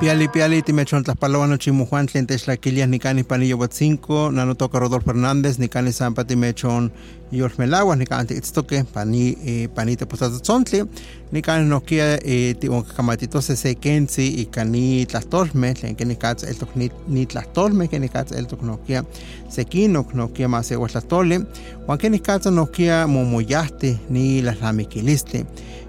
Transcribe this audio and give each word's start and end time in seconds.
Piali 0.00 0.28
piali 0.28 0.62
timechon 0.62 1.04
tlaspaloa 1.04 1.58
chimujuan 1.58 2.06
tlen 2.06 2.26
techlaquilias 2.26 2.88
nicani 2.88 3.22
panillo 3.22 3.68
cinco 3.70 4.30
nano 4.30 4.54
toca 4.54 4.78
Rodolfo 4.78 5.06
Fernández 5.06 5.58
nicani 5.58 5.92
sampa 5.92 6.24
timechon 6.24 6.90
yolmelaguas 7.30 7.98
nicani 7.98 8.26
tiitztoque 8.26 8.84
pani 8.94 9.36
eh, 9.44 9.68
panite 9.68 10.06
postatzontli 10.06 10.84
nicani 11.32 11.68
noquia 11.68 12.18
eh, 12.24 12.54
tioncacamatito 12.54 13.42
se 13.42 13.74
kenzi 13.74 14.40
y 14.40 14.46
cani 14.46 15.04
tlastolme 15.06 15.74
tlen 15.74 15.94
que 15.94 16.06
nicatz 16.06 16.44
eltoc 16.44 16.70
ni 17.08 17.26
tlastolme 17.26 17.86
que 17.88 18.00
nicatz 18.00 18.32
eltoc 18.32 18.62
noquia 18.62 19.04
sequinoc 19.50 20.14
noquia 20.14 20.48
más 20.48 20.70
egua 20.70 20.88
tlastoli 20.88 21.44
huan 21.86 21.98
que 21.98 22.08
nicatz 22.08 22.46
noquia 22.46 23.06
momoyahti 23.06 23.98
ni 24.08 24.40
laslamiquilistli 24.40 25.44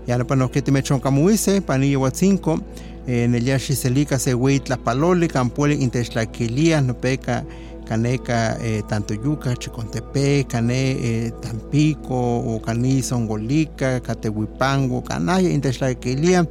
ya 0.08 0.18
no 0.18 0.26
pa 0.26 0.36
noquia 0.36 0.62
timechon 0.62 1.00
camuise 1.00 1.62
panillo 1.62 2.10
cinco 2.12 2.60
en 3.08 3.36
el 3.36 3.46
yashi 3.46 3.76
selika 3.76 4.20
se 4.20 4.34
weit 4.34 4.70
la 4.70 4.78
palole 4.78 5.28
campuele 5.28 5.76
intexlaquilia 5.76 6.82
no 6.82 6.94
peca 6.94 7.44
caneca 7.92 8.58
eh, 8.62 8.84
tanto 8.88 9.14
yuca 9.14 9.54
chicontepe 9.56 10.46
cane 10.48 10.92
eh, 10.92 11.32
tampico 11.42 12.16
o 12.16 12.62
cani 12.62 13.02
songolica 13.02 14.00
catehuipango 14.00 15.04
canaya 15.04 15.50
intexlaquilia 15.50 16.48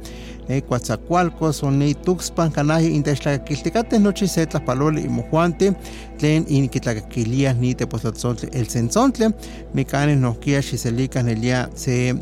eh, 0.47 0.61
Coatzacoalco, 0.63 1.53
Soni, 1.53 1.93
Tuxpan, 1.93 2.51
Canaje, 2.51 2.87
Intexlaquilticate, 2.87 3.99
Noche, 3.99 4.27
Setla, 4.27 4.59
Palole 4.65 4.99
y 4.99 5.07
Mojuante, 5.07 5.73
Tlen, 6.17 6.45
Inquitlaquilia, 6.49 7.53
ni 7.53 7.73
Tepostatzontle, 7.73 8.49
el 8.51 8.67
Sensontle, 8.67 9.33
Micanes, 9.73 10.17
Noquia, 10.17 10.61
Xiselica, 10.61 11.23
Nelia, 11.23 11.69
se 11.73 12.15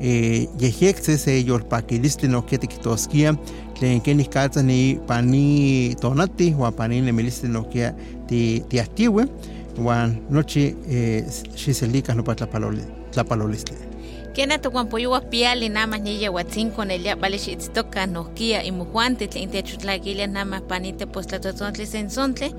Yejexe, 0.00 1.18
se 1.18 1.44
Yolpaquilistli, 1.44 2.28
Noquia, 2.28 2.58
Tiquitosquia, 2.58 3.38
Tlen, 3.74 4.00
Kenis 4.00 4.28
Katza, 4.28 4.62
ni 4.62 4.98
Pani 5.06 5.94
Tonati, 6.00 6.52
Juan 6.52 6.72
Pani, 6.72 7.00
Nemilistli, 7.00 7.48
Noquia, 7.48 7.94
Tiastihue, 8.26 9.26
Juan 9.76 10.20
Noche, 10.30 10.74
Xiselica, 11.54 12.14
no 12.14 12.22
para 12.24 12.46
Tlapalolistli. 13.10 13.93
Kena 14.34 14.58
tukuampoyuwa 14.58 15.20
piali 15.20 15.68
nama 15.68 15.98
niya 15.98 16.30
watzinko 16.32 16.84
nelia 16.84 17.16
vale 17.16 17.38
xitztoka 17.38 18.06
nohkia 18.06 18.62
imujuante 18.62 19.26
tlen 19.26 19.50
techotlaquilia 19.50 20.26
nama 20.26 20.60
panite 20.60 21.06
tlatotzontli 21.06 21.86
sensontle 21.86 22.54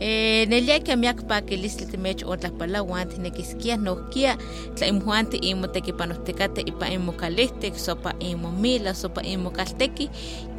eh, 0.00 0.48
nelia 0.48 0.80
que 0.80 0.96
miak 0.96 1.22
pakilistli 1.28 1.86
timech 1.86 2.26
otlapalauan 2.26 3.08
tinekiskia 3.08 3.76
nohkia 3.76 4.36
tla 4.74 4.86
imujuante 4.86 5.36
imotekipanohtekate 5.36 6.60
ipa 6.60 6.88
imocalihtic 6.88 7.76
sopa 7.76 8.14
imomila 8.18 8.94
sopa 8.94 9.22
imocalteki 9.22 10.10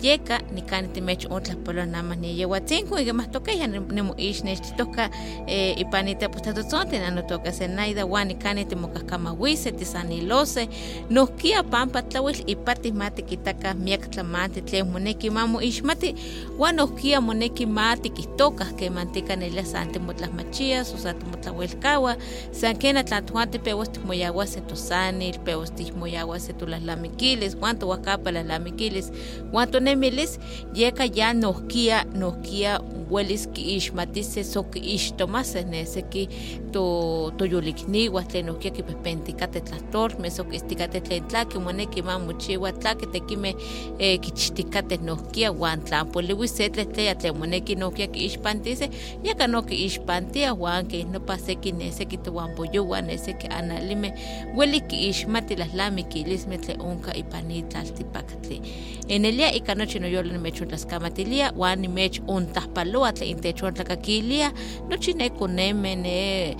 yeka 0.01 0.39
nikani 0.51 0.87
timech 0.87 1.27
otlapalo 1.31 1.85
nama 1.85 2.15
niya 2.15 2.47
watzinko 2.47 2.99
ikemahtokeya 2.99 3.67
nimoix 3.67 4.43
nechtitoka 4.43 5.09
eh, 5.47 5.79
ipanite 5.79 6.27
tlatotzontli 6.27 6.99
nanotoka 6.99 7.51
senaida 7.51 8.05
wan 8.05 8.27
nikani 8.27 8.65
timokahkamawise 8.65 9.71
tisanilose 9.71 10.52
entonces 10.57 10.69
nohkia 11.09 11.63
pampa 11.63 12.01
tlawil 12.01 12.43
ipati 12.47 12.91
mati 12.91 13.21
kitaka 13.23 13.73
miak 13.73 14.11
tlamantli 14.11 14.61
tlen 14.61 14.91
moneki 14.91 15.29
mamo 15.29 15.61
ixmati 15.61 16.15
uan 16.59 16.75
nohkia 16.75 17.21
moneki 17.21 17.65
mati 17.65 18.09
kihtokah 18.09 18.73
kemantika 18.75 19.35
nelia 19.35 19.65
san 19.65 19.91
timotlasmachias 19.91 20.93
o 20.93 20.97
san 20.97 21.19
timotlauelkaua 21.19 22.15
san 22.51 22.77
kena 22.77 23.03
tlan 23.03 23.25
tuan 23.25 23.49
tipewas 23.49 23.89
tikmoyaua 23.89 24.45
se 24.45 24.61
tosanil 24.61 25.39
pewas 25.39 25.71
tikmoyaua 25.71 26.39
se 26.39 26.53
tolaslamikilis 26.53 27.55
yeka 30.73 31.05
ya 31.13 31.33
nohkia 31.33 32.05
nohkia 32.13 32.79
welis 33.09 33.47
kiixmatise 33.47 34.43
so 34.43 34.63
kiixtomase 34.63 35.63
neseki 35.63 36.29
to 36.71 37.31
toyolikniuas 37.37 38.27
tlen 38.27 38.45
nohkia 38.45 38.71
kipehpentikate 38.71 39.61
tlahtolmeh 39.61 40.31
so 40.31 40.42
kistikate 40.43 41.01
tlen 41.01 41.27
tlaki 41.27 41.59
moneki 41.59 42.01
mamochiua 42.01 42.71
tlaki 42.71 43.05
tekimeh 43.07 43.55
eh, 43.99 44.19
kichtikate 44.19 44.97
nohkia 44.97 45.51
uan 45.51 45.81
tlan 45.81 46.07
poliuis 46.07 46.57
se 46.57 46.69
tlehtleya 46.69 47.15
tlen 47.15 47.37
moneki 47.37 47.75
nohkia 47.75 48.07
kiixpantise 48.07 48.89
yeka 49.23 49.47
no 49.47 49.61
kiixpantia 49.61 50.53
uan 50.53 50.87
keh 50.87 51.05
nopa 51.05 51.37
seki 51.37 51.71
neseki 51.71 52.17
touanpoyoua 52.17 53.01
neseki 53.01 53.47
analimeh 53.47 54.13
ueli 54.55 54.81
kiixmati 54.81 55.55
laslamikilismeh 55.55 56.59
tlen 56.59 56.81
onka 56.81 57.13
ipan 57.13 57.47
ni 57.47 57.63
tlaltipaktli 57.63 58.61
enelia 59.07 59.53
ika 59.53 59.75
nochi 59.75 59.99
noyolo 59.99 60.31
nimechontlaskamatilia 60.31 61.53
uan 61.57 61.79
nimechontlajpaloa 61.81 63.13
tlen 63.13 63.29
intechontlakakilia 63.29 64.51
nochi 64.89 65.13
ne 65.13 65.29
konemeh 65.29 65.97
ne 65.97 66.55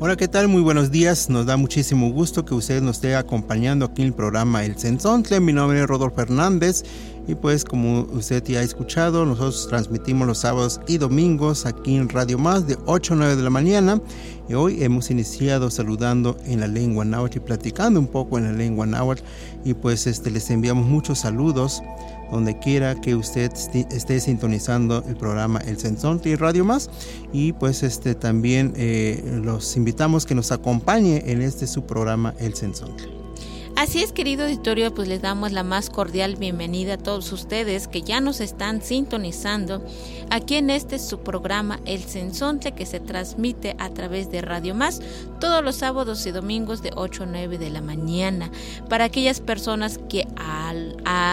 Hola, 0.00 0.14
¿qué 0.14 0.28
tal? 0.28 0.46
Muy 0.46 0.62
buenos 0.62 0.92
días. 0.92 1.28
Nos 1.28 1.46
da 1.46 1.56
muchísimo 1.56 2.12
gusto 2.12 2.44
que 2.44 2.54
usted 2.54 2.80
nos 2.82 2.96
esté 2.96 3.16
acompañando 3.16 3.86
aquí 3.86 4.02
en 4.02 4.08
el 4.08 4.14
programa 4.14 4.64
El 4.64 4.78
Sensontle. 4.78 5.40
Mi 5.40 5.52
nombre 5.52 5.80
es 5.80 5.86
Rodolfo 5.88 6.20
Hernández 6.20 6.84
y 7.28 7.34
pues 7.34 7.64
como 7.64 8.00
usted 8.12 8.42
ya 8.42 8.60
ha 8.60 8.62
escuchado, 8.62 9.26
nosotros 9.26 9.68
transmitimos 9.68 10.26
los 10.26 10.38
sábados 10.38 10.80
y 10.88 10.96
domingos 10.96 11.66
aquí 11.66 11.94
en 11.94 12.08
Radio 12.08 12.38
Más 12.38 12.66
de 12.66 12.78
8 12.86 13.12
a 13.12 13.16
9 13.18 13.36
de 13.36 13.42
la 13.42 13.50
mañana 13.50 14.00
y 14.48 14.54
hoy 14.54 14.82
hemos 14.82 15.10
iniciado 15.10 15.70
saludando 15.70 16.38
en 16.46 16.60
la 16.60 16.66
lengua 16.66 17.04
náhuatl 17.04 17.36
y 17.36 17.40
platicando 17.40 18.00
un 18.00 18.06
poco 18.06 18.38
en 18.38 18.44
la 18.44 18.52
lengua 18.52 18.86
náhuatl 18.86 19.22
y 19.62 19.74
pues 19.74 20.06
este, 20.06 20.30
les 20.30 20.48
enviamos 20.48 20.86
muchos 20.86 21.18
saludos 21.18 21.82
donde 22.30 22.58
quiera 22.58 22.98
que 22.98 23.14
usted 23.14 23.52
esté 23.90 24.20
sintonizando 24.20 25.04
el 25.06 25.16
programa 25.16 25.60
El 25.60 25.78
Sensonte 25.78 26.30
y 26.30 26.36
Radio 26.36 26.64
Más. 26.64 26.90
Y 27.32 27.52
pues 27.54 27.82
este 27.82 28.14
también 28.14 28.74
eh, 28.76 29.40
los 29.42 29.76
invitamos 29.76 30.26
que 30.26 30.34
nos 30.34 30.52
acompañe 30.52 31.22
en 31.26 31.40
este 31.40 31.66
su 31.66 31.86
programa 31.86 32.34
El 32.38 32.54
Sensonte. 32.54 33.17
Así 33.78 34.02
es, 34.02 34.10
querido 34.10 34.42
auditorio, 34.42 34.92
pues 34.92 35.06
les 35.06 35.22
damos 35.22 35.52
la 35.52 35.62
más 35.62 35.88
cordial 35.88 36.34
bienvenida 36.34 36.94
a 36.94 36.98
todos 36.98 37.30
ustedes 37.30 37.86
que 37.86 38.02
ya 38.02 38.20
nos 38.20 38.40
están 38.40 38.82
sintonizando 38.82 39.84
aquí 40.30 40.56
en 40.56 40.70
este 40.70 40.98
su 40.98 41.20
programa 41.20 41.78
El 41.84 42.02
Sensonte 42.02 42.72
que 42.72 42.86
se 42.86 42.98
transmite 42.98 43.76
a 43.78 43.90
través 43.90 44.32
de 44.32 44.42
Radio 44.42 44.74
Más 44.74 45.00
todos 45.38 45.62
los 45.62 45.76
sábados 45.76 46.26
y 46.26 46.32
domingos 46.32 46.82
de 46.82 46.90
8 46.92 47.22
a 47.22 47.26
9 47.26 47.56
de 47.58 47.70
la 47.70 47.80
mañana. 47.80 48.50
Para 48.88 49.04
aquellas 49.04 49.40
personas 49.40 50.00
que 50.08 50.26
a, 50.36 50.72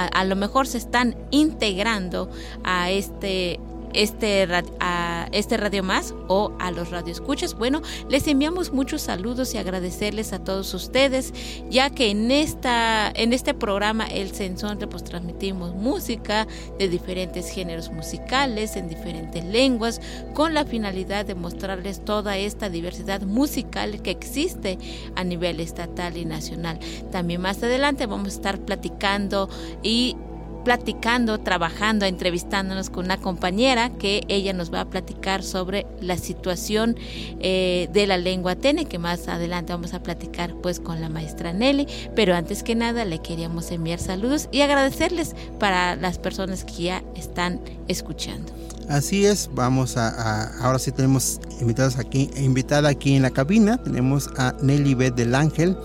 a 0.06 0.24
lo 0.26 0.36
mejor 0.36 0.68
se 0.68 0.78
están 0.78 1.16
integrando 1.32 2.30
a 2.64 2.92
este 2.92 3.60
este, 3.96 4.48
este 5.32 5.58
Radio 5.58 5.84
Más 5.84 6.14
o 6.28 6.52
a 6.60 6.72
los 6.72 6.92
radioescuchas. 6.92 7.56
Bueno, 7.56 7.82
les 8.10 8.28
enviamos 8.28 8.72
muchos 8.72 9.02
saludos 9.02 9.54
y 9.54 9.58
agradecerles 9.58 10.34
a 10.34 10.44
todos 10.44 10.74
ustedes, 10.74 11.34
ya 11.70 11.90
que 11.90 12.10
en, 12.10 12.32
esta, 12.32 13.12
en 13.16 13.34
este 13.34 13.54
programa 13.54 14.06
El 14.08 14.34
Sensonte 14.34 14.88
pues 14.88 15.04
transmitimos 15.04 15.74
música 15.74 16.48
de 16.78 16.90
diferentes 16.90 17.50
géneros 17.50 17.92
musicales, 17.92 18.76
en 18.76 18.90
diferentes 18.90 19.44
lenguas, 19.44 20.02
con 20.34 20.54
la 20.54 20.66
finalidad 20.66 21.26
de 21.26 21.36
mostrarles 21.36 22.04
toda 22.04 22.38
esta 22.38 22.70
diversidad 22.70 23.22
musical 23.22 24.02
que 24.02 24.12
existe 24.12 24.78
a 25.16 25.24
nivel 25.24 25.60
estatal 25.60 26.18
y 26.18 26.26
nacional. 26.26 26.80
También 27.12 27.42
más 27.42 27.62
adelante 27.64 28.06
vamos 28.06 28.28
a 28.28 28.36
estar 28.36 28.60
platicando 28.60 29.50
y 29.84 30.16
platicando, 30.66 31.38
trabajando, 31.38 32.06
entrevistándonos 32.06 32.90
con 32.90 33.06
una 33.06 33.18
compañera 33.18 33.92
que 33.92 34.24
ella 34.28 34.52
nos 34.52 34.74
va 34.74 34.82
a 34.82 34.86
platicar 34.86 35.44
sobre 35.44 35.86
la 36.02 36.18
situación 36.18 36.98
eh, 37.40 37.88
de 37.94 38.08
la 38.08 38.18
lengua 38.18 38.56
tene, 38.56 38.86
que 38.86 39.00
más 39.00 39.30
adelante 39.30 39.72
vamos 39.72 39.94
a 39.94 40.04
platicar 40.04 40.54
pues 40.56 40.82
con 40.82 41.00
la 41.00 41.08
maestra 41.08 41.54
Nelly, 41.54 41.88
pero 42.16 42.36
antes 42.36 42.64
que 42.64 42.76
nada 42.76 43.06
le 43.06 43.20
queríamos 43.20 43.72
enviar 43.72 44.00
saludos 44.00 44.50
y 44.52 44.62
agradecerles 44.62 45.36
para 45.60 45.96
las 45.96 46.18
personas 46.18 46.66
que 46.66 46.84
ya 46.84 47.04
están 47.16 47.62
escuchando. 47.88 48.52
Así 48.90 49.26
es, 49.26 49.50
vamos 49.54 49.98
a, 49.98 50.58
ahora 50.60 50.80
sí 50.80 50.92
tenemos 50.92 51.40
invitados 51.62 51.98
aquí, 51.98 52.30
invitada 52.38 52.90
aquí 52.90 53.16
en 53.16 53.22
la 53.22 53.32
cabina, 53.32 53.78
tenemos 53.78 54.30
a 54.38 54.56
Nelly 54.62 54.94
B 54.96 55.12
del 55.12 55.34
Ángel, 55.34 55.78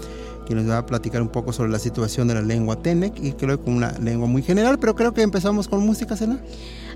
que 0.51 0.57
nos 0.57 0.69
va 0.69 0.79
a 0.79 0.87
platicar 0.87 1.23
un 1.23 1.29
poco 1.29 1.53
sobre 1.53 1.71
la 1.71 1.79
situación 1.79 2.27
de 2.27 2.35
la 2.35 2.43
lengua 2.43 2.75
Tenec 2.75 3.23
y 3.23 3.33
creo 3.33 3.63
que 3.63 3.71
una 3.71 3.93
lengua 4.01 4.27
muy 4.27 4.43
general, 4.43 4.81
pero 4.81 4.97
creo 4.97 5.15
que 5.15 5.23
empezamos 5.23 5.69
con 5.69 5.87
música, 5.87 6.17
Sena. 6.17 6.41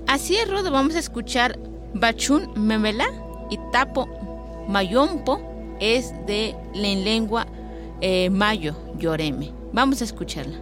Así 0.07 0.35
es, 0.35 0.51
Rodo, 0.51 0.71
vamos 0.71 0.95
a 0.95 0.99
escuchar 0.99 1.57
Bachun 1.93 2.49
Memela 2.57 3.05
y 3.49 3.57
Tapo 3.71 4.09
Mayompo, 4.67 5.39
es 5.79 6.11
de 6.27 6.53
la 6.73 6.95
lengua 6.95 7.47
eh, 8.01 8.29
Mayo 8.29 8.75
Lloreme. 8.99 9.53
Vamos 9.71 10.01
a 10.01 10.03
escucharla. 10.03 10.57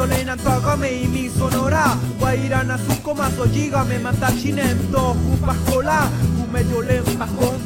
Yoli 0.00 0.12
yole 0.12 0.24
nantaga 0.24 0.76
me 0.78 1.06
mi 1.12 1.28
sonora. 1.28 1.98
Guairana 2.18 2.78
suko 2.78 3.14
masoyiga 3.14 3.84
me 3.84 3.98
mata 3.98 4.30
chinemto 4.32 5.14
Jupajola 5.14 6.08
Jume 6.36 6.64
yole 6.70 7.02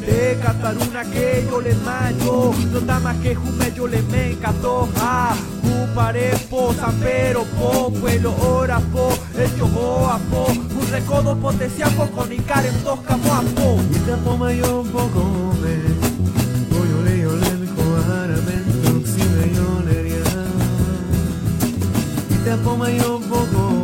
de 0.07 0.39
Cataruna 0.43 1.05
que 1.13 1.47
yo 1.49 1.61
le 1.61 1.75
mayo 1.75 2.53
No 2.73 3.01
más 3.01 3.17
que 3.19 3.35
jume 3.35 3.73
yole 3.77 4.03
me 4.11 4.37
catoja 4.41 5.35
Jupare 5.63 6.33
po 6.51 6.75
Pero 7.01 7.45
po 7.45 7.91
Puelo 7.91 8.35
ora 8.41 8.81
po 8.93 9.11
Hecho 9.39 9.67
boa 9.67 10.19
po. 10.31 10.47
Un 10.47 10.91
recodo 10.91 11.37
potesiapo 11.37 12.07
con 12.11 12.33
icar 12.33 12.65
en 12.67 12.85
dos 12.85 13.01
camoapo 13.01 13.79
Y 13.91 13.99
te 13.99 14.17
poma 14.25 14.53
yo 14.53 14.81
un 14.81 14.89
poco 14.89 15.44
tempo 22.55 22.77
mai 22.77 22.99
un 23.01 23.27
po' 23.27 23.47
come 23.53 23.84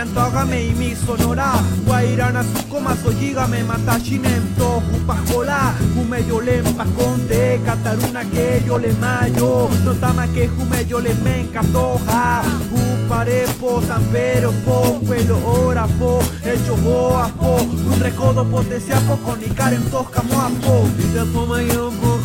Uyuli 0.00 0.14
yole 0.14 0.14
nantoga 0.14 0.44
me 0.46 0.74
mi 0.78 0.94
sonora. 0.94 1.52
Guairana 1.84 2.42
sukoma 2.44 2.96
soyiga 2.96 3.46
me 3.48 3.62
mata 3.62 3.98
chinemto 3.98 4.82
Jupajola 4.90 5.74
Jume 5.94 6.22
yole 6.26 6.62
paconde 6.76 7.60
Cataruna 7.64 8.24
que 8.30 8.62
yo 8.66 8.78
le 8.78 8.92
mayo. 8.94 9.68
No 9.84 9.94
tama 9.94 10.26
que 10.28 10.48
jume 10.48 10.86
yo 10.86 11.00
le 11.00 11.14
me 11.22 11.40
encatoja. 11.40 12.42
Jupare 12.70 13.46
po 13.60 13.82
San 13.82 14.02
Pedro 14.12 14.52
po 14.64 15.00
Pelo 15.06 15.38
ora 15.44 15.86
po 15.98 16.20
Hecho 16.44 16.76
boa 16.76 17.28
po. 17.38 17.56
Un 17.56 18.00
recodo 18.00 18.44
potenciapo 18.44 19.16
con 19.18 19.42
icar 19.42 19.74
en 19.74 19.82
tosca 19.90 20.22
Vida 20.96 21.24
po. 21.32 21.46
Mayo 21.46 21.90
po 22.00 22.10
come 22.10 22.19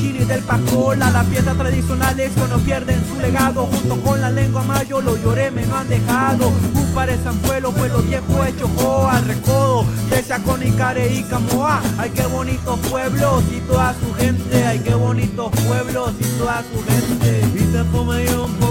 matachini 0.00 0.24
del 0.24 0.42
pacola 0.42 1.10
Las 1.10 1.26
piezas 1.26 1.56
tradicionales 1.56 2.32
que 2.32 2.48
no 2.48 2.58
pierden 2.58 3.02
su 3.06 3.20
legado 3.20 3.66
Junto 3.66 4.00
con 4.02 4.20
la 4.20 4.30
lengua 4.30 4.62
mayo, 4.62 5.00
los 5.00 5.20
lloreme 5.22 5.66
no 5.66 5.76
han 5.76 5.88
dejado 5.88 6.48
Un 6.48 6.92
pare 6.94 7.16
Sanfuelo, 7.22 7.72
pueblo 7.72 7.98
viejo 8.02 8.44
hecho 8.44 8.68
joa 8.76 9.20
Recodo, 9.20 9.84
Tesia 10.08 10.38
con 10.42 10.62
Icare 10.66 11.12
y 11.12 11.22
Camoa 11.24 11.80
Ay 11.98 12.10
qué 12.10 12.26
bonitos 12.26 12.78
pueblos 12.80 13.44
y 13.54 13.60
toda 13.60 13.94
su 13.94 14.14
gente 14.14 14.64
Ay 14.64 14.80
qué 14.80 14.94
bonitos 14.94 15.50
pueblos 15.66 16.12
y 16.18 16.24
toda 16.38 16.62
su 16.62 16.82
gente. 16.84 17.46
Vita 17.54 17.84
poma 17.92 18.22
yo 18.22 18.44
un 18.44 18.54
poco 18.54 18.69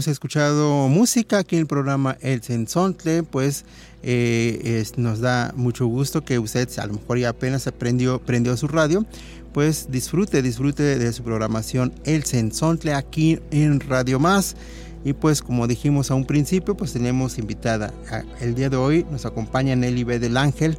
hemos 0.00 0.08
escuchado 0.08 0.88
música 0.88 1.40
aquí 1.40 1.56
en 1.56 1.60
el 1.60 1.66
programa 1.66 2.16
El 2.22 2.40
Sensontle, 2.42 3.22
pues 3.22 3.66
eh, 4.02 4.78
es- 4.80 4.96
nos 4.96 5.20
da 5.20 5.52
mucho 5.56 5.86
gusto 5.88 6.24
que 6.24 6.38
usted, 6.38 6.66
a 6.78 6.86
lo 6.86 6.94
mejor 6.94 7.18
ya 7.18 7.28
apenas 7.28 7.66
aprendió, 7.66 8.18
prendió 8.18 8.56
su 8.56 8.66
radio, 8.66 9.04
pues 9.52 9.88
disfrute, 9.90 10.40
disfrute 10.40 10.98
de 10.98 11.12
su 11.12 11.22
programación 11.22 11.92
El 12.04 12.24
Sensontle 12.24 12.94
aquí 12.94 13.40
en 13.50 13.78
Radio 13.80 14.18
Más. 14.18 14.56
Y 15.04 15.12
pues 15.12 15.42
como 15.42 15.66
dijimos 15.66 16.10
a 16.10 16.14
un 16.14 16.24
principio, 16.24 16.74
pues 16.78 16.94
tenemos 16.94 17.36
invitada. 17.38 17.92
el 18.40 18.54
día 18.54 18.70
de 18.70 18.78
hoy 18.78 19.04
nos 19.10 19.26
acompaña 19.26 19.76
Nelly 19.76 20.04
B. 20.04 20.18
del 20.18 20.38
Ángel, 20.38 20.78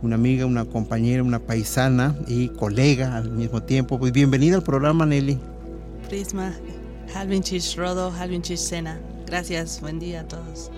una 0.00 0.14
amiga, 0.14 0.46
una 0.46 0.64
compañera, 0.64 1.22
una 1.22 1.40
paisana 1.40 2.16
y 2.26 2.48
colega 2.48 3.18
al 3.18 3.32
mismo 3.32 3.62
tiempo. 3.62 3.98
Pues 3.98 4.12
bienvenida 4.12 4.56
al 4.56 4.62
programa 4.62 5.04
Nelly. 5.04 5.38
Prisma, 6.08 6.54
Halvinchis 7.14 7.76
Rodo, 7.76 8.10
Halvinchis 8.10 8.60
Sena. 8.60 8.98
Gracias, 9.26 9.80
buen 9.80 9.98
día 9.98 10.20
a 10.20 10.28
todos. 10.28 10.70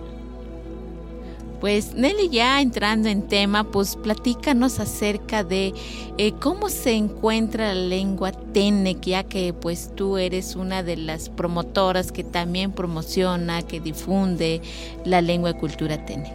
Pues 1.60 1.94
Nelly, 1.94 2.28
ya 2.28 2.60
entrando 2.60 3.08
en 3.08 3.22
tema, 3.26 3.64
pues 3.64 3.96
platícanos 3.96 4.80
acerca 4.80 5.44
de 5.44 5.72
eh, 6.18 6.32
cómo 6.40 6.68
se 6.68 6.92
encuentra 6.92 7.68
la 7.68 7.80
lengua 7.80 8.32
Tenec, 8.32 9.00
ya 9.00 9.24
que 9.24 9.54
pues 9.54 9.90
tú 9.94 10.18
eres 10.18 10.56
una 10.56 10.82
de 10.82 10.96
las 10.96 11.30
promotoras 11.30 12.12
que 12.12 12.22
también 12.22 12.72
promociona, 12.72 13.62
que 13.62 13.80
difunde 13.80 14.60
la 15.06 15.22
lengua 15.22 15.50
y 15.50 15.54
cultura 15.54 16.04
Tenec. 16.04 16.34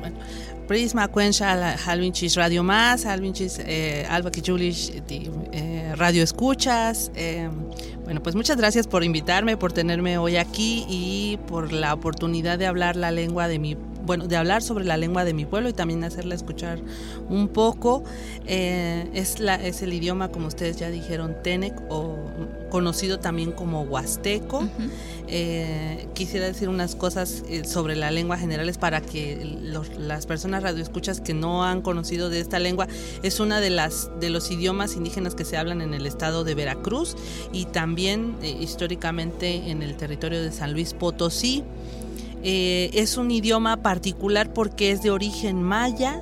Bueno. 0.00 0.16
Prisma, 0.66 1.08
Cuencha, 1.08 1.76
Halvinchis 1.86 2.36
Radio 2.36 2.64
Más, 2.64 3.04
Halvinchis 3.04 3.60
eh, 3.66 4.06
Alba 4.08 4.30
Kichulish, 4.30 5.02
eh, 5.08 5.92
Radio 5.96 6.22
Escuchas. 6.22 7.12
eh, 7.14 7.50
bueno, 8.04 8.22
pues 8.22 8.36
muchas 8.36 8.56
gracias 8.56 8.86
por 8.86 9.02
invitarme, 9.02 9.56
por 9.56 9.72
tenerme 9.72 10.18
hoy 10.18 10.36
aquí 10.36 10.84
y 10.88 11.38
por 11.48 11.72
la 11.72 11.94
oportunidad 11.94 12.58
de 12.58 12.66
hablar 12.66 12.96
la 12.96 13.10
lengua 13.10 13.48
de 13.48 13.58
mi 13.58 13.76
bueno, 14.04 14.26
de 14.26 14.36
hablar 14.36 14.62
sobre 14.62 14.84
la 14.84 14.96
lengua 14.96 15.24
de 15.24 15.32
mi 15.32 15.46
pueblo 15.46 15.68
y 15.68 15.72
también 15.72 16.04
hacerla 16.04 16.34
escuchar 16.34 16.78
un 17.28 17.48
poco. 17.48 18.04
Eh, 18.46 19.08
es, 19.14 19.40
la, 19.40 19.54
es 19.54 19.82
el 19.82 19.92
idioma, 19.92 20.28
como 20.28 20.46
ustedes 20.48 20.76
ya 20.76 20.90
dijeron, 20.90 21.36
Tenec, 21.42 21.74
o 21.88 22.16
conocido 22.70 23.18
también 23.20 23.52
como 23.52 23.82
Huasteco. 23.82 24.68
Eh, 25.26 26.06
quisiera 26.12 26.44
decir 26.46 26.68
unas 26.68 26.94
cosas 26.94 27.44
eh, 27.48 27.64
sobre 27.64 27.96
la 27.96 28.10
lengua 28.10 28.36
generales 28.36 28.76
para 28.76 29.00
que 29.00 29.58
los- 29.62 29.88
las 29.96 30.26
personas 30.26 30.62
radioescuchas 30.62 31.20
que 31.22 31.32
no 31.32 31.64
han 31.64 31.80
conocido 31.80 32.28
de 32.28 32.40
esta 32.40 32.58
lengua 32.58 32.88
es 33.22 33.40
una 33.40 33.60
de 33.60 33.70
las 33.70 34.10
de 34.20 34.28
los 34.28 34.50
idiomas 34.50 34.96
indígenas 34.96 35.34
que 35.34 35.46
se 35.46 35.56
hablan 35.56 35.80
en 35.80 35.94
el 35.94 36.04
estado 36.06 36.44
de 36.44 36.54
Veracruz 36.54 37.16
y 37.54 37.64
también 37.64 38.36
eh, 38.42 38.54
históricamente 38.60 39.70
en 39.70 39.82
el 39.82 39.96
territorio 39.96 40.42
de 40.42 40.52
San 40.52 40.72
Luis 40.74 40.92
Potosí. 40.92 41.64
Eh, 42.42 42.90
es 42.92 43.16
un 43.16 43.30
idioma 43.30 43.78
particular 43.78 44.52
porque 44.52 44.90
es 44.90 45.02
de 45.02 45.10
origen 45.10 45.62
maya 45.62 46.20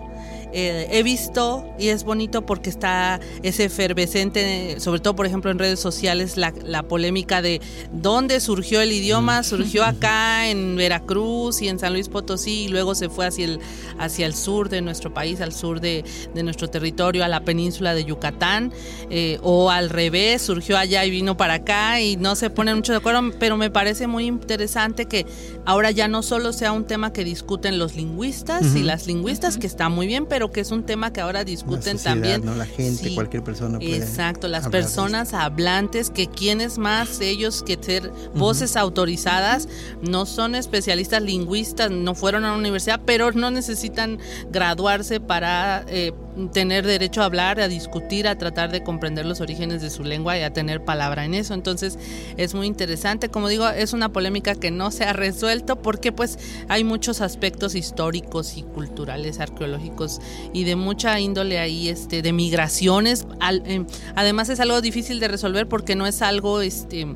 eh, 0.52 0.88
he 0.90 1.02
visto 1.02 1.64
y 1.78 1.88
es 1.88 2.04
bonito 2.04 2.44
porque 2.44 2.70
está 2.70 3.20
ese 3.42 3.64
efervescente, 3.64 4.76
sobre 4.80 5.00
todo 5.00 5.16
por 5.16 5.26
ejemplo 5.26 5.50
en 5.50 5.58
redes 5.58 5.80
sociales, 5.80 6.36
la, 6.36 6.52
la 6.64 6.82
polémica 6.82 7.42
de 7.42 7.60
dónde 7.92 8.40
surgió 8.40 8.80
el 8.80 8.92
idioma, 8.92 9.42
surgió 9.42 9.84
acá 9.84 10.48
en 10.48 10.76
Veracruz 10.76 11.62
y 11.62 11.68
en 11.68 11.78
San 11.78 11.92
Luis 11.92 12.08
Potosí 12.08 12.64
y 12.64 12.68
luego 12.68 12.94
se 12.94 13.08
fue 13.08 13.26
hacia 13.26 13.44
el, 13.46 13.60
hacia 13.98 14.26
el 14.26 14.34
sur 14.34 14.68
de 14.68 14.80
nuestro 14.82 15.12
país, 15.12 15.40
al 15.40 15.52
sur 15.52 15.80
de, 15.80 16.04
de 16.34 16.42
nuestro 16.42 16.68
territorio, 16.68 17.24
a 17.24 17.28
la 17.28 17.40
península 17.40 17.94
de 17.94 18.04
Yucatán, 18.04 18.72
eh, 19.10 19.38
o 19.42 19.70
al 19.70 19.90
revés, 19.90 20.42
surgió 20.42 20.76
allá 20.78 21.04
y 21.04 21.10
vino 21.10 21.36
para 21.36 21.54
acá 21.54 22.00
y 22.00 22.16
no 22.16 22.34
se 22.34 22.50
ponen 22.50 22.76
mucho 22.76 22.92
de 22.92 22.98
acuerdo, 22.98 23.22
pero 23.38 23.56
me 23.56 23.70
parece 23.70 24.06
muy 24.06 24.26
interesante 24.26 25.06
que 25.06 25.26
ahora 25.64 25.90
ya 25.90 26.08
no 26.08 26.22
solo 26.22 26.52
sea 26.52 26.72
un 26.72 26.86
tema 26.86 27.12
que 27.12 27.24
discuten 27.24 27.78
los 27.78 27.96
lingüistas 27.96 28.74
y 28.76 28.82
las 28.82 29.06
lingüistas, 29.06 29.58
que 29.58 29.66
está 29.66 29.88
muy 29.88 30.06
bien, 30.06 30.26
pero 30.26 30.41
que 30.50 30.60
es 30.60 30.70
un 30.70 30.84
tema 30.84 31.12
que 31.12 31.20
ahora 31.20 31.44
discuten 31.44 31.98
también. 31.98 32.44
¿no? 32.44 32.54
La 32.54 32.66
gente, 32.66 33.14
cualquier 33.14 33.44
persona 33.44 33.78
puede 33.78 33.96
Exacto, 33.96 34.48
las 34.48 34.68
personas 34.68 35.34
hablantes, 35.34 36.10
que 36.10 36.26
quienes 36.26 36.78
más 36.78 37.20
ellos 37.20 37.62
que 37.62 37.78
ser 37.80 38.10
voces 38.34 38.76
autorizadas, 38.76 39.68
no 40.00 40.26
son 40.26 40.54
especialistas 40.54 41.22
lingüistas, 41.22 41.90
no 41.90 42.14
fueron 42.14 42.44
a 42.44 42.52
la 42.52 42.56
universidad, 42.56 43.00
pero 43.04 43.30
no 43.32 43.50
necesitan 43.50 44.18
graduarse 44.50 45.20
para 45.20 45.84
eh, 45.88 46.12
tener 46.52 46.86
derecho 46.86 47.22
a 47.22 47.26
hablar, 47.26 47.60
a 47.60 47.68
discutir, 47.68 48.26
a 48.26 48.36
tratar 48.36 48.70
de 48.72 48.82
comprender 48.82 49.26
los 49.26 49.40
orígenes 49.40 49.82
de 49.82 49.90
su 49.90 50.02
lengua 50.02 50.38
y 50.38 50.42
a 50.42 50.52
tener 50.52 50.84
palabra 50.84 51.24
en 51.24 51.34
eso. 51.34 51.54
Entonces 51.54 51.98
es 52.36 52.54
muy 52.54 52.66
interesante. 52.66 53.28
Como 53.28 53.48
digo, 53.48 53.68
es 53.68 53.92
una 53.92 54.10
polémica 54.10 54.54
que 54.54 54.70
no 54.70 54.90
se 54.90 55.04
ha 55.04 55.12
resuelto 55.12 55.76
porque 55.76 56.12
pues 56.12 56.38
hay 56.68 56.84
muchos 56.84 57.20
aspectos 57.20 57.74
históricos 57.74 58.56
y 58.56 58.62
culturales, 58.62 59.40
arqueológicos 59.40 60.20
y 60.52 60.64
de 60.64 60.76
mucha 60.76 61.20
índole 61.20 61.58
ahí, 61.58 61.88
este, 61.88 62.22
de 62.22 62.32
migraciones. 62.32 63.26
Em, 63.64 63.86
además 64.14 64.48
es 64.48 64.60
algo 64.60 64.80
difícil 64.80 65.20
de 65.20 65.28
resolver 65.28 65.68
porque 65.68 65.96
no 65.96 66.06
es 66.06 66.22
algo 66.22 66.60
este, 66.60 67.06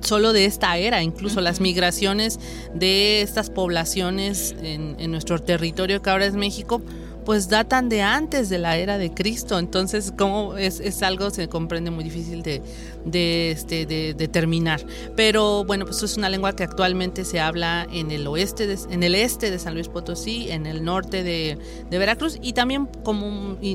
solo 0.00 0.32
de 0.32 0.46
esta 0.46 0.76
era, 0.78 1.02
incluso 1.02 1.40
las 1.40 1.60
migraciones 1.60 2.40
de 2.74 3.22
estas 3.22 3.50
poblaciones 3.50 4.54
en, 4.62 4.96
en 4.98 5.10
nuestro 5.10 5.38
territorio 5.38 6.02
que 6.02 6.10
ahora 6.10 6.26
es 6.26 6.34
México 6.34 6.82
pues 7.26 7.48
datan 7.48 7.88
de 7.88 8.02
antes 8.02 8.48
de 8.48 8.58
la 8.58 8.76
era 8.76 8.98
de 8.98 9.12
Cristo. 9.12 9.58
Entonces, 9.58 10.12
como 10.16 10.56
es, 10.56 10.78
es 10.78 11.02
algo, 11.02 11.30
se 11.30 11.48
comprende 11.48 11.90
muy 11.90 12.04
difícil 12.04 12.42
de, 12.44 12.62
de, 13.04 13.50
este, 13.50 13.84
de 13.84 14.14
determinar. 14.14 14.86
Pero 15.16 15.64
bueno, 15.64 15.86
pues 15.86 16.00
es 16.04 16.16
una 16.16 16.28
lengua 16.28 16.54
que 16.54 16.62
actualmente 16.62 17.24
se 17.24 17.40
habla 17.40 17.86
en 17.92 18.12
el 18.12 18.28
oeste, 18.28 18.68
de, 18.68 18.78
en 18.90 19.02
el 19.02 19.16
este 19.16 19.50
de 19.50 19.58
San 19.58 19.74
Luis 19.74 19.88
Potosí, 19.88 20.52
en 20.52 20.66
el 20.66 20.84
norte 20.84 21.24
de, 21.24 21.58
de 21.90 21.98
Veracruz 21.98 22.38
y 22.40 22.52
también 22.52 22.88
como 23.02 23.28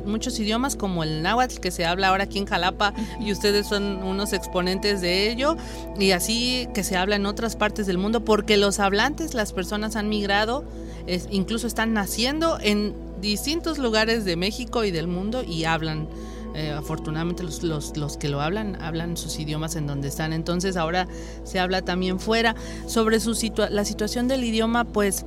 muchos 0.05 0.39
idiomas 0.39 0.77
como 0.77 1.03
el 1.03 1.21
náhuatl 1.21 1.59
que 1.59 1.71
se 1.71 1.85
habla 1.85 2.07
ahora 2.07 2.23
aquí 2.23 2.37
en 2.37 2.45
Jalapa 2.45 2.93
y 3.19 3.33
ustedes 3.33 3.67
son 3.67 4.01
unos 4.01 4.31
exponentes 4.31 5.01
de 5.01 5.29
ello 5.29 5.57
y 5.99 6.11
así 6.11 6.69
que 6.73 6.85
se 6.85 6.95
habla 6.95 7.17
en 7.17 7.25
otras 7.25 7.57
partes 7.57 7.85
del 7.85 7.97
mundo 7.97 8.23
porque 8.23 8.55
los 8.55 8.79
hablantes, 8.79 9.33
las 9.33 9.51
personas 9.51 9.97
han 9.97 10.07
migrado, 10.07 10.63
es, 11.05 11.27
incluso 11.31 11.67
están 11.67 11.91
naciendo 11.91 12.57
en 12.61 13.10
distintos 13.21 13.77
lugares 13.77 14.25
de 14.25 14.35
México 14.35 14.83
y 14.83 14.91
del 14.91 15.07
mundo 15.07 15.43
y 15.43 15.63
hablan. 15.65 16.07
Eh, 16.53 16.69
afortunadamente 16.71 17.43
los, 17.43 17.63
los, 17.63 17.95
los, 17.95 18.17
que 18.17 18.27
lo 18.27 18.41
hablan 18.41 18.75
hablan 18.81 19.15
sus 19.15 19.39
idiomas 19.39 19.77
en 19.77 19.87
donde 19.87 20.09
están. 20.09 20.33
Entonces 20.33 20.75
ahora 20.75 21.07
se 21.45 21.59
habla 21.59 21.81
también 21.81 22.19
fuera. 22.19 22.55
Sobre 22.87 23.21
su 23.21 23.33
la 23.69 23.85
situación 23.85 24.27
del 24.27 24.43
idioma, 24.43 24.83
pues 24.83 25.25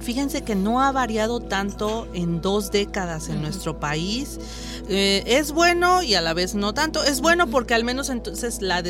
fíjense 0.00 0.42
que 0.42 0.54
no 0.54 0.82
ha 0.82 0.92
variado 0.92 1.40
tanto 1.40 2.06
en 2.12 2.40
dos 2.40 2.70
décadas 2.70 3.28
en 3.28 3.42
nuestro 3.42 3.80
país. 3.80 4.38
Eh, 4.88 5.24
es 5.26 5.52
bueno 5.52 6.02
y 6.02 6.14
a 6.14 6.20
la 6.20 6.34
vez 6.34 6.54
no 6.54 6.74
tanto. 6.74 7.02
Es 7.02 7.20
bueno 7.20 7.48
porque 7.48 7.74
al 7.74 7.84
menos 7.84 8.10
entonces 8.10 8.60
la, 8.60 8.82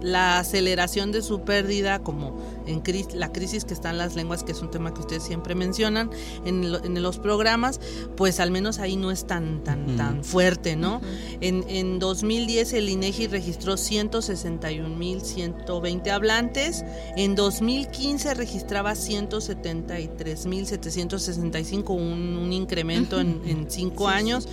la 0.00 0.38
aceleración 0.38 1.12
de 1.12 1.22
su 1.22 1.42
pérdida, 1.42 1.98
como 1.98 2.38
en 2.70 2.82
la 3.14 3.32
crisis 3.32 3.64
que 3.64 3.72
están 3.74 3.98
las 3.98 4.14
lenguas, 4.14 4.44
que 4.44 4.52
es 4.52 4.62
un 4.62 4.70
tema 4.70 4.94
que 4.94 5.00
ustedes 5.00 5.22
siempre 5.22 5.54
mencionan 5.54 6.08
en, 6.44 6.70
los 7.02 7.18
programas, 7.18 7.78
pues 8.16 8.40
al 8.40 8.50
menos 8.50 8.78
ahí 8.78 8.96
no 8.96 9.10
es 9.10 9.26
tan, 9.26 9.62
tan, 9.64 9.96
tan 9.96 10.24
fuerte, 10.24 10.76
¿no? 10.76 11.02
en, 11.40 11.64
en 11.68 11.98
2010 11.98 12.72
el 12.74 12.88
INEGI 12.88 13.26
registró 13.26 13.74
161.120 13.74 16.10
hablantes, 16.10 16.84
en 17.16 17.34
2015 17.34 18.34
registraba 18.34 18.92
173.765, 18.92 21.90
un, 21.90 22.36
un 22.36 22.52
incremento 22.52 23.18
en, 23.20 23.42
en 23.46 23.68
cinco 23.70 24.08
años, 24.08 24.46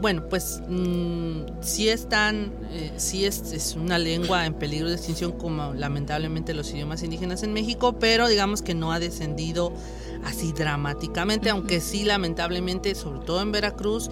bueno, 0.00 0.28
pues 0.28 0.62
mm, 0.68 1.42
sí 1.60 1.88
están, 1.88 2.52
eh, 2.70 2.92
sí 2.96 3.24
es, 3.24 3.52
es 3.52 3.76
una 3.76 3.98
lengua 3.98 4.46
en 4.46 4.54
peligro 4.54 4.88
de 4.88 4.94
extinción 4.94 5.32
como 5.32 5.74
lamentablemente 5.74 6.54
los 6.54 6.70
idiomas 6.70 7.02
indígenas 7.02 7.42
en 7.42 7.52
México, 7.52 7.98
pero 7.98 8.28
digamos 8.28 8.62
que 8.62 8.74
no 8.74 8.92
ha 8.92 8.98
descendido 8.98 9.72
así 10.24 10.52
dramáticamente, 10.52 11.50
aunque 11.50 11.80
sí 11.80 12.04
lamentablemente, 12.04 12.94
sobre 12.94 13.20
todo 13.20 13.42
en 13.42 13.52
Veracruz, 13.52 14.10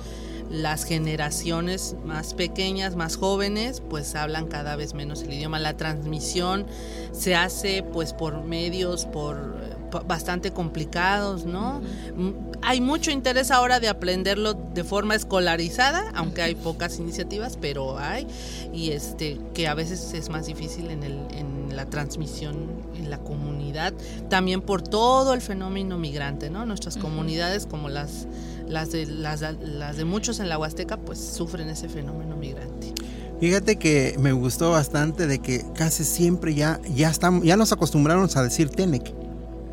las 0.50 0.84
generaciones 0.84 1.94
más 2.04 2.34
pequeñas, 2.34 2.96
más 2.96 3.16
jóvenes, 3.16 3.82
pues 3.88 4.14
hablan 4.16 4.48
cada 4.48 4.76
vez 4.76 4.94
menos 4.94 5.22
el 5.22 5.32
idioma. 5.32 5.58
La 5.58 5.76
transmisión 5.76 6.66
se 7.12 7.36
hace 7.36 7.82
pues 7.82 8.12
por 8.12 8.42
medios, 8.42 9.06
por 9.06 9.70
bastante 10.06 10.52
complicados, 10.52 11.44
¿no? 11.44 11.80
Mm, 12.14 12.30
hay 12.62 12.80
mucho 12.80 13.10
interés 13.10 13.50
ahora 13.50 13.80
de 13.80 13.88
aprenderlo 13.88 14.54
de 14.54 14.84
forma 14.84 15.14
escolarizada, 15.14 16.10
aunque 16.14 16.42
hay 16.42 16.54
pocas 16.54 16.98
iniciativas, 16.98 17.56
pero 17.60 17.98
hay, 17.98 18.26
y 18.72 18.90
este, 18.90 19.40
que 19.54 19.66
a 19.66 19.74
veces 19.74 20.12
es 20.14 20.28
más 20.28 20.46
difícil 20.46 20.90
en, 20.90 21.02
el, 21.02 21.18
en 21.32 21.74
la 21.74 21.86
transmisión 21.86 22.80
en 22.96 23.10
la 23.10 23.18
comunidad, 23.18 23.94
también 24.28 24.60
por 24.60 24.82
todo 24.82 25.32
el 25.32 25.40
fenómeno 25.40 25.98
migrante, 25.98 26.50
¿no? 26.50 26.66
Nuestras 26.66 26.96
comunidades 26.96 27.66
como 27.66 27.88
las 27.88 28.26
las 28.70 28.92
de, 28.92 29.06
las, 29.06 29.42
las 29.60 29.96
de 29.96 30.04
muchos 30.04 30.40
en 30.40 30.48
la 30.48 30.58
Huasteca 30.58 30.96
pues 30.96 31.18
sufren 31.18 31.68
ese 31.68 31.88
fenómeno 31.88 32.36
migrante. 32.36 32.94
Fíjate 33.40 33.76
que 33.76 34.16
me 34.18 34.32
gustó 34.32 34.70
bastante 34.70 35.26
de 35.26 35.38
que 35.40 35.64
casi 35.74 36.04
siempre 36.04 36.54
ya, 36.54 36.80
ya, 36.94 37.10
estamos, 37.10 37.44
ya 37.44 37.56
nos 37.56 37.72
acostumbraron 37.72 38.28
a 38.34 38.42
decir 38.42 38.68
Tenec. 38.70 39.12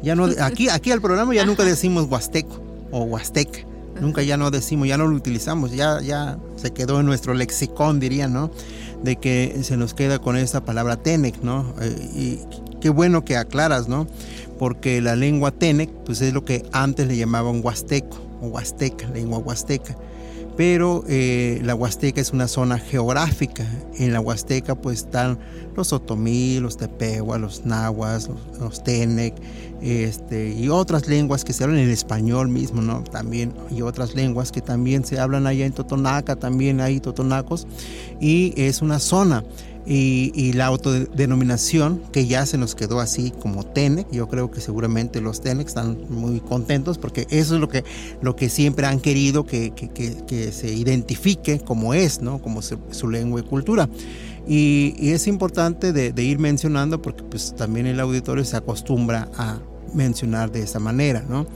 Ya 0.01 0.15
no, 0.15 0.25
aquí, 0.41 0.69
aquí 0.69 0.91
al 0.91 1.01
programa 1.01 1.33
ya 1.35 1.45
nunca 1.45 1.63
decimos 1.63 2.07
Huasteco 2.09 2.61
o 2.91 3.03
Huasteca. 3.03 3.59
Nunca 4.01 4.21
ya 4.21 4.37
no 4.37 4.51
decimos, 4.51 4.87
ya 4.87 4.97
no 4.97 5.07
lo 5.07 5.15
utilizamos, 5.15 5.71
ya, 5.71 5.99
ya 6.01 6.37
se 6.55 6.71
quedó 6.71 6.99
en 6.99 7.07
nuestro 7.07 7.33
lexicón, 7.33 7.99
diría, 7.99 8.27
¿no? 8.27 8.51
De 9.03 9.15
que 9.15 9.59
se 9.63 9.75
nos 9.75 9.95
queda 9.95 10.19
con 10.19 10.37
esta 10.37 10.63
palabra 10.63 10.97
Tenec, 10.97 11.41
¿no? 11.41 11.73
Eh, 11.81 12.09
y 12.15 12.39
qué 12.79 12.89
bueno 12.89 13.25
que 13.25 13.37
aclaras, 13.37 13.87
¿no? 13.87 14.07
Porque 14.59 15.01
la 15.01 15.15
lengua 15.15 15.49
Tenec, 15.49 15.89
pues 16.05 16.21
es 16.21 16.31
lo 16.31 16.45
que 16.45 16.63
antes 16.71 17.07
le 17.07 17.17
llamaban 17.17 17.61
Huasteco 17.63 18.26
huasteca, 18.41 19.07
lengua 19.09 19.39
huasteca. 19.39 19.95
pero 20.57 21.03
eh, 21.07 21.61
la 21.63 21.75
Huasteca 21.75 22.19
es 22.19 22.31
una 22.33 22.47
zona 22.47 22.79
geográfica. 22.79 23.63
En 23.99 24.11
la 24.11 24.19
Huasteca 24.19 24.73
pues 24.73 25.01
están 25.03 25.37
los 25.75 25.93
otomí, 25.93 26.59
los 26.59 26.77
tepehuas, 26.77 27.39
los 27.39 27.65
nahuas, 27.65 28.27
los, 28.27 28.59
los 28.59 28.83
tenec, 28.83 29.35
este, 29.81 30.49
y 30.49 30.69
otras 30.69 31.07
lenguas 31.07 31.45
que 31.45 31.53
se 31.53 31.63
hablan 31.63 31.79
en 31.79 31.91
español 31.91 32.49
mismo, 32.49 32.81
¿no? 32.81 33.03
También, 33.03 33.53
y 33.69 33.83
otras 33.83 34.15
lenguas 34.15 34.51
que 34.51 34.61
también 34.61 35.05
se 35.05 35.19
hablan 35.19 35.45
allá 35.45 35.67
en 35.67 35.73
Totonaca, 35.73 36.35
también 36.35 36.81
hay 36.81 36.99
totonacos, 36.99 37.67
y 38.19 38.53
es 38.57 38.81
una 38.81 38.99
zona. 38.99 39.43
Y, 39.89 40.51
la 40.53 40.65
autodenominación 40.65 42.01
que 42.11 42.25
ya 42.27 42.45
se 42.45 42.57
nos 42.57 42.75
quedó 42.75 42.99
así 42.99 43.31
como 43.31 43.65
TENEC, 43.65 44.11
yo 44.11 44.27
creo 44.27 44.51
que 44.51 44.59
seguramente 44.59 45.21
los 45.21 45.39
TENEC 45.39 45.67
están 45.67 45.97
muy 46.09 46.41
contentos 46.41 46.97
porque 46.97 47.25
eso 47.29 47.55
es 47.55 47.61
lo 47.61 47.69
que, 47.69 47.85
lo 48.21 48.35
que 48.35 48.49
siempre 48.49 48.85
han 48.85 48.99
querido 48.99 49.45
que, 49.45 49.71
que, 49.71 49.89
que 49.89 50.51
se 50.51 50.73
identifique 50.73 51.59
como 51.59 51.93
es, 51.93 52.21
¿no? 52.21 52.41
como 52.41 52.61
su, 52.61 53.09
lengua 53.09 53.39
y 53.39 53.43
cultura. 53.43 53.87
Y, 54.45 55.11
es 55.11 55.27
importante 55.27 55.93
de, 55.93 56.23
ir 56.23 56.39
mencionando 56.39 57.01
porque 57.01 57.23
pues 57.23 57.55
también 57.55 57.87
el 57.87 58.01
auditorio 58.01 58.43
se 58.43 58.57
acostumbra 58.57 59.29
a 59.37 59.59
mencionar 59.93 60.51
de 60.51 60.63
esa 60.63 60.79
manera, 60.79 61.23
¿no? 61.29 61.47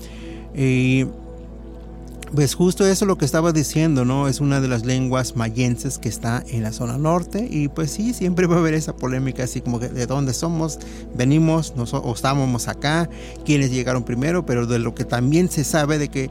Pues 2.33 2.55
justo 2.55 2.85
eso 2.85 3.05
lo 3.05 3.17
que 3.17 3.25
estaba 3.25 3.51
diciendo, 3.51 4.05
¿no? 4.05 4.27
Es 4.27 4.39
una 4.39 4.61
de 4.61 4.67
las 4.67 4.85
lenguas 4.85 5.35
mayenses 5.35 5.97
que 5.97 6.09
está 6.09 6.43
en 6.47 6.63
la 6.63 6.71
zona 6.71 6.97
norte 6.97 7.47
y 7.49 7.67
pues 7.67 7.91
sí, 7.91 8.13
siempre 8.13 8.47
va 8.47 8.55
a 8.55 8.59
haber 8.59 8.73
esa 8.73 8.95
polémica 8.95 9.43
así 9.43 9.61
como 9.61 9.79
que 9.79 9.89
de 9.89 10.05
dónde 10.05 10.33
somos, 10.33 10.79
venimos 11.13 11.75
nos, 11.75 11.93
o 11.93 12.13
estábamos 12.13 12.67
acá, 12.67 13.09
quiénes 13.45 13.71
llegaron 13.71 14.03
primero, 14.03 14.45
pero 14.45 14.65
de 14.65 14.79
lo 14.79 14.95
que 14.95 15.05
también 15.05 15.49
se 15.49 15.63
sabe 15.63 15.97
de 15.97 16.09
que 16.09 16.29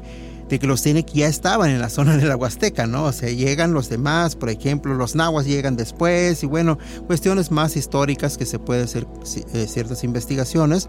de 0.51 0.59
que 0.59 0.67
los 0.67 0.83
ya 0.83 1.29
estaban 1.29 1.71
en 1.71 1.81
la 1.81 1.89
zona 1.89 2.17
de 2.17 2.27
la 2.27 2.37
Huasteca, 2.37 2.89
¿no? 2.89 3.05
O 3.05 3.13
sea, 3.13 3.31
llegan 3.31 3.73
los 3.73 3.89
demás, 3.89 4.35
por 4.35 4.51
ejemplo, 4.51 4.95
los 4.95 5.15
nahuas 5.15 5.47
llegan 5.47 5.77
después 5.77 6.43
y 6.43 6.47
bueno, 6.47 6.77
cuestiones 7.07 7.53
más 7.53 7.77
históricas 7.77 8.37
que 8.37 8.45
se 8.47 8.59
puede 8.59 8.83
hacer 8.83 9.07
eh, 9.55 9.67
ciertas 9.69 10.03
investigaciones, 10.03 10.89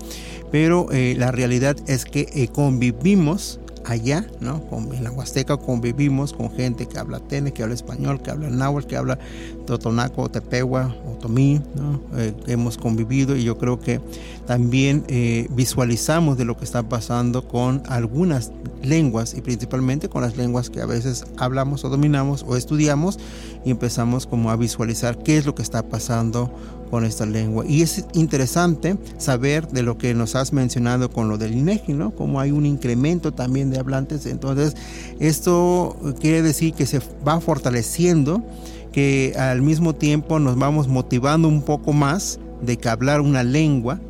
pero 0.52 0.88
eh, 0.92 1.14
la 1.16 1.32
realidad 1.32 1.78
es 1.86 2.06
que 2.06 2.28
eh, 2.34 2.48
convivimos 2.48 3.60
allá, 3.86 4.26
¿no? 4.40 4.62
En 4.94 5.04
la 5.04 5.12
Huasteca 5.12 5.58
convivimos 5.58 6.34
con 6.34 6.52
gente 6.52 6.88
que 6.88 7.00
habla 7.00 7.20
tene, 7.20 7.54
que 7.54 7.64
habla 7.64 7.76
español, 7.76 8.22
que 8.22 8.32
habla 8.32 8.50
náhuatl, 8.50 8.88
que 8.88 8.96
habla 8.96 9.20
totonaco, 9.66 10.30
tepehua, 10.30 10.96
otomí, 11.10 11.62
¿no? 11.76 12.02
Eh, 12.18 12.34
hemos 12.48 12.78
convivido 12.78 13.36
y 13.36 13.44
yo 13.44 13.58
creo 13.58 13.80
que 13.80 14.02
también 14.46 15.04
eh, 15.08 15.48
visualizamos 15.52 16.38
de 16.38 16.46
lo 16.46 16.58
que 16.58 16.66
está 16.66 16.84
pasando 16.84 17.48
con 17.48 17.84
algunas 17.88 18.52
lenguas 18.84 19.34
y 19.34 19.42
principalmente 19.42 20.10
con 20.10 20.22
las 20.22 20.38
lenguas 20.38 20.70
que 20.70 20.82
a 20.82 20.86
veces 20.86 21.26
hablamos 21.38 21.86
o 21.86 21.90
dominamos 21.90 22.44
o 22.48 22.58
estudiamos 22.58 23.20
y 23.64 23.72
empezamos 23.72 24.26
como 24.26 24.52
a 24.52 24.56
visualizar 24.56 25.18
qué 25.24 25.38
es 25.38 25.46
lo 25.46 25.56
que 25.56 25.62
está 25.62 25.84
pasando 25.84 26.52
con 26.92 27.06
esta 27.06 27.26
lengua. 27.26 27.66
Y 27.66 27.82
es 27.82 28.06
interesante 28.14 28.98
saber 29.18 29.68
de 29.70 29.82
lo 29.82 29.98
que 29.98 30.14
nos 30.14 30.36
has 30.36 30.52
mencionado 30.52 31.10
con 31.10 31.30
lo 31.30 31.38
del 31.38 31.56
INEGI, 31.56 31.94
¿no? 31.94 32.12
Como 32.12 32.40
hay 32.40 32.52
un 32.52 32.66
incremento 32.66 33.32
también 33.32 33.72
de 33.72 33.80
hablantes. 33.80 34.26
Entonces, 34.26 34.76
esto 35.20 35.96
quiere 36.20 36.42
decir 36.42 36.74
que 36.74 36.86
se 36.86 37.00
va 37.26 37.40
fortaleciendo, 37.40 38.44
que 38.92 39.34
al 39.38 39.62
mismo 39.62 39.96
tiempo 39.96 40.38
nos 40.38 40.58
vamos 40.58 40.90
motivando 40.90 41.48
un 41.48 41.64
poco 41.64 41.94
más 41.94 42.40
de 42.62 42.78
que 42.78 42.90
hablar 42.90 43.22
una 43.22 43.42
lengua 43.42 44.02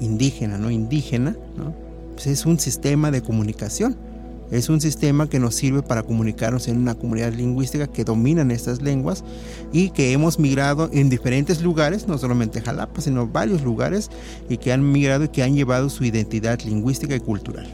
indígena, 0.00 0.58
no 0.58 0.72
indígena, 0.72 1.36
¿no? 1.56 1.72
Pues 2.14 2.26
es 2.26 2.44
un 2.46 2.58
sistema 2.58 3.12
de 3.12 3.22
comunicación 3.22 3.96
es 4.50 4.68
un 4.68 4.80
sistema 4.80 5.28
que 5.28 5.38
nos 5.38 5.54
sirve 5.54 5.82
para 5.82 6.02
comunicarnos 6.02 6.68
en 6.68 6.78
una 6.78 6.94
comunidad 6.94 7.32
lingüística 7.32 7.86
que 7.86 8.04
dominan 8.04 8.50
estas 8.50 8.82
lenguas 8.82 9.24
y 9.72 9.90
que 9.90 10.12
hemos 10.12 10.38
migrado 10.38 10.90
en 10.92 11.08
diferentes 11.08 11.62
lugares, 11.62 12.06
no 12.08 12.18
solamente 12.18 12.60
Jalapa, 12.60 13.00
sino 13.00 13.26
varios 13.26 13.62
lugares 13.62 14.10
y 14.48 14.58
que 14.58 14.72
han 14.72 14.90
migrado 14.90 15.24
y 15.24 15.28
que 15.28 15.42
han 15.42 15.54
llevado 15.54 15.88
su 15.90 16.04
identidad 16.04 16.60
lingüística 16.60 17.14
y 17.14 17.20
cultural. 17.20 17.66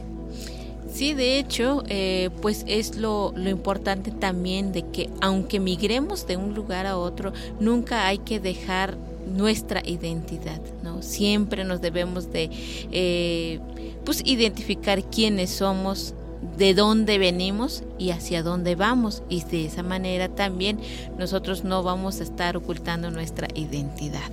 Sí, 0.93 1.15
de 1.15 1.39
hecho, 1.39 1.83
eh, 1.89 2.31
pues 2.43 2.65
es 2.67 2.97
lo, 2.97 3.33
lo, 3.37 3.49
importante 3.49 4.11
también 4.11 4.73
de 4.73 4.83
que 4.83 5.09
aunque 5.21 5.61
migremos 5.61 6.27
de 6.27 6.37
un 6.37 6.53
lugar 6.55 6.85
a 6.87 6.99
otro, 6.99 7.33
nunca 7.61 8.07
hay 8.07 8.19
que 8.19 8.41
dejar 8.41 8.99
nuestra 9.27 9.83
identidad, 9.85 10.61
¿no? 10.83 11.03
Siempre 11.03 11.65
nos 11.65 11.81
debemos 11.81 12.33
de, 12.33 12.51
eh, 12.93 13.61
pues, 14.05 14.23
identificar 14.25 15.03
quiénes 15.05 15.51
somos, 15.51 16.15
de 16.57 16.75
dónde 16.75 17.19
venimos 17.19 17.83
y 17.99 18.11
hacia 18.11 18.43
dónde 18.43 18.75
vamos 18.75 19.23
y 19.29 19.43
de 19.45 19.67
esa 19.67 19.83
manera 19.83 20.29
también 20.29 20.79
nosotros 21.19 21.65
no 21.65 21.83
vamos 21.83 22.21
a 22.21 22.23
estar 22.23 22.57
ocultando 22.57 23.11
nuestra 23.11 23.49
identidad. 23.55 24.31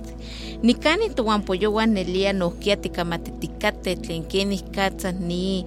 Nikani 0.62 1.10
matitikat 3.04 3.82
tlenkenis 3.82 4.64
katzas 4.72 5.14
ni 5.14 5.66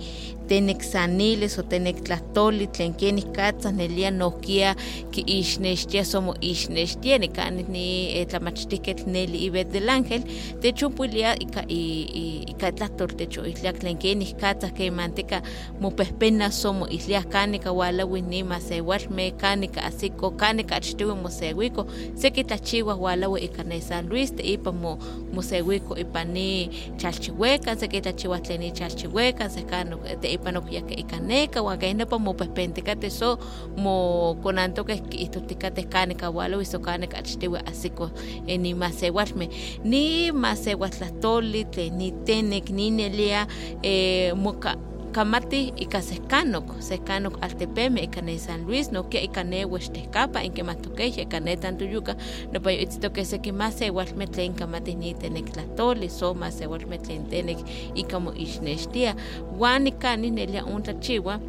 tenek 0.52 0.84
saniles 0.84 1.56
o 1.60 1.64
tenek 1.64 2.02
tlahtoli 2.04 2.66
tlen 2.76 2.92
kenih 3.00 3.30
katzas 3.36 3.72
nelia 3.72 4.10
nohkia 4.12 4.74
ki 5.16 5.24
ixnextia 5.38 6.04
somo 6.04 6.34
ixnextia 6.44 7.20
nikanis 7.24 7.70
ni 7.72 7.86
eh, 8.18 8.26
tlamachtihketl 8.28 9.08
neli 9.08 9.46
ibet 9.48 9.72
del 9.72 9.88
ángel 9.94 10.26
techumpuilia 10.62 11.38
ika 11.40 11.64
ika 11.72 12.72
tlahtol 12.76 13.14
techoihliak 13.22 13.80
tlen 13.80 13.96
kenih 14.04 14.34
katzas 14.42 14.76
kemantika 14.76 15.40
mopehpena 15.80 16.52
somo 16.52 16.90
ihliak 16.92 17.32
kanika 17.32 17.72
walawis 17.72 18.28
ni 18.28 18.44
masewalme 18.44 19.32
kanika 19.32 19.88
asiko 19.88 20.32
kanika 20.32 20.76
achtiwi 20.76 21.16
mosewiko 21.16 21.88
seki 22.16 22.44
tlachiwas 22.44 23.00
walawi 23.00 23.48
ika 23.48 23.64
ne 23.64 23.80
San 23.82 24.10
Luis 24.10 24.36
te 24.36 24.44
ipa 24.44 24.72
mo 24.72 24.98
mosewiko 25.34 25.96
ipa 25.96 26.24
ni 26.28 26.70
chalchihuecan 26.98 27.80
seki 27.80 28.02
tlen 28.02 28.60
ni 28.60 28.72
chalchihuecan 28.72 29.50
sekano 29.50 29.98
te 30.22 30.41
panokuyak 30.44 30.92
ikaneka 31.00 31.62
wakainapa 31.62 32.20
mopehpentikate 32.20 33.10
so 33.10 33.38
mo 33.78 34.38
konantoke 34.44 35.02
istotikate 35.12 35.84
kanika 35.84 36.30
walo 36.30 36.62
iso 36.62 36.80
kanika 36.80 37.18
achtiwe 37.18 37.60
asiko 37.66 38.12
ni 38.48 38.74
masewalme 38.74 39.50
ni 39.84 40.32
masewatlahtoli 40.32 41.66
tlen 41.66 41.94
ni 41.98 42.12
tenek 42.12 42.70
ni 42.70 42.92
nelia 42.92 43.48
eh, 43.82 44.36
moka 44.36 44.76
kamati 45.12 45.74
ika 45.76 46.02
sescanok, 46.02 46.80
sescanok 46.80 47.44
altepeme 47.44 48.02
ika 48.02 48.22
San 48.38 48.66
Luis, 48.66 48.92
no 48.92 49.04
que 49.10 49.20
ika 49.24 49.44
ne 49.44 49.64
huestecapa, 49.66 50.42
en 50.44 50.54
que 50.54 50.64
matoqueja, 50.64 51.22
ika 51.22 51.40
tantuyuca, 51.58 52.16
no 52.52 52.60
pa 52.62 52.72
itzito 52.72 53.12
que 53.12 53.26
se 53.26 53.40
que 53.40 53.52
más 53.52 53.76
se 53.76 53.92
tlen 54.32 54.54
kamati 54.54 54.96
ni 54.96 55.14
tenek 55.14 55.52
tlatoli, 55.52 56.10
so 56.10 56.34
más 56.34 56.56
se 56.56 56.68
tlen 56.68 57.26
tenek 57.30 57.58
ika 57.96 58.20
mo 58.20 58.32
ixnextia, 58.32 59.16
wan 59.58 59.88
ika 59.88 60.18
ni 60.18 60.32
nelia 60.32 60.66
un 60.66 60.84
tlachiwa, 60.84 61.40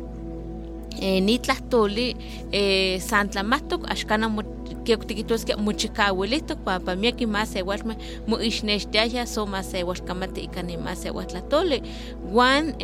eh, 1.01 1.23
ni 1.23 1.39
tlahtoli 1.39 2.17
eh, 2.53 3.01
san 3.01 3.29
tlamahtok 3.29 3.91
axkana 3.91 4.29
que 4.85 4.97
tiquitosque 4.97 5.57
muchikawilihtok 5.57 6.65
pampa 6.65 6.97
miaki 6.97 7.27
más 7.27 7.53
sewalme 7.53 7.97
mo 8.27 8.39
ixnextiaya 8.39 9.27
so 9.27 9.47
más 9.47 9.71
sewalkamati 9.71 10.41
ika 10.41 10.63
ni 10.63 10.77
más 10.77 11.03
sewatlatoli 11.03 11.83
wan 12.33 12.75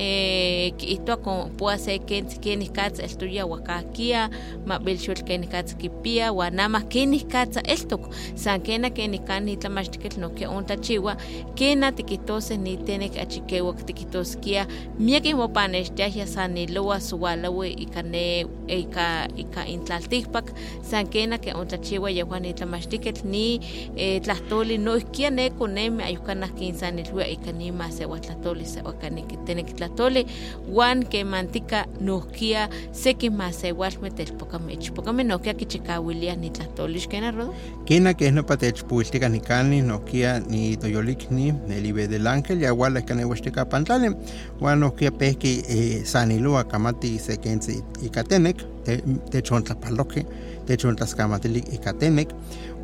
kiihtoa 0.78 1.16
con 1.16 1.50
pua 1.56 1.78
se 1.78 1.98
kentzi 1.98 2.38
kenih 2.38 2.72
katza 2.72 3.02
eltoya 3.02 3.46
wakakia 3.46 4.30
mabelxuel 4.66 5.24
kenih 5.24 5.48
katza 5.48 5.74
kipia 5.74 6.32
wan 6.32 6.54
namah 6.54 6.88
kenih 6.88 7.26
katza 7.26 7.62
eltok 7.62 8.14
san 8.34 8.60
kena 8.60 8.90
kenih 8.90 9.24
kani 9.24 9.56
tlamachtiketl 9.56 10.20
nokia 10.20 10.50
ontlachiwa 10.50 11.16
kena 11.54 11.92
tiquitose 11.92 12.56
ni 12.56 12.76
tenek 12.76 13.18
achikewak 13.18 13.86
tiquitoskia 13.86 14.66
miaki 14.98 15.34
mopanextiaya 15.34 16.26
san 16.26 16.52
niloa 16.52 17.00
suwalawi 17.00 17.72
ika 17.72 17.97
ne 18.02 18.46
ika 18.66 19.28
ika 19.36 19.66
intlaltikpak 19.66 20.52
san 20.82 21.06
kena 21.06 21.38
ke 21.38 21.54
ontlachiwa 21.54 22.10
yehuan 22.10 22.44
itlamachtiketl 22.44 23.26
ni 23.26 23.60
eh, 23.96 24.22
tlahtoli 24.22 24.78
noihkia 24.78 25.30
ne 25.30 25.50
konemi 25.50 26.02
ayukanah 26.02 26.50
kinsanilwia 26.54 27.28
ika 27.28 27.52
ni 27.52 27.72
masewatlahtoli 27.72 28.66
sewakani 28.66 29.22
tenek 29.44 29.76
tlahtoli 29.76 30.26
wan 30.72 31.04
kemantika 31.04 31.86
nohkia 32.00 32.68
seki 32.92 33.30
masewalmeh 33.30 34.14
telpokame 34.14 34.72
ichpokame 34.72 35.24
nohkia 35.24 35.54
kichikawiliah 35.54 36.36
ni 36.36 36.50
tlahtoli 36.50 37.00
xkena 37.00 37.30
rodo 37.30 37.54
kina 37.84 38.14
keh 38.14 38.32
nopa 38.32 38.56
techpuiltika 38.56 39.28
nikani 39.28 39.82
nohkia 39.82 40.38
ni 40.40 40.76
toyolikni 40.76 41.52
nelibe 41.68 42.06
del 42.08 42.26
ángel 42.26 42.62
yawala 42.62 43.00
kanewextika 43.00 43.64
pantlali 43.64 44.14
wan 44.60 44.78
nohkia 44.78 45.10
pehki 45.10 45.64
eh, 45.68 46.04
sanilua 46.04 46.64
kamati 46.64 47.18
sekentzi 47.18 47.82
ika 48.02 48.24
tenek 48.24 48.56
techontlapaloque, 49.30 50.24
techontlascamatili 50.66 51.58
icatemec, 51.72 52.28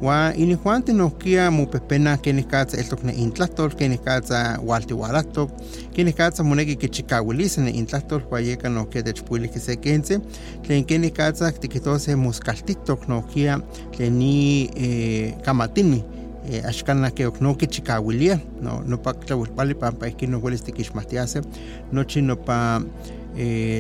wa 0.02 0.34
inihuante 0.36 0.92
nohkia 0.92 1.50
mupepena 1.50 2.16
kenikatza 2.16 2.78
eltok 2.78 3.04
ne 3.04 3.12
intlahtol, 3.12 3.70
kenikatza 3.70 4.60
waltiwalatok, 4.66 5.50
kenikatza 5.92 6.42
moneki 6.44 6.76
kichikawilisi 6.76 7.60
ne 7.60 7.70
intlahtol, 7.70 8.22
wayeka 8.30 8.68
nohkia 8.68 9.02
techpuili 9.02 9.48
kisekense, 9.48 10.20
tlen 10.62 10.84
kenikatza 10.84 11.52
tikitose 11.52 12.16
muskaltitok 12.16 13.08
nohkia 13.08 13.60
tlen 13.96 14.12
ni 14.12 14.64
eh, 14.76 15.34
kamatini, 15.42 16.04
eh, 16.52 16.64
axkan 16.66 17.10
ke 17.10 17.26
oknoki 17.26 17.66
chikawilia 17.66 18.38
no 18.62 18.82
nopa 18.86 19.14
tlawilpali 19.14 19.74
pampa 19.74 20.06
ihkin 20.08 20.30
nohuelis 20.30 20.62
tikixmahtiase 20.64 21.40
nochi 21.92 22.22
nopa 22.22 22.82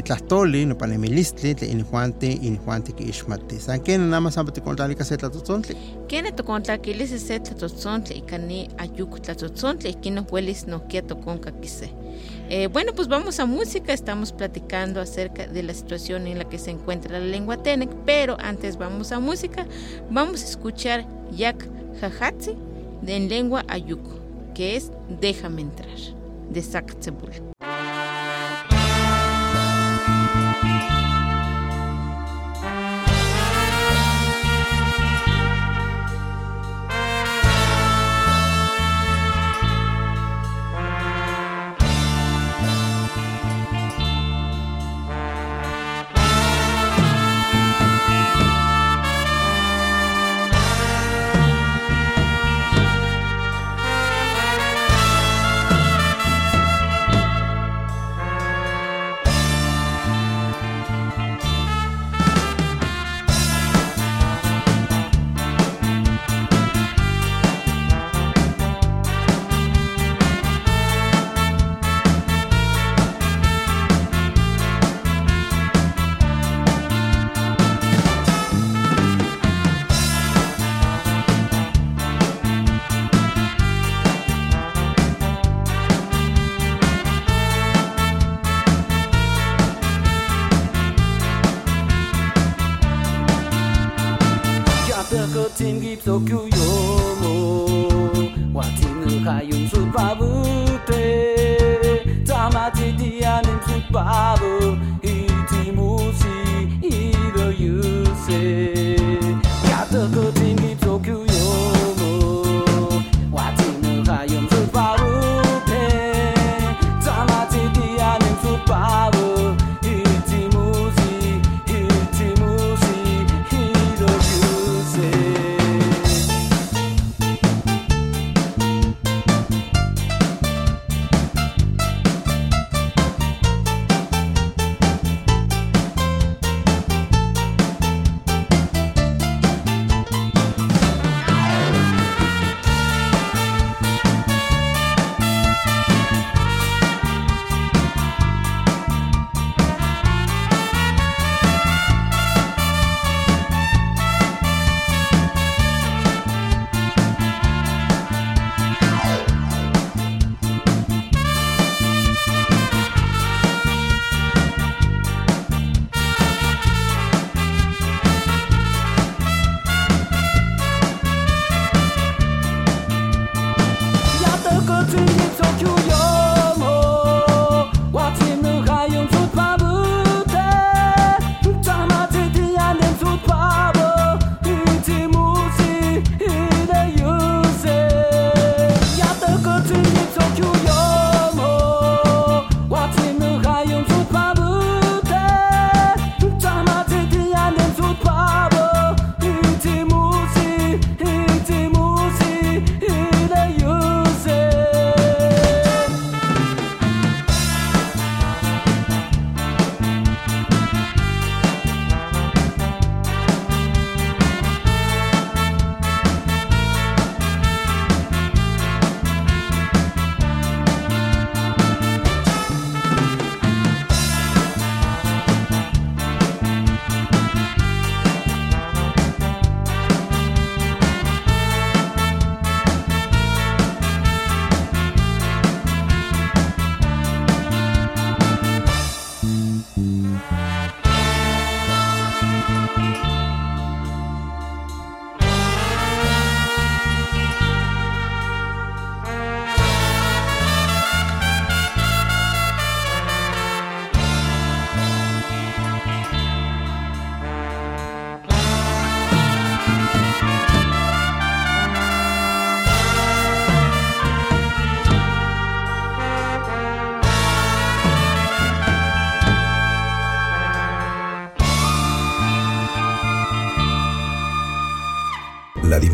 tlahtoli 0.04 0.64
nopa 0.66 0.86
nemilistli 0.86 1.54
tlen 1.54 1.70
inihuante 1.70 2.26
inihuante 2.26 2.92
kiixmati 2.92 3.60
san 3.60 3.80
ken 3.80 4.10
nama 4.10 4.30
san 4.30 4.46
patikontlalica 4.46 5.04
se 5.04 5.16
tlatotzontli 5.16 5.76
Kene 6.08 6.32
tokontlakilis 6.32 7.26
se 7.26 7.38
tlatotzontli 7.38 8.18
ika 8.18 8.38
ni 8.38 8.68
ayuco 8.78 9.18
tlatotzontli 9.18 9.90
ihkin 9.90 10.14
nohuelis 10.14 10.66
nohkia 10.66 11.02
tokonkakise. 11.02 11.88
Eh, 12.50 12.68
bueno, 12.68 12.92
pues 12.92 13.08
vamos 13.08 13.40
a 13.40 13.46
música. 13.46 13.92
Estamos 13.92 14.32
platicando 14.32 15.00
acerca 15.00 15.46
de 15.46 15.62
la 15.62 15.74
situación 15.74 16.26
en 16.26 16.38
la 16.38 16.44
que 16.44 16.58
se 16.58 16.70
encuentra 16.70 17.18
la 17.18 17.24
lengua 17.24 17.56
Tenec, 17.62 17.90
pero 18.04 18.36
antes 18.40 18.76
vamos 18.76 19.12
a 19.12 19.20
música. 19.20 19.66
Vamos 20.10 20.42
a 20.42 20.46
escuchar 20.46 21.06
Yak 21.32 21.66
Jajatsi 22.00 22.54
en 23.06 23.28
lengua 23.28 23.64
ayuco, 23.68 24.18
que 24.54 24.76
es 24.76 24.90
Déjame 25.20 25.62
entrar, 25.62 25.98
de 26.50 26.62
Saxebul. 26.62 27.53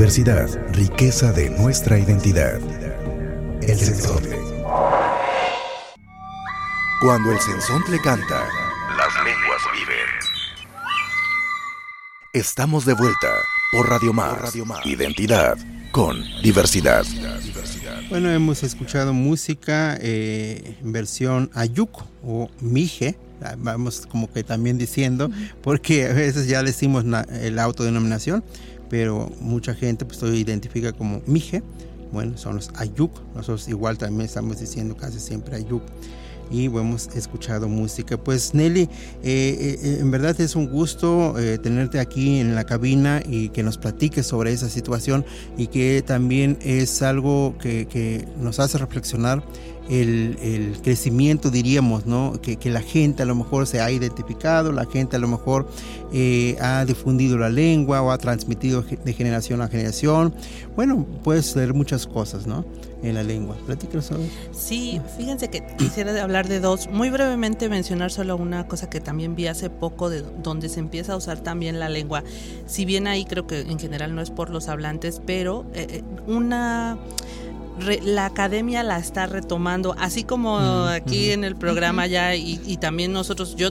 Diversidad, 0.01 0.49
riqueza 0.73 1.31
de 1.31 1.51
nuestra 1.51 1.99
identidad. 1.99 2.59
El 3.61 3.79
sensontle. 3.79 4.39
Cuando 7.03 7.31
el 7.31 7.39
sensontle 7.39 7.99
canta, 8.03 8.49
las 8.97 9.15
lenguas 9.23 9.61
viven. 9.75 10.07
Estamos 12.33 12.87
de 12.87 12.95
vuelta 12.95 13.29
por 13.73 13.91
Radio 13.91 14.15
Más. 14.15 14.57
Identidad 14.87 15.59
con 15.93 16.17
diversidad. 16.43 17.05
Bueno, 18.09 18.31
hemos 18.31 18.63
escuchado 18.63 19.13
música 19.13 19.99
eh, 20.01 20.79
en 20.81 20.93
versión 20.93 21.51
Ayuco 21.53 22.09
o 22.25 22.49
Mije, 22.63 23.19
vamos 23.59 24.07
como 24.07 24.33
que 24.33 24.45
también 24.45 24.79
diciendo, 24.79 25.31
porque 25.63 26.07
a 26.07 26.15
veces 26.15 26.49
ya 26.49 26.63
le 26.63 26.71
decimos 26.71 27.05
la, 27.05 27.27
la 27.31 27.65
autodenominación, 27.65 28.43
pero 28.90 29.31
mucha 29.40 29.74
gente 29.74 30.05
pues 30.05 30.20
lo 30.20 30.35
identifica 30.35 30.92
como 30.92 31.22
Mije. 31.26 31.62
Bueno, 32.12 32.37
son 32.37 32.57
los 32.57 32.70
Ayuk, 32.74 33.12
nosotros 33.35 33.68
igual 33.68 33.96
también 33.96 34.22
estamos 34.22 34.59
diciendo 34.59 34.96
casi 34.96 35.20
siempre 35.20 35.57
Ayuk 35.57 35.83
y 36.50 36.66
hemos 36.66 37.09
escuchado 37.14 37.68
música. 37.68 38.16
Pues 38.16 38.55
Nelly, 38.55 38.83
eh, 38.83 38.88
eh, 39.22 39.98
en 40.00 40.11
verdad 40.11 40.38
es 40.40 40.57
un 40.57 40.68
gusto 40.68 41.38
eh, 41.38 41.59
tenerte 41.59 42.00
aquí 42.00 42.38
en 42.40 42.55
la 42.55 42.64
cabina 42.64 43.22
y 43.24 43.50
que 43.50 43.62
nos 43.62 43.79
platiques 43.79 44.26
sobre 44.26 44.53
esa 44.53 44.68
situación 44.68 45.24
y 45.57 45.68
que 45.68 46.03
también 46.05 46.59
es 46.61 47.03
algo 47.03 47.57
que, 47.59 47.87
que 47.87 48.26
nos 48.38 48.59
hace 48.59 48.79
reflexionar 48.79 49.42
el, 49.90 50.79
crecimiento, 50.83 51.50
diríamos, 51.50 52.07
¿no? 52.07 52.40
Que, 52.40 52.59
la 52.70 52.81
gente 52.81 53.24
a 53.24 53.26
lo 53.26 53.35
mejor 53.35 53.66
se 53.66 53.81
ha 53.81 53.90
identificado, 53.90 54.70
la 54.70 54.87
gente 54.87 55.16
a 55.16 55.18
lo 55.18 55.26
mejor 55.26 55.68
eh, 56.12 56.57
ha 56.61 56.85
difundido 56.85 57.37
la 57.37 57.48
lengua 57.48 58.00
o 58.00 58.12
ha 58.12 58.18
transmitido 58.18 58.83
de 58.83 59.12
generación 59.12 59.61
a 59.61 59.68
generación. 59.68 60.33
Bueno, 60.76 61.05
puede 61.24 61.42
ser 61.42 61.74
muchas 61.74 62.07
cosas, 62.07 62.46
¿no? 62.46 62.64
En 63.03 63.14
la 63.14 63.22
lengua. 63.22 63.57
Platícanos 63.66 64.07
sobre. 64.07 64.31
Sí, 64.53 65.00
fíjense 65.16 65.48
que 65.48 65.66
quisiera 65.76 66.22
hablar 66.22 66.46
de 66.48 66.61
dos. 66.61 66.88
Muy 66.90 67.11
brevemente 67.11 67.68
mencionar 67.68 68.12
solo 68.12 68.37
una 68.37 68.68
cosa 68.68 68.88
que 68.88 69.00
también 69.00 69.35
vi 69.35 69.46
hace 69.46 69.70
poco, 69.70 70.11
de 70.11 70.22
donde 70.42 70.68
se 70.68 70.81
empieza 70.81 71.14
a 71.14 71.16
usar 71.16 71.40
también 71.40 71.81
la 71.81 71.88
lengua. 71.88 72.22
Si 72.66 72.85
bien 72.85 73.07
ahí 73.07 73.24
creo 73.24 73.46
que 73.46 73.61
en 73.61 73.79
general 73.79 74.14
no 74.14 74.20
es 74.20 74.31
por 74.31 74.50
los 74.50 74.68
hablantes, 74.68 75.20
pero 75.24 75.64
eh, 75.74 76.03
una 76.26 76.98
re, 77.81 78.01
la 78.03 78.27
academia 78.27 78.83
la 78.83 78.99
está 78.99 79.27
retomando, 79.27 79.95
así 79.99 80.25
como 80.25 80.59
mm, 80.59 80.88
aquí 80.88 81.29
mm. 81.29 81.33
en 81.33 81.45
el 81.45 81.57
programa 81.57 82.07
ya 82.07 82.35
y, 82.37 82.61
y, 82.66 82.77
también 82.77 83.12
nosotros, 83.12 83.57
yo 83.57 83.71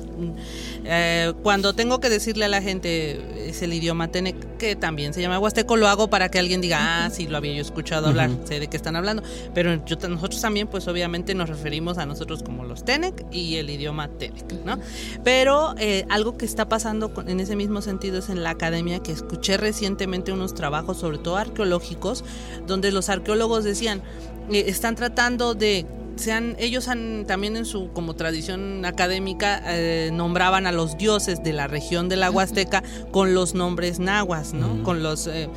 eh, 0.85 1.33
cuando 1.43 1.73
tengo 1.73 1.99
que 1.99 2.09
decirle 2.09 2.45
a 2.45 2.47
la 2.47 2.61
gente 2.61 3.49
es 3.49 3.61
el 3.61 3.73
idioma 3.73 4.09
Tenec, 4.09 4.57
que 4.57 4.75
también 4.75 5.13
se 5.13 5.21
llama 5.21 5.39
Huasteco, 5.39 5.77
lo 5.77 5.87
hago 5.87 6.09
para 6.09 6.29
que 6.29 6.39
alguien 6.39 6.61
diga, 6.61 7.05
ah, 7.05 7.09
sí, 7.09 7.27
lo 7.27 7.37
había 7.37 7.53
yo 7.53 7.61
escuchado 7.61 8.07
hablar, 8.07 8.29
uh 8.29 8.33
-huh. 8.33 8.47
sé 8.47 8.59
de 8.59 8.67
qué 8.67 8.77
están 8.77 8.95
hablando, 8.95 9.23
pero 9.53 9.83
yo, 9.85 9.95
nosotros 10.07 10.41
también 10.41 10.67
pues 10.67 10.87
obviamente 10.87 11.33
nos 11.33 11.49
referimos 11.49 11.97
a 11.97 12.05
nosotros 12.05 12.43
como 12.43 12.63
los 12.65 12.83
Tenec 12.83 13.25
y 13.31 13.55
el 13.55 13.69
idioma 13.69 14.07
Tenec, 14.07 14.51
¿no? 14.65 14.79
Pero 15.23 15.75
eh, 15.77 16.05
algo 16.09 16.37
que 16.37 16.45
está 16.45 16.67
pasando 16.69 17.13
con, 17.13 17.29
en 17.29 17.39
ese 17.39 17.55
mismo 17.55 17.81
sentido 17.81 18.19
es 18.19 18.29
en 18.29 18.43
la 18.43 18.51
academia 18.51 18.99
que 18.99 19.11
escuché 19.11 19.57
recientemente 19.57 20.31
unos 20.31 20.53
trabajos, 20.53 20.97
sobre 20.97 21.17
todo 21.17 21.37
arqueológicos, 21.37 22.23
donde 22.67 22.91
los 22.91 23.09
arqueólogos 23.09 23.63
decían, 23.63 23.98
están 24.51 24.95
tratando 24.95 25.53
de 25.53 25.85
sean, 26.19 26.55
ellos 26.59 26.87
han 26.87 27.25
también 27.25 27.57
en 27.57 27.65
su 27.65 27.89
como 27.93 28.15
tradición 28.15 28.85
académica 28.85 29.61
eh, 29.65 30.11
nombraban 30.13 30.67
a 30.67 30.71
los 30.71 30.97
dioses 30.97 31.43
de 31.43 31.53
la 31.53 31.67
región 31.67 32.09
de 32.09 32.15
la 32.15 32.29
Huasteca 32.29 32.83
con 33.11 33.33
los 33.33 33.53
nombres 33.53 33.99
nahuas, 33.99 34.53
¿no? 34.53 34.67
Uh 34.67 34.77
-huh. 34.77 34.83
Con 34.83 35.03
los 35.03 35.27
eh, 35.27 35.49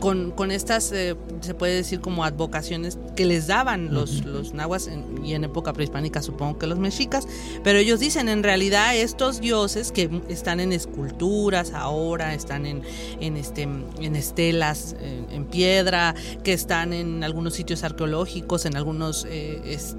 con, 0.00 0.30
con, 0.30 0.50
estas 0.50 0.92
eh, 0.92 1.16
se 1.40 1.54
puede 1.54 1.74
decir 1.74 2.00
como 2.00 2.24
advocaciones 2.24 2.98
que 3.16 3.26
les 3.26 3.46
daban 3.46 3.92
los, 3.92 4.10
uh 4.10 4.20
-huh. 4.20 4.24
los 4.24 4.54
nahuas 4.54 4.86
en, 4.86 5.24
y 5.24 5.34
en 5.34 5.44
época 5.44 5.72
prehispánica 5.72 6.22
supongo 6.22 6.58
que 6.58 6.66
los 6.66 6.78
mexicas, 6.78 7.28
pero 7.62 7.78
ellos 7.78 8.00
dicen 8.00 8.28
en 8.28 8.42
realidad 8.42 8.96
estos 8.96 9.40
dioses 9.40 9.92
que 9.92 10.08
están 10.28 10.60
en 10.60 10.72
esculturas 10.72 11.72
ahora, 11.72 12.34
están 12.34 12.66
en, 12.66 12.82
en 13.20 13.36
este 13.36 13.62
en 13.62 14.16
estelas 14.16 14.96
en, 15.00 15.26
en 15.30 15.44
piedra, 15.44 16.14
que 16.42 16.52
están 16.52 16.92
en 16.92 17.22
algunos 17.24 17.54
sitios 17.54 17.84
arqueológicos, 17.84 18.64
en 18.64 18.76
algunos 18.76 19.26
este 19.30 19.89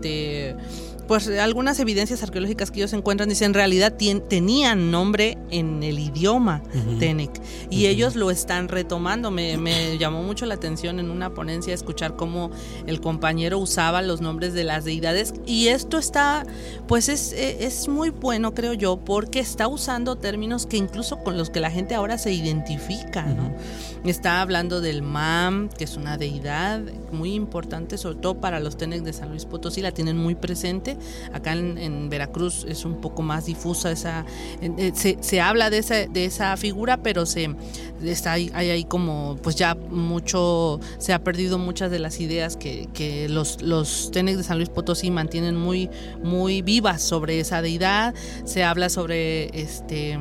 pues 1.12 1.28
algunas 1.28 1.78
evidencias 1.82 2.24
arqueológicas 2.24 2.72
que 2.72 2.80
ellos 2.80 2.94
encuentran 2.94 3.28
dicen 3.28 3.48
en 3.48 3.54
realidad 3.54 3.96
tenían 4.30 4.92
nombre 4.92 5.38
en 5.50 5.84
el 5.84 6.00
idioma 6.00 6.64
uh 6.74 6.78
-huh. 6.78 7.00
Tenec 7.00 7.32
y 7.70 7.80
uh 7.80 7.80
-huh. 7.82 7.88
ellos 7.88 8.16
lo 8.16 8.32
están 8.32 8.70
retomando. 8.70 9.30
Me, 9.30 9.58
me, 9.58 9.98
llamó 9.98 10.24
mucho 10.24 10.46
la 10.46 10.54
atención 10.54 11.00
en 11.00 11.12
una 11.12 11.34
ponencia 11.34 11.74
escuchar 11.74 12.16
cómo 12.16 12.52
el 12.88 13.02
compañero 13.02 13.60
usaba 13.60 14.02
los 14.02 14.22
nombres 14.22 14.54
de 14.54 14.64
las 14.64 14.86
deidades 14.86 15.34
y 15.46 15.68
esto 15.68 15.98
está, 15.98 16.46
pues 16.88 17.10
es, 17.10 17.34
es 17.34 17.90
muy 17.90 18.10
bueno 18.10 18.54
creo 18.54 18.74
yo 18.74 18.96
porque 18.96 19.42
está 19.42 19.68
usando 19.68 20.16
términos 20.16 20.66
que 20.66 20.78
incluso 20.78 21.18
con 21.24 21.38
los 21.38 21.50
que 21.50 21.60
la 21.60 21.72
gente 21.72 21.94
ahora 21.94 22.18
se 22.18 22.32
identifica, 22.32 23.24
¿no? 23.24 23.48
Uh 23.48 23.48
-huh. 23.48 24.10
Está 24.10 24.42
hablando 24.42 24.82
del 24.82 25.04
MAM, 25.04 25.70
que 25.70 25.84
es 25.84 25.96
una 25.96 26.18
deidad 26.18 26.82
muy 27.12 27.36
importante, 27.36 28.00
sobre 28.00 28.18
todo 28.18 28.42
para 28.42 28.60
los 28.60 28.76
Tenec 28.76 29.04
de 29.04 29.14
San 29.14 29.30
Luis 29.30 29.46
Potosí, 29.46 29.81
la 29.82 29.92
tienen 29.92 30.18
muy 30.18 30.36
presente 30.36 30.98
Acá 31.34 31.54
en, 31.54 32.10
Veracruz 32.10 32.66
es 32.68 32.86
un 32.86 33.00
poco 33.02 33.22
más 33.22 33.46
difusa 33.46 33.92
esa, 33.92 34.26
eh, 34.62 34.92
se, 34.94 35.18
se, 35.22 35.42
habla 35.42 35.70
de 35.70 35.78
esa, 35.78 36.08
de 36.08 36.26
esa 36.26 36.58
figura, 36.58 36.98
pero 36.98 37.26
se 37.26 37.56
está 38.04 38.34
hay 38.34 38.52
ahí 38.52 38.84
como, 38.84 39.38
pues 39.42 39.56
ya 39.56 39.76
mucho, 39.76 40.80
se 40.98 41.14
ha 41.14 41.24
perdido 41.24 41.58
muchas 41.58 41.92
de 41.92 42.00
las 42.00 42.20
ideas 42.20 42.58
que, 42.58 42.90
que 42.94 43.30
los, 43.30 43.62
los 43.62 44.12
de 44.12 44.44
San 44.44 44.58
Luis 44.58 44.70
Potosí 44.70 45.12
mantienen 45.12 45.56
muy, 45.56 45.90
muy 46.24 46.62
vivas 46.62 47.02
sobre 47.02 47.40
esa 47.40 47.62
deidad. 47.62 48.14
Se 48.46 48.64
habla 48.64 48.90
sobre 48.90 49.50
este 49.60 50.18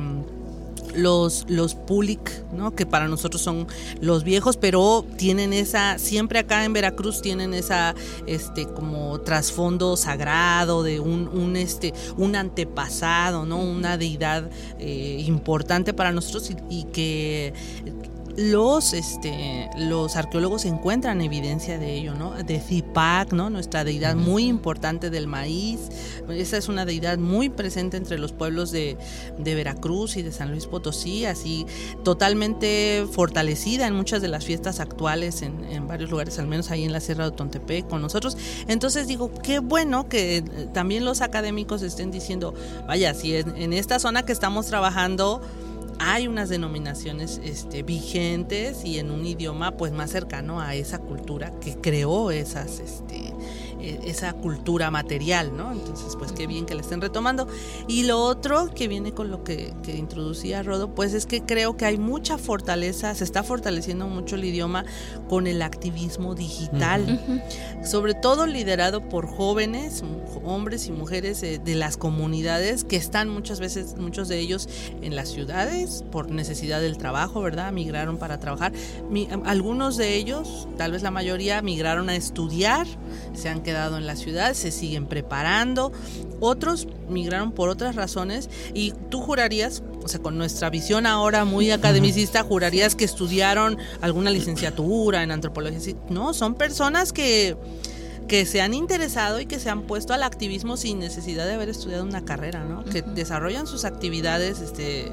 los, 0.95 1.45
los 1.47 1.75
Pulik, 1.75 2.51
¿no? 2.51 2.75
que 2.75 2.85
para 2.85 3.07
nosotros 3.07 3.41
son 3.41 3.67
los 3.99 4.23
viejos, 4.23 4.57
pero 4.57 5.05
tienen 5.17 5.53
esa, 5.53 5.97
siempre 5.97 6.39
acá 6.39 6.65
en 6.65 6.73
Veracruz 6.73 7.21
tienen 7.21 7.53
esa, 7.53 7.95
este, 8.25 8.65
como 8.65 9.19
trasfondo 9.21 9.97
sagrado 9.97 10.83
de 10.83 10.99
un, 10.99 11.27
un, 11.27 11.55
este, 11.55 11.93
un 12.17 12.35
antepasado, 12.35 13.45
¿no? 13.45 13.57
Una 13.57 13.97
deidad 13.97 14.49
eh, 14.79 15.23
importante 15.25 15.93
para 15.93 16.11
nosotros 16.11 16.51
y, 16.51 16.55
y 16.69 16.83
que 16.85 17.53
los, 18.37 18.93
este, 18.93 19.69
los 19.77 20.15
arqueólogos 20.15 20.65
encuentran 20.65 21.21
evidencia 21.21 21.77
de 21.77 21.93
ello, 21.93 22.13
¿no? 22.13 22.31
De 22.31 22.59
Zipac, 22.59 23.33
¿no? 23.33 23.49
Nuestra 23.49 23.83
deidad 23.83 24.15
muy 24.15 24.47
importante 24.47 25.09
del 25.09 25.27
maíz. 25.27 25.79
Esa 26.29 26.57
es 26.57 26.69
una 26.69 26.85
deidad 26.85 27.17
muy 27.17 27.49
presente 27.49 27.97
entre 27.97 28.17
los 28.17 28.31
pueblos 28.31 28.71
de, 28.71 28.97
de 29.37 29.55
Veracruz 29.55 30.17
y 30.17 30.21
de 30.21 30.31
San 30.31 30.51
Luis 30.51 30.65
Potosí, 30.65 31.25
así 31.25 31.65
totalmente 32.03 33.05
fortalecida 33.11 33.87
en 33.87 33.95
muchas 33.95 34.21
de 34.21 34.27
las 34.27 34.45
fiestas 34.45 34.79
actuales 34.79 35.41
en, 35.41 35.63
en 35.65 35.87
varios 35.87 36.09
lugares, 36.09 36.39
al 36.39 36.47
menos 36.47 36.71
ahí 36.71 36.83
en 36.83 36.93
la 36.93 36.99
Sierra 36.99 37.29
de 37.29 37.35
Tontepec 37.35 37.87
con 37.87 38.01
nosotros. 38.01 38.37
Entonces 38.67 39.07
digo, 39.07 39.31
qué 39.43 39.59
bueno 39.59 40.07
que 40.07 40.43
también 40.73 41.05
los 41.05 41.21
académicos 41.21 41.81
estén 41.81 42.11
diciendo, 42.11 42.53
vaya, 42.87 43.13
si 43.13 43.35
en, 43.35 43.55
en 43.57 43.73
esta 43.73 43.99
zona 43.99 44.23
que 44.23 44.31
estamos 44.31 44.67
trabajando, 44.67 45.41
hay 46.03 46.27
unas 46.27 46.49
denominaciones 46.49 47.39
este, 47.43 47.83
vigentes 47.83 48.83
y 48.83 48.97
en 48.97 49.11
un 49.11 49.23
idioma 49.25 49.77
pues 49.77 49.91
más 49.91 50.09
cercano 50.09 50.59
a 50.59 50.73
esa 50.73 50.97
cultura 50.97 51.53
que 51.59 51.75
creó 51.75 52.31
esas 52.31 52.79
este, 52.79 53.33
esa 53.81 54.33
cultura 54.33 54.91
material, 54.91 55.55
¿no? 55.55 55.71
Entonces, 55.71 56.15
pues 56.17 56.31
qué 56.31 56.47
bien 56.47 56.65
que 56.65 56.75
la 56.75 56.81
estén 56.81 57.01
retomando. 57.01 57.47
Y 57.87 58.03
lo 58.03 58.19
otro 58.21 58.69
que 58.73 58.87
viene 58.87 59.13
con 59.13 59.31
lo 59.31 59.43
que, 59.43 59.73
que, 59.83 59.95
introducía 59.95 60.63
Rodo, 60.63 60.93
pues 60.93 61.13
es 61.13 61.25
que 61.25 61.41
creo 61.41 61.77
que 61.77 61.85
hay 61.85 61.97
mucha 61.97 62.37
fortaleza, 62.37 63.13
se 63.15 63.23
está 63.23 63.43
fortaleciendo 63.43 64.07
mucho 64.07 64.35
el 64.35 64.45
idioma 64.45 64.85
con 65.29 65.47
el 65.47 65.61
activismo 65.61 66.35
digital, 66.35 67.21
uh 67.27 67.31
-huh. 67.31 67.85
sobre 67.85 68.13
todo 68.13 68.45
liderado 68.45 69.07
por 69.09 69.27
jóvenes, 69.27 70.03
hombres 70.43 70.87
y 70.87 70.91
mujeres 70.91 71.41
de, 71.41 71.59
de, 71.59 71.75
las 71.75 71.97
comunidades 71.97 72.83
que 72.83 72.95
están 72.95 73.29
muchas 73.29 73.59
veces, 73.59 73.95
muchos 73.97 74.27
de 74.27 74.39
ellos 74.39 74.67
en 75.01 75.15
las 75.15 75.29
ciudades 75.29 76.03
por 76.11 76.29
necesidad 76.31 76.81
del 76.81 76.97
trabajo, 76.97 77.41
¿verdad? 77.41 77.71
Migraron 77.71 78.17
para 78.17 78.39
trabajar. 78.39 78.71
Mi, 79.09 79.27
algunos 79.45 79.97
de 79.97 80.15
ellos, 80.15 80.67
tal 80.77 80.91
vez 80.91 81.03
la 81.03 81.11
mayoría, 81.11 81.61
migraron 81.61 82.09
a 82.09 82.15
estudiar, 82.15 82.87
se 83.33 83.49
han 83.49 83.61
quedado 83.61 83.70
quedado 83.71 83.97
en 83.97 84.05
la 84.05 84.17
ciudad, 84.17 84.53
se 84.53 84.69
siguen 84.69 85.07
preparando, 85.07 85.93
otros 86.41 86.87
migraron 87.07 87.53
por 87.53 87.69
otras 87.69 87.95
razones 87.95 88.49
y 88.73 88.93
tú 89.09 89.21
jurarías, 89.21 89.81
o 90.03 90.09
sea, 90.09 90.19
con 90.21 90.37
nuestra 90.37 90.69
visión 90.69 91.05
ahora 91.05 91.45
muy 91.45 91.71
academicista, 91.71 92.43
jurarías 92.43 92.95
que 92.95 93.05
estudiaron 93.05 93.77
alguna 94.01 94.29
licenciatura 94.29 95.23
en 95.23 95.31
antropología. 95.31 95.95
No, 96.09 96.33
son 96.33 96.55
personas 96.55 97.13
que 97.13 97.55
que 98.27 98.45
se 98.45 98.61
han 98.61 98.73
interesado 98.73 99.41
y 99.41 99.45
que 99.45 99.59
se 99.59 99.69
han 99.69 99.81
puesto 99.81 100.13
al 100.13 100.23
activismo 100.23 100.77
sin 100.77 100.99
necesidad 100.99 101.45
de 101.45 101.53
haber 101.53 101.67
estudiado 101.67 102.05
una 102.05 102.23
carrera, 102.23 102.63
¿no? 102.63 102.79
Uh 102.79 102.83
-huh. 102.83 102.89
Que 102.89 103.01
desarrollan 103.01 103.67
sus 103.67 103.83
actividades 103.83 104.61
este, 104.61 105.11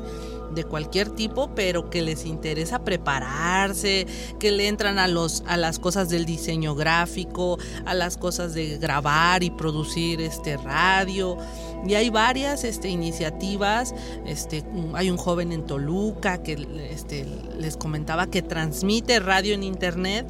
de 0.54 0.64
cualquier 0.64 1.10
tipo, 1.10 1.54
pero 1.54 1.90
que 1.90 2.02
les 2.02 2.24
interesa 2.24 2.84
prepararse, 2.84 4.06
que 4.38 4.52
le 4.52 4.68
entran 4.68 4.98
a 4.98 5.08
los 5.08 5.42
a 5.46 5.56
las 5.56 5.78
cosas 5.78 6.08
del 6.08 6.24
diseño 6.24 6.74
gráfico, 6.74 7.58
a 7.84 7.94
las 7.94 8.16
cosas 8.16 8.54
de 8.54 8.78
grabar 8.78 9.42
y 9.42 9.50
producir 9.50 10.20
este 10.20 10.56
radio. 10.56 11.36
Y 11.86 11.94
hay 11.94 12.10
varias 12.10 12.64
este, 12.64 12.88
iniciativas. 12.88 13.94
Este, 14.26 14.64
hay 14.94 15.10
un 15.10 15.16
joven 15.16 15.52
en 15.52 15.64
Toluca 15.64 16.42
que 16.42 16.66
este, 16.90 17.26
les 17.58 17.76
comentaba 17.76 18.26
que 18.26 18.42
transmite 18.42 19.20
radio 19.20 19.54
en 19.54 19.62
internet 19.62 20.26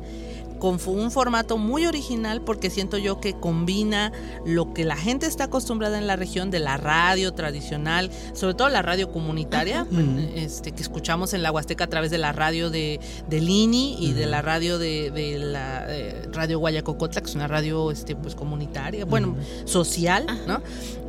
con 0.59 0.79
un 0.87 1.11
formato 1.11 1.59
muy 1.59 1.87
original 1.87 2.41
porque 2.43 2.71
siento 2.71 2.99
yo 2.99 3.21
que 3.21 3.35
combina 3.35 4.13
lo 4.45 4.73
que 4.73 4.85
la 4.85 4.97
gente 4.97 5.27
está 5.27 5.45
acostumbrada 5.45 5.99
en 5.99 6.07
la 6.07 6.17
región 6.17 6.51
de 6.51 6.59
la 6.59 6.77
radio 6.77 7.33
tradicional, 7.33 8.11
sobre 8.33 8.55
todo 8.55 8.69
la 8.69 8.83
radio 8.83 9.13
comunitaria, 9.13 9.87
este, 10.35 10.73
que 10.73 10.83
escuchamos 10.83 11.35
en 11.35 11.43
la 11.43 11.53
Huasteca 11.53 11.85
a 11.85 11.89
través 11.89 12.11
de 12.11 12.19
la 12.19 12.33
radio 12.33 12.71
de, 12.71 13.01
de 13.29 13.41
Lini 13.41 13.97
y 14.01 14.13
de 14.13 14.27
la 14.27 14.43
radio 14.43 14.79
de, 14.79 15.39
la 15.39 15.87
eh, 15.89 16.29
radio 16.33 16.59
Guayacocotla, 16.59 17.21
que 17.21 17.29
es 17.29 17.35
una 17.35 17.49
radio 17.49 17.91
este, 17.91 18.17
pues, 18.17 18.35
comunitaria, 18.35 19.05
bueno, 19.05 19.37
social, 19.65 20.27
¿no? 20.47 20.61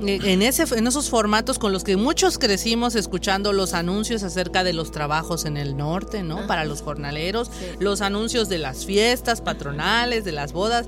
Eh, 0.08 0.20
en, 0.24 0.42
ese, 0.42 0.64
en 0.78 0.88
esos 0.88 1.10
formatos 1.10 1.60
con 1.60 1.74
los 1.74 1.84
que 1.84 1.98
muchos 1.98 2.38
crecimos 2.38 2.96
escuchando 2.96 3.52
los 3.52 3.74
anuncios 3.74 4.24
acerca 4.24 4.64
de 4.64 4.74
los 4.74 4.92
trabajos 4.92 5.46
en 5.46 5.58
el 5.58 5.76
norte, 5.76 6.24
¿no? 6.24 6.48
Para 6.48 6.64
los 6.66 6.82
jornaleros, 6.82 7.52
los 7.80 8.02
anuncios 8.02 8.48
de 8.50 8.60
las 8.60 8.86
fiestas, 8.86 9.39
patronales, 9.42 10.24
de 10.24 10.32
las 10.32 10.54
bodas, 10.54 10.88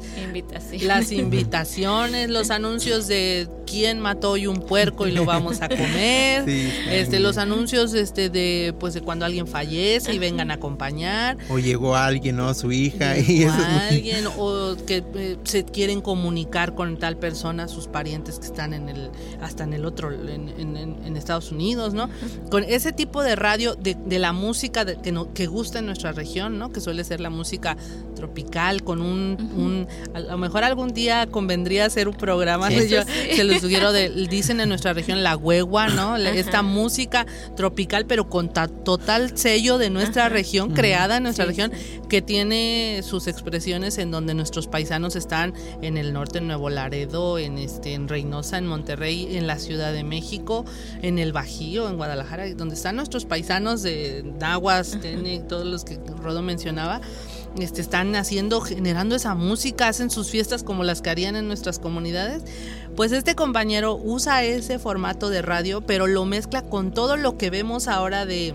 las 0.81 1.11
invitaciones, 1.11 2.29
los 2.29 2.49
anuncios 2.49 3.07
de 3.07 3.47
quién 3.65 3.99
mató 3.99 4.31
hoy 4.31 4.47
un 4.47 4.57
puerco 4.57 5.07
y 5.07 5.11
lo 5.11 5.25
vamos 5.25 5.61
a 5.61 5.69
comer, 5.69 6.47
este, 6.47 7.19
los 7.19 7.37
anuncios 7.37 7.93
este 7.93 8.29
de 8.29 8.73
pues 8.77 8.93
de 8.93 9.01
cuando 9.01 9.25
alguien 9.25 9.47
fallece 9.47 10.13
y 10.13 10.19
vengan 10.19 10.51
a 10.51 10.55
acompañar. 10.55 11.37
O 11.49 11.57
llegó 11.57 11.95
alguien, 11.95 12.35
¿no? 12.35 12.53
Su 12.53 12.71
hija. 12.71 13.17
y 13.17 13.45
alguien, 13.45 14.25
o 14.37 14.75
que 14.85 15.03
eh, 15.15 15.37
se 15.43 15.63
quieren 15.63 16.01
comunicar 16.01 16.75
con 16.75 16.97
tal 16.97 17.17
persona, 17.17 17.67
sus 17.67 17.87
parientes 17.87 18.39
que 18.39 18.45
están 18.45 18.73
en 18.73 18.89
el, 18.89 19.09
hasta 19.41 19.63
en 19.63 19.73
el 19.73 19.85
otro, 19.85 20.11
en, 20.11 20.41
Estados 21.21 21.51
Unidos, 21.51 21.93
¿no? 21.93 22.09
Con 22.49 22.63
ese 22.63 22.93
tipo 22.93 23.21
de 23.21 23.35
radio, 23.35 23.75
de, 23.75 24.19
la 24.19 24.33
música 24.33 24.85
que, 24.85 25.11
no, 25.11 25.33
que 25.33 25.45
gusta 25.45 25.79
en 25.79 25.85
nuestra 25.85 26.13
región, 26.13 26.57
¿no? 26.57 26.71
Que 26.71 26.81
suele 26.81 27.03
ser 27.03 27.19
la 27.19 27.29
música 27.29 27.77
tropical 28.15 28.40
con 28.83 29.01
un, 29.01 29.87
a 30.13 30.19
lo 30.19 30.37
mejor 30.37 30.63
algún 30.63 30.93
día 30.93 31.27
convendría 31.27 31.85
hacer 31.85 32.07
un 32.07 32.15
programa, 32.15 32.69
yo 32.87 33.01
se 33.03 33.43
lo 33.43 33.59
sugiero, 33.59 33.91
de, 33.91 34.09
dicen 34.27 34.59
en 34.59 34.69
nuestra 34.69 34.93
región 34.93 35.23
la 35.23 35.35
huegua, 35.35 35.87
¿no? 35.89 36.17
Esta 36.17 36.61
música 36.61 37.25
tropical, 37.55 38.05
pero 38.05 38.29
con 38.29 38.51
total 38.51 39.37
sello 39.37 39.77
de 39.77 39.89
nuestra 39.89 40.29
región, 40.29 40.71
creada 40.71 41.17
en 41.17 41.23
nuestra 41.23 41.45
región, 41.45 41.71
que 42.09 42.21
tiene 42.21 43.01
sus 43.03 43.27
expresiones 43.27 43.97
en 43.97 44.11
donde 44.11 44.33
nuestros 44.33 44.67
paisanos 44.67 45.15
están 45.15 45.53
en 45.81 45.97
el 45.97 46.13
norte, 46.13 46.39
en 46.39 46.47
Nuevo 46.47 46.69
Laredo, 46.69 47.37
en, 47.37 47.57
este, 47.57 47.93
en 47.93 48.07
Reynosa, 48.07 48.57
en 48.57 48.67
Monterrey, 48.67 49.37
en 49.37 49.47
la 49.47 49.59
Ciudad 49.59 49.93
de 49.93 50.03
México, 50.03 50.65
en 51.01 51.19
el 51.19 51.31
Bajío, 51.31 51.89
en 51.89 51.97
Guadalajara, 51.97 52.53
donde 52.53 52.75
están 52.75 52.95
nuestros 52.95 53.25
paisanos 53.25 53.81
de 53.81 54.23
Nahuas, 54.39 54.97
todos 55.47 55.65
los 55.65 55.85
que 55.85 55.99
Rodo 56.21 56.41
mencionaba 56.41 57.01
este, 57.59 57.81
están 57.81 58.15
haciendo, 58.15 58.61
generando 58.61 59.15
esa 59.15 59.35
música, 59.35 59.87
hacen 59.87 60.09
sus 60.09 60.29
fiestas 60.29 60.63
como 60.63 60.83
las 60.83 61.01
que 61.01 61.09
harían 61.09 61.35
en 61.35 61.47
nuestras 61.47 61.79
comunidades, 61.79 62.43
pues 62.95 63.11
este 63.11 63.35
compañero 63.35 63.95
usa 63.95 64.43
ese 64.43 64.79
formato 64.79 65.29
de 65.29 65.41
radio, 65.41 65.81
pero 65.81 66.07
lo 66.07 66.25
mezcla 66.25 66.61
con 66.61 66.91
todo 66.93 67.17
lo 67.17 67.37
que 67.37 67.49
vemos 67.49 67.87
ahora 67.87 68.25
de 68.25 68.53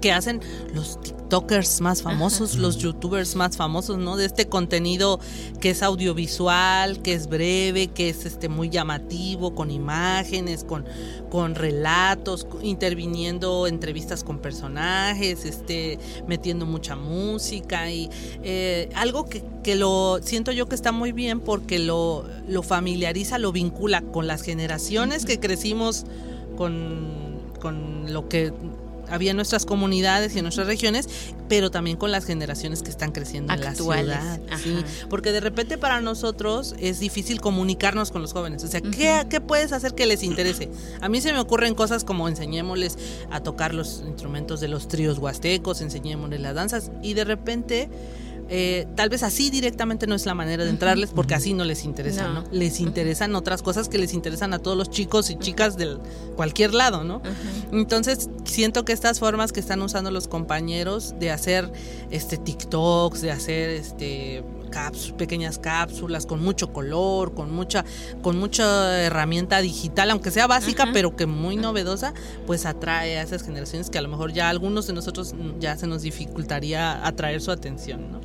que 0.00 0.12
hacen 0.12 0.40
los 0.74 0.98
TikTokers 1.28 1.82
más 1.82 2.00
famosos, 2.00 2.56
los 2.56 2.78
YouTubers 2.78 3.36
más 3.36 3.58
famosos, 3.58 3.98
¿no? 3.98 4.16
De 4.16 4.24
este 4.24 4.48
contenido 4.48 5.20
que 5.60 5.70
es 5.70 5.82
audiovisual, 5.82 7.02
que 7.02 7.12
es 7.12 7.28
breve, 7.28 7.88
que 7.88 8.08
es 8.08 8.24
este 8.24 8.48
muy 8.48 8.70
llamativo, 8.70 9.54
con 9.54 9.70
imágenes, 9.70 10.64
con, 10.64 10.86
con 11.30 11.54
relatos, 11.54 12.46
interviniendo 12.62 13.66
entrevistas 13.66 14.24
con 14.24 14.38
personajes, 14.38 15.44
este, 15.44 15.98
metiendo 16.26 16.64
mucha 16.64 16.96
música 16.96 17.90
y 17.90 18.08
eh, 18.42 18.88
algo 18.94 19.26
que, 19.26 19.44
que, 19.62 19.76
lo 19.76 20.20
siento 20.22 20.50
yo 20.50 20.66
que 20.66 20.74
está 20.74 20.92
muy 20.92 21.12
bien 21.12 21.40
porque 21.40 21.78
lo, 21.78 22.24
lo 22.48 22.62
familiariza, 22.62 23.38
lo 23.38 23.52
vincula 23.52 24.00
con 24.00 24.26
las 24.26 24.40
generaciones 24.40 25.26
que 25.26 25.38
crecimos 25.38 26.06
con, 26.56 27.42
con 27.60 28.14
lo 28.14 28.30
que 28.30 28.50
había 29.10 29.30
en 29.30 29.36
nuestras 29.36 29.66
comunidades 29.66 30.34
y 30.34 30.38
en 30.38 30.44
nuestras 30.44 30.66
regiones, 30.66 31.08
pero 31.48 31.70
también 31.70 31.96
con 31.96 32.10
las 32.10 32.24
generaciones 32.24 32.82
que 32.82 32.90
están 32.90 33.12
creciendo 33.12 33.52
en 33.52 33.60
la 33.60 33.74
ciudad. 33.74 34.40
porque 35.08 35.32
de 35.32 35.40
repente 35.40 35.78
para 35.78 36.00
nosotros 36.00 36.74
es 36.78 37.00
difícil 37.00 37.40
comunicarnos 37.40 38.10
con 38.10 38.22
los 38.22 38.32
jóvenes. 38.32 38.64
O 38.64 38.68
sea, 38.68 38.80
¿qué, 38.80 39.26
¿qué, 39.28 39.40
puedes 39.40 39.72
hacer 39.72 39.94
que 39.94 40.06
les 40.06 40.22
interese? 40.22 40.68
A 41.00 41.08
mí 41.08 41.20
se 41.20 41.32
me 41.32 41.38
ocurren 41.38 41.74
cosas 41.74 42.04
como 42.04 42.28
enseñémosles 42.28 42.98
a 43.30 43.42
tocar 43.42 43.74
los 43.74 44.02
instrumentos 44.06 44.60
de 44.60 44.68
los 44.68 44.88
tríos 44.88 45.18
huastecos, 45.18 45.80
enseñémosles 45.80 46.40
las 46.40 46.54
danzas, 46.54 46.90
y 47.02 47.14
de 47.14 47.24
repente 47.24 47.88
eh, 48.50 48.86
tal 48.94 49.08
vez 49.10 49.22
así 49.22 49.50
directamente 49.50 50.06
no 50.06 50.14
es 50.14 50.24
la 50.24 50.34
manera 50.34 50.64
de 50.64 50.70
entrarles 50.70 51.10
porque 51.10 51.34
así 51.34 51.52
no 51.52 51.64
les 51.64 51.84
interesa, 51.84 52.28
¿no? 52.28 52.44
Les 52.50 52.80
interesan 52.80 53.34
otras 53.34 53.62
cosas 53.62 53.88
que 53.88 53.98
les 53.98 54.14
interesan 54.14 54.54
a 54.54 54.58
todos 54.58 54.76
los 54.76 54.90
chicos 54.90 55.30
y 55.30 55.36
chicas 55.36 55.76
de 55.76 55.98
cualquier 56.36 56.72
lado, 56.72 57.04
¿no? 57.04 57.20
Entonces, 57.72 58.30
siento 58.44 58.84
que 58.84 58.92
estas 58.92 59.18
formas 59.18 59.52
que 59.52 59.60
están 59.60 59.82
usando 59.82 60.10
los 60.10 60.28
compañeros 60.28 61.14
de 61.18 61.30
hacer 61.30 61.70
este 62.10 62.38
TikToks, 62.38 63.20
de 63.20 63.30
hacer 63.30 63.70
este 63.70 64.42
pequeñas 65.16 65.58
cápsulas 65.58 66.26
con 66.26 66.42
mucho 66.42 66.72
color, 66.72 67.34
con 67.34 67.52
mucha, 67.52 67.84
con 68.22 68.38
mucha 68.38 69.02
herramienta 69.02 69.60
digital, 69.60 70.10
aunque 70.10 70.30
sea 70.30 70.46
básica, 70.46 70.88
pero 70.92 71.16
que 71.16 71.26
muy 71.26 71.56
novedosa, 71.56 72.14
pues 72.46 72.66
atrae 72.66 73.18
a 73.18 73.22
esas 73.22 73.42
generaciones 73.42 73.90
que 73.90 73.98
a 73.98 74.02
lo 74.02 74.08
mejor 74.08 74.32
ya 74.32 74.48
algunos 74.48 74.86
de 74.86 74.92
nosotros 74.92 75.34
ya 75.58 75.76
se 75.76 75.86
nos 75.86 76.02
dificultaría 76.02 77.06
atraer 77.06 77.40
su 77.40 77.50
atención, 77.50 78.12
¿no? 78.12 78.20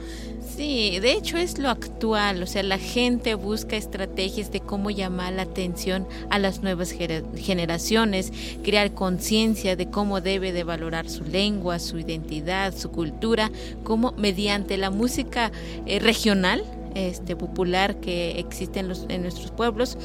Sí, 0.56 1.00
de 1.00 1.14
hecho 1.14 1.38
es 1.38 1.58
lo 1.58 1.70
actual, 1.70 2.44
o 2.44 2.46
sea, 2.46 2.62
la 2.62 2.78
gente 2.78 3.34
busca 3.34 3.76
estrategias 3.76 4.52
de 4.52 4.60
cómo 4.60 4.92
llamar 4.92 5.34
la 5.34 5.42
atención 5.44 6.08
a 6.30 6.38
las 6.38 6.62
nuevas 6.62 6.92
generaciones, 6.92 8.32
crear 8.64 8.94
conciencia 8.94 9.76
de 9.76 9.90
cómo 9.90 10.22
debe 10.22 10.52
de 10.52 10.64
valorar 10.64 11.10
su 11.10 11.24
lengua, 11.24 11.80
su 11.80 11.98
identidad, 11.98 12.78
su 12.78 12.92
cultura, 12.92 13.50
como 13.84 14.12
mediante 14.12 14.78
la 14.78 14.92
música 14.92 15.52
eh, 15.88 15.98
regional, 15.98 16.64
este 16.94 17.36
popular 17.36 18.00
que 18.00 18.38
existe 18.38 18.80
en, 18.80 18.90
los, 18.90 19.08
en 19.10 19.24
nuestros 19.24 19.50
pueblos. 19.50 19.98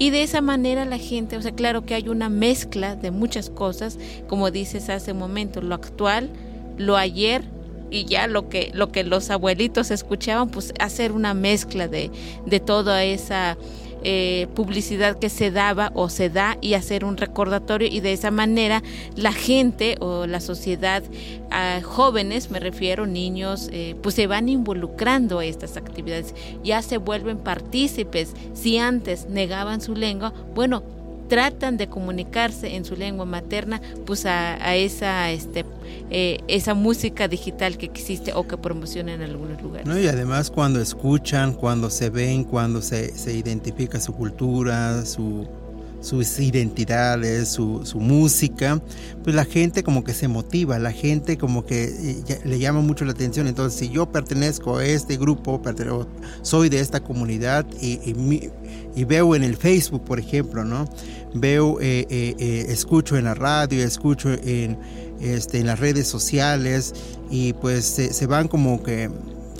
Y 0.00 0.10
de 0.10 0.24
esa 0.24 0.40
manera 0.40 0.84
la 0.84 0.98
gente, 0.98 1.36
o 1.36 1.42
sea, 1.42 1.52
claro 1.52 1.86
que 1.86 1.94
hay 1.94 2.08
una 2.08 2.28
mezcla 2.28 2.96
de 2.96 3.12
muchas 3.12 3.50
cosas, 3.50 4.00
como 4.26 4.50
dices 4.50 4.88
hace 4.88 5.12
un 5.12 5.18
momento, 5.18 5.60
lo 5.60 5.76
actual, 5.76 6.28
lo 6.76 6.96
ayer 6.96 7.44
y 7.92 8.06
ya 8.06 8.26
lo 8.26 8.48
que, 8.48 8.70
lo 8.74 8.90
que 8.90 9.04
los 9.04 9.30
abuelitos 9.30 9.90
escuchaban, 9.90 10.48
pues 10.48 10.72
hacer 10.80 11.12
una 11.12 11.34
mezcla 11.34 11.88
de, 11.88 12.10
de 12.46 12.60
toda 12.60 13.04
esa 13.04 13.56
eh, 14.04 14.48
publicidad 14.56 15.16
que 15.16 15.28
se 15.28 15.52
daba 15.52 15.92
o 15.94 16.08
se 16.08 16.28
da 16.28 16.58
y 16.60 16.74
hacer 16.74 17.04
un 17.04 17.16
recordatorio 17.16 17.86
y 17.86 18.00
de 18.00 18.12
esa 18.12 18.32
manera 18.32 18.82
la 19.14 19.32
gente 19.32 19.94
o 20.00 20.26
la 20.26 20.40
sociedad, 20.40 21.04
jóvenes 21.84 22.50
me 22.50 22.58
refiero, 22.58 23.06
niños, 23.06 23.68
eh, 23.72 23.94
pues 24.02 24.16
se 24.16 24.26
van 24.26 24.48
involucrando 24.48 25.38
a 25.38 25.44
estas 25.44 25.76
actividades, 25.76 26.34
ya 26.64 26.82
se 26.82 26.96
vuelven 26.96 27.38
partícipes. 27.38 28.34
Si 28.54 28.76
antes 28.76 29.28
negaban 29.28 29.80
su 29.80 29.94
lengua, 29.94 30.32
bueno, 30.52 30.82
tratan 31.32 31.78
de 31.78 31.88
comunicarse 31.88 32.76
en 32.76 32.84
su 32.84 32.94
lengua 32.94 33.24
materna, 33.24 33.80
pues 34.04 34.26
a, 34.26 34.76
esa, 34.76 35.30
este, 35.30 35.64
eh, 36.10 36.40
esa 36.46 36.74
música 36.74 37.26
digital 37.26 37.78
que 37.78 37.86
existe 37.86 38.34
o 38.34 38.46
que 38.46 38.58
promociona 38.58 39.14
en 39.14 39.22
algunos 39.22 39.62
lugares. 39.62 39.88
y 39.96 40.08
además 40.08 40.50
cuando 40.50 40.78
escuchan, 40.78 41.54
cuando 41.54 41.88
se 41.88 42.10
ven, 42.10 42.44
cuando 42.44 42.82
se, 42.82 43.16
se 43.16 43.32
identifica 43.32 43.98
su 43.98 44.12
cultura, 44.12 45.06
su 45.06 45.48
sus 46.02 46.38
identidades, 46.40 47.48
su, 47.48 47.80
su, 47.84 48.00
música, 48.00 48.82
pues 49.22 49.34
la 49.34 49.44
gente 49.44 49.82
como 49.82 50.04
que 50.04 50.12
se 50.12 50.28
motiva, 50.28 50.78
la 50.78 50.92
gente 50.92 51.38
como 51.38 51.64
que 51.64 51.84
eh, 51.84 52.40
le 52.44 52.58
llama 52.58 52.80
mucho 52.80 53.04
la 53.04 53.12
atención. 53.12 53.46
Entonces, 53.46 53.78
si 53.78 53.88
yo 53.88 54.10
pertenezco 54.10 54.78
a 54.78 54.84
este 54.84 55.16
grupo, 55.16 55.62
soy 56.42 56.68
de 56.68 56.80
esta 56.80 57.00
comunidad 57.00 57.64
y, 57.80 58.00
y, 58.94 59.04
veo 59.04 59.34
en 59.34 59.44
el 59.44 59.56
Facebook, 59.56 60.04
por 60.04 60.18
ejemplo, 60.18 60.64
¿no? 60.64 60.86
Veo, 61.34 61.80
eh, 61.80 62.06
eh, 62.10 62.66
escucho 62.68 63.16
en 63.16 63.24
la 63.24 63.34
radio, 63.34 63.82
escucho 63.82 64.30
en, 64.32 64.76
este, 65.20 65.60
en 65.60 65.66
las 65.66 65.78
redes 65.78 66.08
sociales 66.08 66.94
y 67.30 67.52
pues 67.54 67.84
se, 67.84 68.12
se 68.12 68.26
van 68.26 68.48
como 68.48 68.82
que 68.82 69.08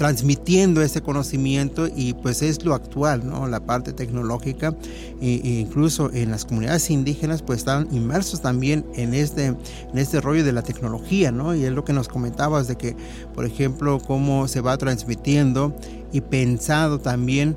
transmitiendo 0.02 0.82
ese 0.82 1.00
conocimiento 1.00 1.86
y 1.86 2.14
pues 2.14 2.42
es 2.42 2.64
lo 2.64 2.74
actual, 2.74 3.24
¿no? 3.24 3.46
La 3.46 3.60
parte 3.60 3.92
tecnológica 3.92 4.74
e, 5.20 5.60
incluso 5.60 6.10
en 6.12 6.32
las 6.32 6.44
comunidades 6.44 6.90
indígenas 6.90 7.40
pues 7.40 7.60
están 7.60 7.86
inmersos 7.92 8.40
también 8.40 8.84
en 8.96 9.14
este, 9.14 9.46
en 9.46 9.58
este 9.94 10.20
rollo 10.20 10.42
de 10.42 10.52
la 10.52 10.62
tecnología, 10.62 11.30
¿no? 11.30 11.54
Y 11.54 11.64
es 11.64 11.70
lo 11.70 11.84
que 11.84 11.92
nos 11.92 12.08
comentabas 12.08 12.66
de 12.66 12.74
que, 12.74 12.96
por 13.32 13.46
ejemplo, 13.46 14.00
cómo 14.04 14.48
se 14.48 14.60
va 14.60 14.76
transmitiendo 14.76 15.72
y 16.10 16.20
pensado 16.20 16.98
también 16.98 17.56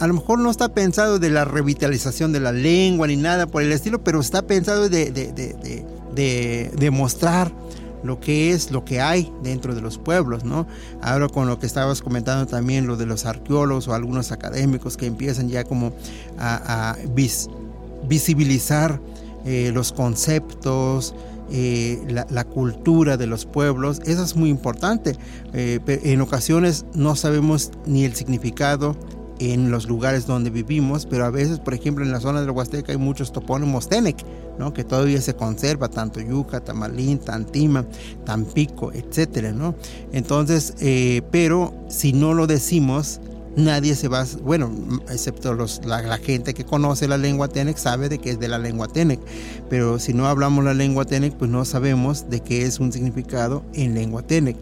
a 0.00 0.08
lo 0.08 0.14
mejor 0.14 0.40
no 0.40 0.50
está 0.50 0.70
pensado 0.70 1.20
de 1.20 1.30
la 1.30 1.44
revitalización 1.44 2.32
de 2.32 2.40
la 2.40 2.50
lengua 2.50 3.06
ni 3.06 3.16
nada 3.16 3.46
por 3.46 3.62
el 3.62 3.70
estilo, 3.70 4.02
pero 4.02 4.18
está 4.18 4.42
pensado 4.42 4.88
de, 4.88 5.12
de, 5.12 5.32
de, 5.32 6.70
de 6.76 6.90
mostrar 6.90 7.52
lo 8.02 8.20
que 8.20 8.52
es, 8.52 8.70
lo 8.70 8.84
que 8.84 9.00
hay 9.00 9.32
dentro 9.42 9.74
de 9.74 9.80
los 9.80 9.98
pueblos, 9.98 10.44
¿no? 10.44 10.66
Ahora 11.02 11.28
con 11.28 11.48
lo 11.48 11.58
que 11.58 11.66
estabas 11.66 12.02
comentando 12.02 12.46
también, 12.46 12.86
lo 12.86 12.96
de 12.96 13.06
los 13.06 13.26
arqueólogos 13.26 13.88
o 13.88 13.94
algunos 13.94 14.32
académicos 14.32 14.96
que 14.96 15.06
empiezan 15.06 15.48
ya 15.48 15.64
como 15.64 15.92
a, 16.38 16.96
visibilizar 18.08 19.00
eh, 19.44 19.70
los 19.72 19.92
conceptos, 19.92 21.14
eh, 21.52 22.24
la, 22.30 22.44
cultura 22.44 23.16
de 23.16 23.26
los 23.26 23.44
pueblos, 23.44 24.00
eso 24.04 24.22
es 24.22 24.36
muy 24.36 24.50
importante. 24.50 25.16
Eh, 25.52 25.80
en 25.86 26.20
ocasiones 26.20 26.84
no 26.94 27.16
sabemos 27.16 27.72
ni 27.86 28.04
el 28.04 28.14
significado 28.14 28.96
en 29.40 29.70
los 29.70 29.88
lugares 29.88 30.26
donde 30.26 30.50
vivimos, 30.50 31.06
pero 31.06 31.24
a 31.24 31.30
veces, 31.30 31.58
por 31.58 31.72
ejemplo, 31.72 32.04
en 32.04 32.12
la 32.12 32.20
zona 32.20 32.42
del 32.42 32.50
Huasteca 32.50 32.92
hay 32.92 32.98
muchos 32.98 33.32
topónimos 33.32 33.88
Tenec, 33.88 34.18
¿no? 34.58 34.74
que 34.74 34.84
todavía 34.84 35.20
se 35.22 35.34
conserva, 35.34 35.88
tanto 35.88 36.20
Yuca, 36.20 36.60
Tamalín, 36.60 37.18
Tantima, 37.18 37.86
Tampico, 38.24 38.92
etcétera, 38.92 39.52
¿no? 39.52 39.74
Entonces, 40.12 40.74
eh, 40.80 41.22
pero 41.30 41.72
si 41.88 42.12
no 42.12 42.34
lo 42.34 42.46
decimos, 42.46 43.20
nadie 43.56 43.94
se 43.94 44.08
va, 44.08 44.26
bueno, 44.42 44.70
excepto 45.08 45.54
los, 45.54 45.84
la, 45.86 46.18
gente 46.18 46.52
que 46.52 46.64
conoce 46.64 47.08
la 47.08 47.16
lengua 47.16 47.48
Tenec 47.48 47.78
sabe 47.78 48.08
de 48.08 48.18
que 48.18 48.30
es 48.30 48.40
de 48.40 48.48
la 48.48 48.58
lengua 48.58 48.88
Tenec, 48.88 49.20
pero 49.70 49.98
si 49.98 50.12
no 50.12 50.26
hablamos 50.26 50.64
la 50.64 50.74
lengua 50.74 51.06
Tenec, 51.06 51.34
pues 51.34 51.50
no 51.50 51.64
sabemos 51.64 52.28
de 52.28 52.40
qué 52.40 52.66
es 52.66 52.78
un 52.78 52.92
significado 52.92 53.62
en 53.72 53.94
lengua 53.94 54.22
Tenec. 54.22 54.56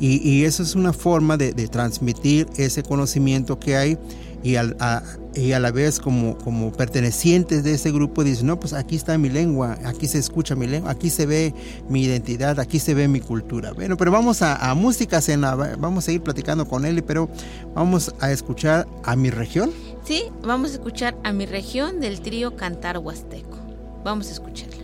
Y, 0.00 0.44
eso 0.44 0.62
es 0.62 0.74
una 0.74 0.94
forma 0.94 1.36
de, 1.36 1.52
transmitir 1.68 2.46
ese 2.56 2.82
conocimiento 2.82 3.58
que 3.58 3.76
hay 3.76 3.98
y, 4.42 4.56
a, 4.56 5.02
y 5.34 5.52
a 5.52 5.60
la 5.60 5.70
vez 5.70 6.00
como, 6.00 6.72
pertenecientes 6.72 7.62
de 7.62 7.74
ese 7.74 7.92
grupo 7.92 8.24
dicen, 8.24 8.46
no, 8.46 8.58
pues 8.58 8.72
aquí 8.72 8.96
está 8.96 9.16
mi 9.18 9.28
lengua, 9.28 9.78
aquí 9.84 10.06
se 10.06 10.18
escucha 10.18 10.54
mi 10.54 10.66
lengua, 10.66 10.90
aquí 10.90 11.10
se 11.10 11.26
ve 11.26 11.54
mi 11.88 12.02
identidad, 12.02 12.58
aquí 12.58 12.78
se 12.78 12.94
ve 12.94 13.08
mi 13.08 13.20
cultura. 13.20 13.72
Bueno, 13.72 13.96
pero 13.96 14.10
vamos 14.10 14.42
a, 14.42 14.74
música, 14.74 15.20
cena, 15.20 15.54
vamos 15.54 16.04
a 16.04 16.06
seguir 16.06 16.22
platicando 16.22 16.66
con 16.66 16.86
él, 16.86 17.02
pero 17.04 17.28
vamos 17.74 18.14
a 18.20 18.32
escuchar 18.32 18.88
a 19.04 19.16
mi 19.16 19.30
región. 19.30 19.70
Sí, 20.04 20.24
vamos 20.42 20.70
a 20.70 20.74
escuchar 20.74 21.16
a 21.22 21.32
mi 21.32 21.46
región 21.46 22.00
del 22.00 22.20
trío 22.20 22.56
Cantar 22.56 22.98
Huasteco. 22.98 23.58
Vamos 24.02 24.28
a 24.28 24.32
escucharla. 24.32 24.80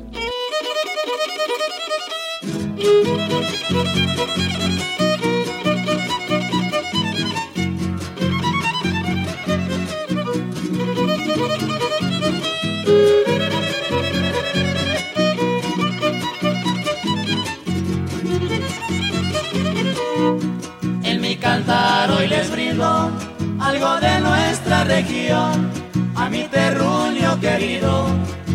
Algo 23.66 23.96
de 24.00 24.20
nuestra 24.20 24.84
región, 24.84 25.70
a 26.14 26.30
mi 26.30 26.44
terruño 26.44 27.40
querido 27.40 28.06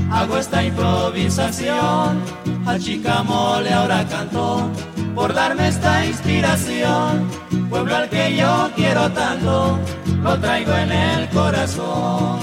hago 0.09 0.38
esta 0.38 0.64
improvisación. 0.64 2.22
A 2.66 2.78
Chicamole 2.78 3.74
ahora 3.74 4.05
canto 4.07 4.70
por 5.16 5.34
darme 5.34 5.68
esta 5.68 6.05
inspiración. 6.05 7.28
Pueblo 7.70 7.95
al 7.95 8.09
que 8.09 8.38
yo 8.38 8.70
quiero 8.76 9.12
tanto, 9.12 9.80
lo 10.24 10.39
traigo 10.39 10.74
en 10.74 10.91
el 10.91 11.30
corazón. 11.30 12.39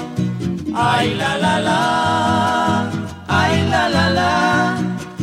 Ay 0.75 1.15
la 1.15 1.39
la 1.39 1.61
la, 1.61 2.91
ay 3.29 3.69
la 3.71 3.89
la 3.89 4.11
la, 4.11 4.77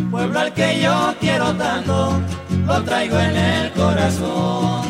pueblo 0.09 0.39
al 0.39 0.53
que 0.53 0.81
yo 0.81 1.13
quiero 1.19 1.53
tanto, 1.53 2.19
lo 2.65 2.83
traigo 2.83 3.19
en 3.19 3.35
el 3.35 3.71
corazón. 3.71 4.85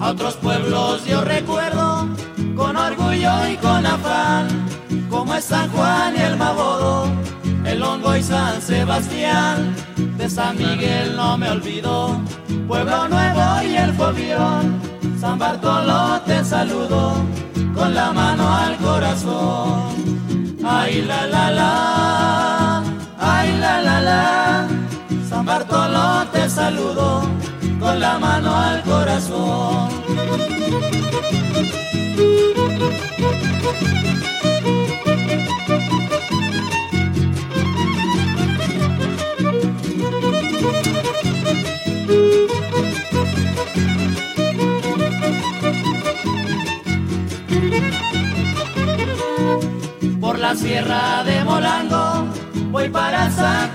A 0.00 0.10
otros 0.12 0.34
pueblos 0.36 1.04
yo 1.04 1.22
recuerdo 1.22 2.08
con 2.56 2.74
orgullo 2.74 3.48
y 3.48 3.56
con 3.58 3.84
afán, 3.84 4.48
como 5.10 5.34
es 5.34 5.44
San 5.44 5.68
Juan 5.70 6.14
y 6.16 6.20
el 6.20 6.36
Mabodo, 6.38 7.06
el 7.66 7.82
Hongo 7.82 8.16
y 8.16 8.22
San 8.22 8.62
Sebastián. 8.62 9.74
De 10.16 10.28
San 10.28 10.56
Miguel 10.56 11.16
no 11.16 11.36
me 11.36 11.50
olvido, 11.50 12.18
Pueblo 12.66 13.08
Nuevo 13.08 13.62
y 13.62 13.76
el 13.76 13.92
Fobión. 13.92 14.80
San 15.20 15.38
Bartolo 15.38 16.22
te 16.22 16.42
saludo 16.42 17.12
con 17.74 17.94
la 17.94 18.12
mano 18.12 18.48
al 18.56 18.76
corazón. 18.78 20.56
Ay 20.64 21.02
la 21.02 21.26
la 21.26 21.50
la, 21.50 22.82
ay 23.18 23.58
la 23.58 23.82
la 23.82 24.00
la, 24.00 24.68
San 25.28 25.44
Bartolo 25.44 26.26
te 26.32 26.48
saludo 26.48 27.28
con 27.80 27.98
la 27.98 28.18
mano 28.18 28.54
al 28.54 28.82
corazón. 28.82 29.88
Por 50.20 50.38
la 50.38 50.54
sierra 50.54 51.24
de 51.24 51.44
Molango 51.44 52.26
voy 52.70 52.88
para 52.90 53.30
San 53.30 53.70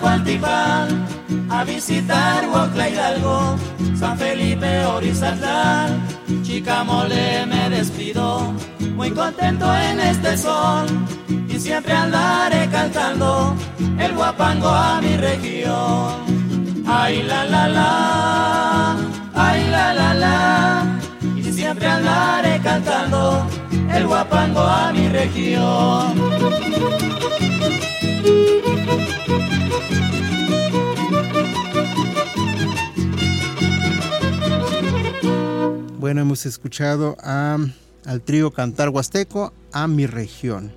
a 1.50 1.64
visitar 1.64 2.48
Huacla 2.50 2.90
Hidalgo, 2.90 3.56
San 3.98 4.18
Felipe 4.18 4.86
Horizontal, 4.86 6.00
Chicamole 6.44 7.46
me 7.46 7.70
despido, 7.70 8.54
muy 8.96 9.12
contento 9.12 9.66
en 9.76 10.00
este 10.00 10.38
sol, 10.38 10.86
y 11.48 11.60
siempre 11.60 11.94
andaré 11.94 12.68
cantando 12.70 13.56
el 14.00 14.14
guapango 14.14 14.70
a 14.70 15.02
mi 15.02 15.16
región. 15.18 16.26
Ay 16.88 17.24
la 17.24 17.46
la 17.46 17.68
la, 17.68 18.96
ay 19.34 19.68
la 19.70 19.94
la 19.94 20.14
la, 20.14 21.00
y 21.36 21.44
siempre 21.52 21.88
andaré 21.88 22.60
cantando 22.62 23.48
el 23.94 24.06
guapango 24.08 24.62
a 24.62 24.92
mi 24.92 25.08
región. 25.10 26.26
Bueno, 36.06 36.22
hemos 36.22 36.46
escuchado 36.46 37.18
al 37.24 38.22
trío 38.24 38.52
Cantar 38.52 38.90
Huasteco, 38.90 39.54
a 39.72 39.88
mi 39.88 40.06
región. 40.06 40.72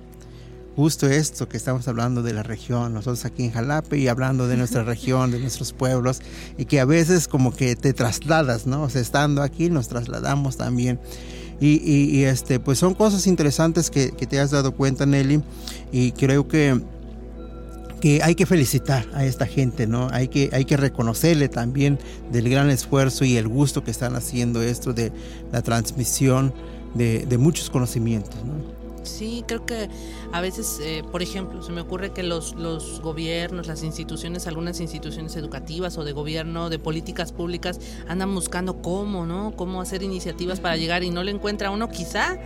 Justo 0.75 1.05
esto 1.05 1.47
que 1.47 1.55
estamos 1.55 1.87
hablando 1.87 2.23
de 2.23 2.33
la 2.33 2.41
región, 2.41 2.95
nosotros 2.95 3.25
aquí 3.25 3.43
en 3.43 3.51
Jalape 3.51 3.99
y 3.99 4.07
hablando 4.07 4.47
de 4.47 4.57
nuestra 4.57 4.81
región, 4.81 5.29
de 5.29 5.37
nuestros 5.37 5.71
pueblos, 5.71 6.23
y 6.57 6.65
que 6.65 6.79
a 6.79 6.85
veces 6.85 7.27
como 7.27 7.55
que 7.55 7.75
te 7.75 7.93
trasladas, 7.93 8.65
¿no? 8.65 8.81
O 8.81 8.89
sea, 8.89 9.01
estando 9.01 9.43
aquí 9.43 9.69
nos 9.69 9.87
trasladamos 9.87 10.57
también. 10.57 10.99
Y, 11.61 12.23
este, 12.23 12.59
pues 12.59 12.79
son 12.79 12.95
cosas 12.95 13.27
interesantes 13.27 13.91
que, 13.91 14.09
que 14.09 14.25
te 14.25 14.39
has 14.39 14.49
dado 14.49 14.71
cuenta, 14.71 15.05
Nelly, 15.05 15.43
y 15.91 16.11
creo 16.13 16.47
que 16.47 16.81
que 17.99 18.21
hay 18.23 18.35
que 18.35 18.45
felicitar 18.45 19.05
a 19.13 19.25
esta 19.25 19.45
gente, 19.45 19.87
¿no? 19.87 20.07
Hay 20.11 20.27
que, 20.27 20.49
hay 20.53 20.65
que 20.65 20.77
reconocerle 20.77 21.49
también 21.49 21.99
del 22.31 22.49
gran 22.49 22.69
esfuerzo 22.69 23.25
y 23.25 23.37
el 23.37 23.47
gusto 23.47 23.83
que 23.83 23.91
están 23.91 24.15
haciendo 24.15 24.61
esto 24.61 24.93
de 24.93 25.11
la 25.51 25.61
transmisión 25.61 26.53
de, 26.93 27.37
muchos 27.37 27.69
conocimientos, 27.69 28.43
¿no? 28.43 28.79
Sí, 29.03 29.43
creo 29.47 29.65
que 29.65 29.89
a 30.33 30.41
veces, 30.41 30.79
eh, 30.83 31.03
por 31.09 31.21
ejemplo, 31.23 31.63
se 31.63 31.71
me 31.71 31.81
ocurre 31.81 32.11
que 32.11 32.21
los, 32.21 32.53
los 32.55 33.01
gobiernos, 33.01 33.67
las 33.67 33.83
instituciones, 33.83 34.45
algunas 34.45 34.81
instituciones 34.81 35.35
educativas 35.35 35.97
o 35.97 36.03
de 36.03 36.11
gobierno, 36.11 36.69
de 36.69 36.79
políticas 36.79 37.31
públicas, 37.31 37.79
andan 38.07 38.33
buscando 38.35 38.81
cómo, 38.81 39.25
¿no? 39.25 39.53
Cómo 39.55 39.81
hacer 39.81 40.03
iniciativas 40.03 40.59
para 40.59 40.75
llegar 40.75 41.03
y 41.03 41.11
no 41.11 41.23
le 41.23 41.31
encuentra 41.31 41.71
uno 41.71 41.89
quizá 41.89 42.37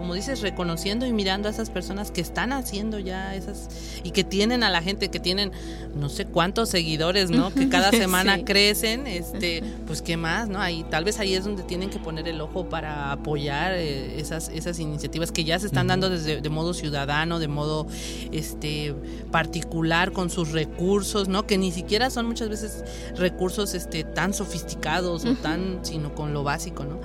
como 0.00 0.14
dices, 0.14 0.40
reconociendo 0.40 1.04
y 1.04 1.12
mirando 1.12 1.46
a 1.46 1.50
esas 1.50 1.68
personas 1.68 2.10
que 2.10 2.22
están 2.22 2.54
haciendo 2.54 2.98
ya 2.98 3.34
esas 3.34 3.68
y 4.02 4.12
que 4.12 4.24
tienen 4.24 4.62
a 4.62 4.70
la 4.70 4.80
gente, 4.80 5.10
que 5.10 5.20
tienen 5.20 5.52
no 5.94 6.08
sé 6.08 6.24
cuántos 6.24 6.70
seguidores, 6.70 7.30
¿no? 7.30 7.52
Que 7.52 7.68
cada 7.68 7.90
semana 7.90 8.36
Sí. 8.36 8.44
crecen, 8.44 9.06
este, 9.06 9.62
pues 9.86 10.00
qué 10.00 10.16
más, 10.16 10.48
¿no? 10.48 10.58
Ahí 10.58 10.86
tal 10.88 11.04
vez 11.04 11.20
ahí 11.20 11.34
es 11.34 11.44
donde 11.44 11.64
tienen 11.64 11.90
que 11.90 11.98
poner 11.98 12.26
el 12.28 12.40
ojo 12.40 12.66
para 12.70 13.12
apoyar 13.12 13.74
eh, 13.74 14.18
esas 14.18 14.48
esas 14.48 14.78
iniciativas 14.78 15.32
que 15.32 15.44
ya 15.44 15.58
se 15.58 15.66
están 15.66 15.86
dando 15.86 16.08
desde 16.08 16.40
de 16.40 16.48
modo 16.48 16.72
ciudadano, 16.72 17.38
de 17.38 17.48
modo 17.48 17.86
este 18.32 18.94
particular 19.30 20.12
con 20.12 20.30
sus 20.30 20.52
recursos, 20.52 21.28
¿no? 21.28 21.46
Que 21.46 21.58
ni 21.58 21.72
siquiera 21.72 22.08
son 22.08 22.24
muchas 22.26 22.48
veces 22.48 22.84
recursos 23.16 23.74
este 23.74 24.04
tan 24.04 24.32
sofisticados 24.32 25.26
o 25.26 25.34
tan 25.34 25.80
sino 25.82 26.14
con 26.14 26.32
lo 26.32 26.42
básico, 26.42 26.84
¿no? 26.84 27.00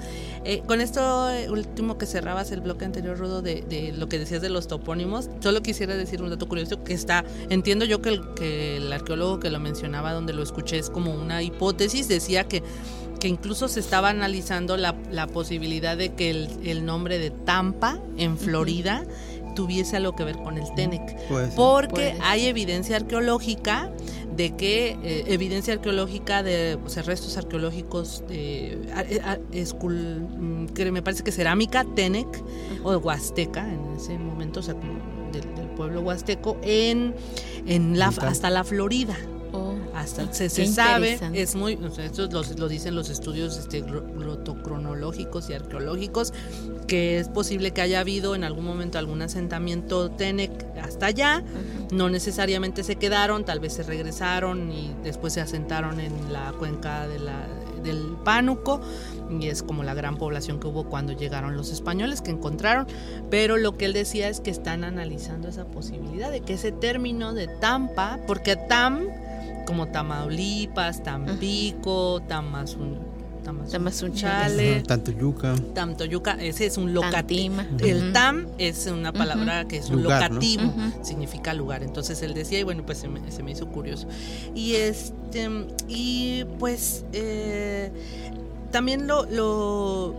Eh, 0.48 0.62
con 0.68 0.80
esto 0.80 1.30
último 1.50 1.98
que 1.98 2.06
cerrabas 2.06 2.52
el 2.52 2.62
bloque 2.62 2.86
anterior, 2.86 3.18
Rudo, 3.18 3.42
de, 3.42 3.64
de 3.68 3.92
lo 3.92 4.08
que 4.08 4.20
decías 4.20 4.44
de 4.44 4.50
los 4.50 4.68
topónimos, 4.68 5.28
solo 5.40 5.64
quisiera 5.64 5.96
decir 5.96 6.22
un 6.22 6.30
dato 6.30 6.48
curioso 6.48 6.84
que 6.84 6.94
está, 6.94 7.26
entiendo 7.50 7.84
yo 7.84 8.00
que 8.00 8.10
el, 8.10 8.34
que 8.36 8.78
el 8.78 8.94
arqueólogo 8.94 9.40
que 9.40 9.50
lo 9.50 9.60
mencionaba, 9.60 10.14
donde 10.14 10.34
lo 10.34 10.44
escuché, 10.44 10.78
es 10.78 10.92
como 10.92 11.16
una 11.16 11.42
hipótesis, 11.42 12.08
decía 12.08 12.44
que 12.44 12.62
que 13.20 13.30
incluso 13.30 13.70
se 13.70 13.80
estaba 13.80 14.10
analizando 14.10 14.78
la, 14.78 14.94
la 15.10 15.26
posibilidad 15.26 15.98
de 15.98 16.14
que 16.14 16.30
el, 16.30 16.50
el 16.64 16.86
nombre 16.86 17.18
de 17.18 17.32
Tampa 17.32 17.98
en 18.18 18.38
Florida 18.38 19.06
tuviese 19.56 19.98
algo 19.98 20.16
que 20.16 20.24
ver 20.24 20.38
con 20.38 20.58
el 20.58 20.72
Tenec. 20.76 21.18
Porque 21.56 22.16
hay 22.22 22.46
evidencia 22.46 22.96
arqueológica 22.98 23.90
de 24.36 24.56
que, 24.56 24.98
eh, 25.02 25.24
evidencia 25.28 25.74
arqueológica 25.74 26.44
de 26.44 26.78
o 26.86 26.90
sea, 26.90 27.04
restos 27.04 27.38
arqueológicos, 27.38 28.24
de, 28.28 28.78
a- 28.94 29.32
a- 29.32 29.38
escul- 29.54 30.72
que 30.74 30.92
me 30.92 31.02
parece 31.02 31.24
que 31.24 31.32
cerámica, 31.32 31.86
Tenec 31.96 32.28
o 32.84 32.98
Huasteca 32.98 33.62
en 33.68 33.96
ese 33.96 34.18
momento, 34.18 34.60
o 34.60 34.64
sea, 34.64 34.74
del, 35.32 35.56
del 35.56 35.68
pueblo 35.76 36.02
huasteco, 36.02 36.58
en, 36.64 37.16
en 37.66 37.98
la, 37.98 38.12
hasta 38.28 38.50
la 38.50 38.64
Florida 38.64 39.16
hasta 39.96 40.32
se, 40.34 40.50
se 40.50 40.68
sabe 40.68 41.18
es 41.34 41.56
muy 41.56 41.80
esto 41.98 42.28
los- 42.28 42.60
lo 42.60 42.68
dicen 42.68 42.96
los 42.96 43.10
estudios 43.10 43.58
este, 43.58 43.82
glotocronológicos 43.82 45.50
y 45.50 45.54
arqueológicos 45.54 46.34
que 46.88 47.18
es 47.20 47.30
posible 47.30 47.72
que 47.72 47.82
haya 47.82 48.00
habido 48.02 48.36
en 48.36 48.44
algún 48.44 48.66
momento 48.66 49.00
algún 49.00 49.22
asentamiento 49.22 50.12
Tenec 50.12 50.52
hasta 50.82 51.08
allá. 51.08 51.44
No 51.92 52.10
necesariamente 52.10 52.84
se 52.84 52.96
quedaron 52.98 53.44
tal 53.46 53.60
vez 53.60 53.74
se 53.74 53.84
regresaron 53.84 54.72
y 54.72 54.94
después 55.04 55.34
se 55.34 55.42
asentaron 55.42 56.00
en 56.00 56.32
la 56.32 56.52
cuenca 56.60 57.08
de 57.08 57.20
la, 57.20 57.48
del 57.84 58.16
Pánuco 58.24 58.82
y 59.40 59.48
es 59.48 59.64
como 59.64 59.84
la 59.84 59.94
gran 59.96 60.18
población 60.18 60.60
que 60.60 60.68
hubo 60.68 60.84
cuando 60.90 61.14
llegaron 61.14 61.58
los 61.58 61.72
españoles 61.72 62.22
que 62.22 62.32
encontraron. 62.32 62.86
Pero 63.32 63.58
lo 63.58 63.78
que 63.78 63.86
él 63.86 63.94
decía 63.94 64.30
es 64.30 64.40
que 64.40 64.52
están 64.52 64.84
analizando 64.84 65.48
esa 65.48 65.66
posibilidad 65.66 66.30
de 66.32 66.42
que 66.42 66.54
ese 66.54 66.72
término 66.72 67.34
de 67.34 67.48
Tampa 67.48 68.20
porque 68.28 68.56
Tam 68.56 69.08
como 69.66 69.88
Tamaulipas, 69.88 71.04
Tampico, 71.04 72.22
Tamazun, 72.28 73.00
Tamazunchale, 73.72 74.82
Tanto 74.82 75.12
yuca. 75.12 75.56
Tamtoyuca, 75.74 76.34
ese 76.34 76.66
es 76.66 76.78
un 76.78 76.94
locativo. 76.94 77.58
El 77.80 78.12
tam 78.12 78.48
es 78.58 78.88
una 78.88 79.14
palabra 79.14 79.66
que 79.66 79.78
es 79.78 79.90
un 79.90 80.04
Lugar, 80.04 80.32
¿no? 80.32 80.36
locativo, 80.36 80.74
significa 81.04 81.54
lugar. 81.54 81.84
Entonces 81.84 82.22
él 82.22 82.34
decía, 82.34 82.60
y 82.60 82.64
bueno, 82.64 82.84
pues 82.86 82.98
se 83.00 83.08
me, 83.08 83.32
se 83.32 83.44
me 83.44 83.52
hizo 83.52 83.68
curioso. 83.68 84.08
Y 84.56 84.74
este, 84.76 85.50
y 85.88 86.46
pues 86.60 87.06
eh, 87.14 87.92
también 88.72 89.08
lo, 89.08 89.26
lo 89.26 90.16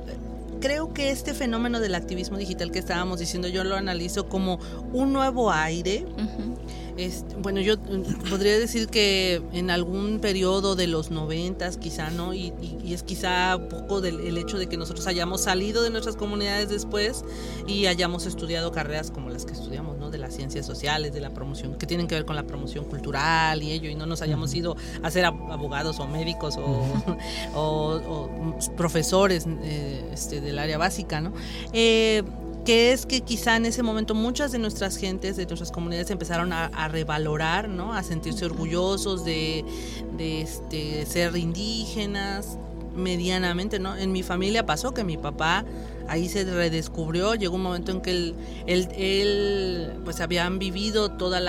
creo 0.61 0.93
que 0.95 1.11
este 1.11 1.35
fenómeno 1.35 1.81
del 1.81 1.95
activismo 1.95 2.37
digital 2.39 2.71
que 2.71 2.79
estábamos 2.79 3.19
diciendo, 3.21 3.49
yo 3.49 3.65
lo 3.65 3.77
analizo 3.77 4.29
como 4.29 4.59
un 4.93 5.13
nuevo 5.13 5.51
aire 5.53 6.07
Ujú. 6.17 6.55
es- 6.97 7.25
bueno, 7.43 7.61
yo 7.61 7.77
mm, 7.77 8.29
podría 8.31 8.59
decir 8.59 8.89
que 8.89 9.43
en 9.53 9.71
algún 9.71 10.19
periodo 10.21 10.77
de 10.77 10.87
los 10.87 11.11
noventas, 11.11 11.77
quizá, 11.77 12.11
¿no? 12.11 12.33
Y, 12.35 12.53
y- 12.63 12.79
y 12.85 12.95
es 12.95 13.03
quizá 13.03 13.59
poco 13.69 14.01
del 14.01 14.21
el 14.21 14.39
hecho 14.39 14.59
de 14.59 14.67
que 14.67 14.77
nosotros 14.77 15.07
hayamos 15.07 15.43
salido 15.43 15.83
de 15.83 15.91
nuestras 15.91 16.17
comunidades 16.17 16.69
después 16.69 17.25
y 17.67 17.87
hayamos 17.87 18.27
estudiado 18.27 18.73
carreras 18.73 19.11
como 19.11 19.31
las 19.31 19.45
que 19.45 19.53
estudiamos, 19.53 19.96
¿no? 20.07 20.11
De 20.11 20.19
las 20.19 20.35
ciencias 20.35 20.65
sociales, 20.67 21.13
de 21.13 21.21
la 21.21 21.31
promoción, 21.31 21.75
que 21.75 21.87
tienen 21.87 22.07
que 22.07 22.15
ver 22.15 22.25
con 22.25 22.37
la 22.37 22.45
promoción 22.45 22.85
cultural 22.85 23.63
y 23.63 23.73
ello, 23.73 23.91
y 23.91 23.95
no 23.95 24.07
nos 24.07 24.23
hayamos 24.23 24.55
ido 24.55 24.77
a 25.03 25.11
ser 25.11 25.25
ab- 25.25 25.53
abogados 25.53 25.99
o 26.01 26.07
médicos 26.07 26.57
o, 26.57 26.63
o- 27.55 28.01
o, 28.09 28.29
mm, 28.29 28.77
profesores 28.77 29.47
eh, 29.63 30.09
este, 30.13 30.41
del 30.41 30.59
área 30.59 30.79
básica, 30.79 31.21
¿no? 31.21 31.33
Eh, 31.73 32.23
que 32.65 32.93
es 32.93 33.07
que 33.07 33.21
quizá 33.21 33.55
en 33.57 33.65
ese 33.67 33.83
momento 33.85 34.13
muchas 34.15 34.51
de 34.51 34.59
nuestras 34.59 34.97
gentes, 34.97 35.37
de 35.37 35.47
nuestras 35.47 35.71
comunidades 35.71 36.11
empezaron 36.11 36.53
a, 36.53 36.67
a 36.67 36.89
revalorar, 36.89 37.69
¿no? 37.69 37.93
A 37.95 38.03
sentirse 38.03 38.45
orgullosos 38.45 39.25
de, 39.25 39.65
de 40.17 40.41
este, 40.43 41.07
ser 41.07 41.37
indígenas 41.37 42.59
medianamente, 42.97 43.79
¿no? 43.79 43.95
En 43.97 44.11
mi 44.11 44.23
familia 44.23 44.67
pasó 44.67 44.93
que 44.95 45.05
mi 45.05 45.17
papá 45.17 45.65
ahí 46.09 46.29
se 46.29 46.45
redescubrió, 46.45 47.35
llegó 47.35 47.57
un 47.57 47.63
momento 47.63 47.93
en 47.93 48.01
que 48.01 48.11
él, 48.11 48.35
él, 48.67 48.89
él, 48.97 49.93
pues 50.05 50.21
habían 50.21 50.59
vivido 50.59 51.11
todos 51.11 51.41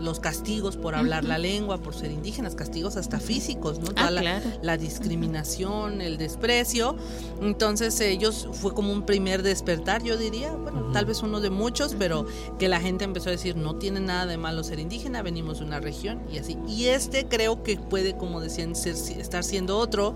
los 0.00 0.20
castigos 0.20 0.76
por 0.76 0.94
hablar 0.94 1.24
la 1.24 1.38
lengua, 1.38 1.78
por 1.78 1.94
ser 1.94 2.10
indígenas, 2.10 2.54
castigos 2.54 2.96
hasta 2.96 3.20
físicos, 3.20 3.78
¿no? 3.78 3.86
Toda 3.86 4.08
Ah, 4.08 4.10
la- 4.10 4.20
claro. 4.20 4.50
la 4.62 4.76
discriminación, 4.76 6.00
el 6.00 6.16
desprecio. 6.18 6.96
Entonces 7.40 8.00
ellos 8.00 8.48
fue 8.52 8.74
como 8.74 8.92
un 8.92 9.02
primer 9.06 9.42
despertar, 9.42 10.02
yo 10.02 10.16
diría, 10.16 10.52
bueno, 10.52 10.90
tal 10.92 11.06
vez 11.06 11.22
uno 11.22 11.40
de 11.40 11.50
muchos, 11.50 11.94
pero 11.98 12.26
que 12.58 12.68
la 12.68 12.80
gente 12.80 13.04
empezó 13.04 13.28
a 13.28 13.32
decir, 13.32 13.56
no 13.56 13.76
tiene 13.76 14.00
nada 14.00 14.26
de 14.26 14.36
malo 14.36 14.64
ser 14.64 14.78
indígena, 14.78 15.22
venimos 15.22 15.58
de 15.60 15.64
una 15.66 15.80
región 15.80 16.20
y 16.32 16.38
así. 16.38 16.56
Y 16.66 16.86
este 16.86 17.26
creo 17.26 17.62
que 17.62 17.76
puede, 17.76 18.16
como 18.16 18.40
decían, 18.40 18.74
ser, 18.74 18.94
estar 18.94 19.44
siendo 19.44 19.78
otro, 19.78 20.14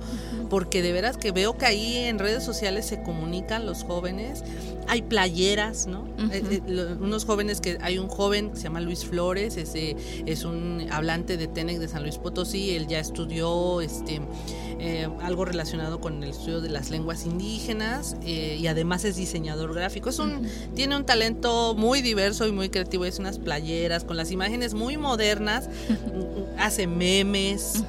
porque 0.51 0.83
de 0.83 0.93
veras 0.93 1.17
que 1.17 1.33
veo 1.33 1.57
que 1.57 1.67
ahí 1.67 1.97
en 1.97 2.19
redes 2.19 2.45
sociales 2.45 2.87
se 2.87 3.03
comunican 3.03 3.67
los 3.67 3.84
jóvenes, 3.87 4.43
hay 4.87 5.03
playeras, 5.03 5.87
¿no? 5.87 6.07
Eh, 6.31 6.61
eh, 6.67 6.97
unos 7.01 7.25
jóvenes 7.25 7.61
que 7.61 7.79
hay 7.81 7.99
un 7.99 8.09
joven 8.09 8.51
que 8.51 8.57
se 8.57 8.65
llama 8.65 8.81
Luis 8.81 9.05
Flores, 9.05 9.57
ese 9.57 9.97
es 10.27 10.45
un 10.45 10.87
hablante 10.91 11.37
de 11.37 11.47
TENEC 11.47 11.79
de 11.79 11.89
San 11.89 12.03
Luis 12.03 12.19
Potosí, 12.19 12.71
él 12.71 12.87
ya 12.87 13.01
estudió 13.01 13.81
este 13.81 14.21
eh, 14.81 15.09
algo 15.23 15.45
relacionado 15.45 16.01
con 16.01 16.23
el 16.23 16.31
estudio 16.31 16.61
de 16.61 16.69
las 16.69 16.91
lenguas 16.91 17.25
indígenas 17.25 18.17
y 18.25 18.67
además 18.67 19.05
es 19.05 19.17
diseñador 19.17 19.75
gráfico. 19.75 20.11
Es 20.11 20.19
un, 20.19 20.47
Tiene 20.75 20.97
un 20.97 21.07
talento 21.07 21.75
muy 21.75 22.03
diverso 22.03 22.47
y 22.47 22.53
muy 22.53 22.69
creativo. 22.69 23.05
Es 23.05 23.19
unas 23.19 23.39
playeras 23.39 24.05
con 24.05 24.17
las 24.17 24.31
imágenes 24.31 24.75
muy 24.75 24.97
modernas, 24.97 25.71
hace 26.59 26.87
memes, 26.87 27.85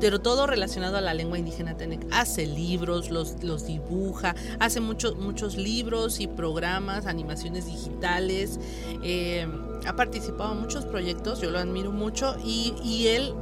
pero 0.00 0.20
todo 0.20 0.46
relacionado 0.46 0.96
a 0.96 1.00
la 1.00 1.14
lengua 1.14 1.38
indígena 1.38 1.76
Tenec. 1.76 2.06
Hace 2.10 2.46
libros, 2.46 3.10
los, 3.10 3.42
los 3.42 3.66
dibuja, 3.66 4.34
hace 4.58 4.80
muchos 4.80 5.16
muchos 5.16 5.56
libros 5.56 6.20
y 6.20 6.26
programas, 6.26 7.06
animaciones 7.06 7.66
digitales. 7.66 8.58
eh, 9.02 9.46
ha 9.86 9.96
participado 9.96 10.52
en 10.52 10.60
muchos 10.60 10.84
proyectos, 10.84 11.40
yo 11.40 11.50
lo 11.50 11.58
admiro 11.58 11.90
mucho 11.90 12.36
y, 12.44 12.74
y 12.84 13.08
él 13.08 13.32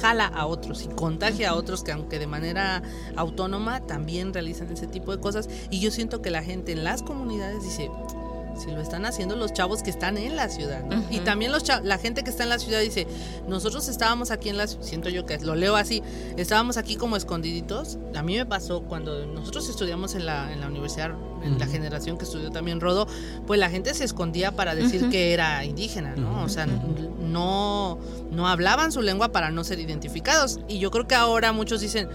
jala 0.00 0.26
a 0.26 0.46
otros 0.46 0.82
y 0.84 0.88
contagia 0.88 1.50
a 1.50 1.54
otros 1.54 1.84
que 1.84 1.92
aunque 1.92 2.18
de 2.18 2.26
manera 2.26 2.82
autónoma 3.16 3.86
también 3.86 4.32
realizan 4.32 4.72
ese 4.72 4.86
tipo 4.86 5.14
de 5.14 5.20
cosas 5.20 5.48
y 5.70 5.80
yo 5.80 5.90
siento 5.90 6.22
que 6.22 6.30
la 6.30 6.42
gente 6.42 6.72
en 6.72 6.84
las 6.84 7.02
comunidades 7.02 7.62
dice 7.62 7.90
si 8.58 8.70
lo 8.70 8.80
están 8.80 9.04
haciendo 9.06 9.36
los 9.36 9.52
chavos 9.52 9.82
que 9.82 9.90
están 9.90 10.16
en 10.18 10.36
la 10.36 10.48
ciudad 10.48 10.84
¿no? 10.84 11.02
y 11.10 11.18
también 11.20 11.52
los 11.52 11.64
cha- 11.64 11.80
la 11.80 11.98
gente 11.98 12.22
que 12.24 12.30
está 12.30 12.42
en 12.44 12.48
la 12.50 12.58
ciudad 12.58 12.80
dice 12.80 13.06
nosotros 13.48 13.88
estábamos 13.88 14.30
aquí 14.30 14.48
en 14.48 14.56
la 14.56 14.66
ciudad 14.66 14.84
siento 14.84 15.08
yo 15.08 15.26
que 15.26 15.38
lo 15.38 15.54
leo 15.54 15.76
así 15.76 16.02
estábamos 16.36 16.76
aquí 16.76 16.96
como 16.96 17.16
escondiditos 17.16 17.98
a 18.14 18.22
mí 18.22 18.36
me 18.36 18.46
pasó 18.46 18.82
cuando 18.82 19.26
nosotros 19.26 19.68
estudiamos 19.68 20.14
en 20.14 20.26
la, 20.26 20.52
en 20.52 20.60
la 20.60 20.68
universidad 20.68 21.12
en 21.42 21.58
la 21.58 21.66
generación 21.66 22.16
que 22.16 22.24
estudió 22.24 22.50
también 22.50 22.80
Rodo 22.80 23.06
pues 23.46 23.60
la 23.60 23.68
gente 23.68 23.92
se 23.94 24.04
escondía 24.04 24.52
para 24.52 24.74
decir 24.74 25.08
que 25.10 25.32
era 25.34 25.64
indígena 25.64 26.14
no 26.16 26.42
o 26.44 26.48
sea 26.48 26.66
no 26.66 27.98
no 28.30 28.48
hablaban 28.48 28.92
su 28.92 29.02
lengua 29.02 29.28
para 29.30 29.50
no 29.50 29.62
ser 29.64 29.78
identificados. 29.78 30.60
Y 30.68 30.78
yo 30.78 30.90
creo 30.90 31.06
que 31.06 31.14
ahora 31.14 31.52
muchos 31.52 31.80
dicen 31.80 32.08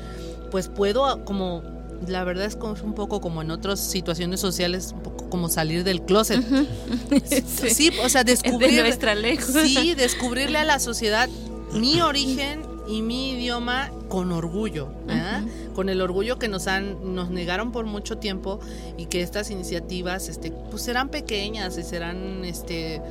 pues 0.52 0.68
puedo 0.68 1.24
como 1.26 1.62
la 2.08 2.24
verdad 2.24 2.46
es 2.46 2.58
un 2.84 2.94
poco 2.94 3.22
como 3.22 3.42
en 3.42 3.52
otras 3.52 3.80
situaciones 3.80 4.40
sociales 4.40 4.94
un 4.96 5.04
poco 5.04 5.30
como 5.30 5.50
salir 5.50 5.84
del 5.84 6.02
closet. 6.02 6.44
Sí, 7.70 7.92
o 8.04 8.10
sea 8.10 8.24
De 8.24 8.32
descubrir 8.32 8.82
nuestra 8.82 9.16
sí 9.66 9.94
descubrirle 9.96 10.58
a 10.58 10.64
la 10.64 10.80
sociedad 10.80 11.30
mi 11.74 12.02
origen 12.02 12.62
y 12.88 13.02
mi 13.02 13.32
idioma 13.32 13.92
con 14.08 14.32
orgullo, 14.32 14.90
¿verdad? 15.06 15.44
con 15.76 15.90
el 15.90 16.02
orgullo 16.02 16.40
que 16.40 16.48
nos 16.48 16.68
han 16.68 17.14
nos 17.14 17.30
negaron 17.30 17.72
por 17.72 17.86
mucho 17.86 18.18
tiempo 18.18 18.60
y 18.98 19.06
que 19.06 19.22
estas 19.22 19.52
iniciativas 19.52 20.28
este 20.28 20.52
pues 20.52 20.82
serán 20.84 21.10
pequeñas 21.10 21.78
y 21.78 21.84
serán 21.84 22.44
este 22.44 23.02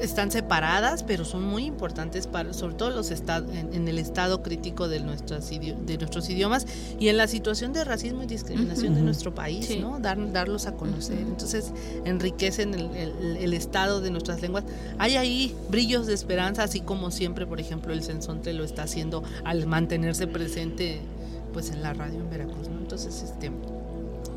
están 0.00 0.30
separadas, 0.30 1.02
pero 1.02 1.24
son 1.24 1.44
muy 1.44 1.64
importantes 1.64 2.26
para, 2.26 2.52
sobre 2.52 2.74
todo 2.74 2.90
los 2.90 3.10
estados, 3.10 3.48
en, 3.54 3.88
el 3.88 3.98
estado 3.98 4.42
crítico 4.42 4.88
de, 4.88 5.00
nuestras, 5.00 5.48
de 5.50 5.98
nuestros 5.98 6.28
idiomas 6.28 6.66
y 6.98 7.08
en 7.08 7.16
la 7.16 7.26
situación 7.26 7.72
de 7.72 7.84
racismo 7.84 8.22
y 8.22 8.26
discriminación 8.26 8.94
de 8.94 9.02
nuestro 9.02 9.34
país, 9.34 9.78
¿no? 9.80 10.00
Dar, 10.00 10.32
darlos 10.32 10.66
a 10.66 10.72
conocer. 10.72 11.18
Entonces, 11.18 11.72
enriquecen 12.04 12.74
el, 12.74 12.90
el, 13.38 13.52
estado 13.54 14.00
de 14.00 14.10
nuestras 14.10 14.40
lenguas. 14.42 14.64
Hay 14.98 15.16
ahí 15.16 15.54
brillos 15.70 16.06
de 16.06 16.14
esperanza, 16.14 16.64
así 16.64 16.80
como 16.80 17.10
siempre, 17.10 17.46
por 17.46 17.60
ejemplo, 17.60 17.92
el 17.92 18.02
Sensonte 18.02 18.52
lo 18.52 18.64
está 18.64 18.84
haciendo 18.84 19.22
al 19.44 19.66
mantenerse 19.66 20.26
presente 20.26 21.00
pues 21.52 21.70
en 21.70 21.82
la 21.82 21.92
radio 21.92 22.18
en 22.18 22.30
Veracruz, 22.30 22.68
¿no? 22.68 22.78
Entonces, 22.80 23.22
este 23.22 23.50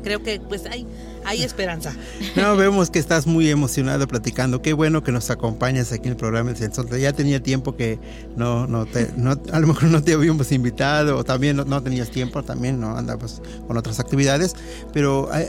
creo 0.02 0.22
que 0.22 0.40
pues 0.40 0.66
hay, 0.66 0.86
hay 1.24 1.42
esperanza. 1.42 1.92
No, 2.36 2.56
vemos 2.56 2.90
que 2.90 2.98
estás 2.98 3.26
muy 3.26 3.48
emocionado 3.50 4.06
platicando. 4.08 4.62
Qué 4.62 4.72
bueno 4.72 5.02
que 5.02 5.12
nos 5.12 5.30
acompañas 5.30 5.92
aquí 5.92 6.06
en 6.06 6.12
el 6.12 6.16
programa 6.16 6.50
El 6.50 6.56
Sensor. 6.56 6.96
Ya 6.98 7.12
tenía 7.12 7.42
tiempo 7.42 7.76
que 7.76 7.98
no, 8.36 8.66
no 8.66 8.86
te, 8.86 9.10
no, 9.16 9.40
a 9.52 9.60
lo 9.60 9.66
mejor 9.66 9.84
no 9.84 10.02
te 10.02 10.14
habíamos 10.14 10.52
invitado 10.52 11.16
o 11.16 11.24
también 11.24 11.56
no, 11.56 11.82
tenías 11.82 12.10
tiempo, 12.10 12.42
también 12.42 12.80
no 12.80 12.96
andabas 12.96 13.40
con 13.66 13.76
otras 13.76 14.00
actividades, 14.00 14.54
pero 14.92 15.28
hay, 15.32 15.46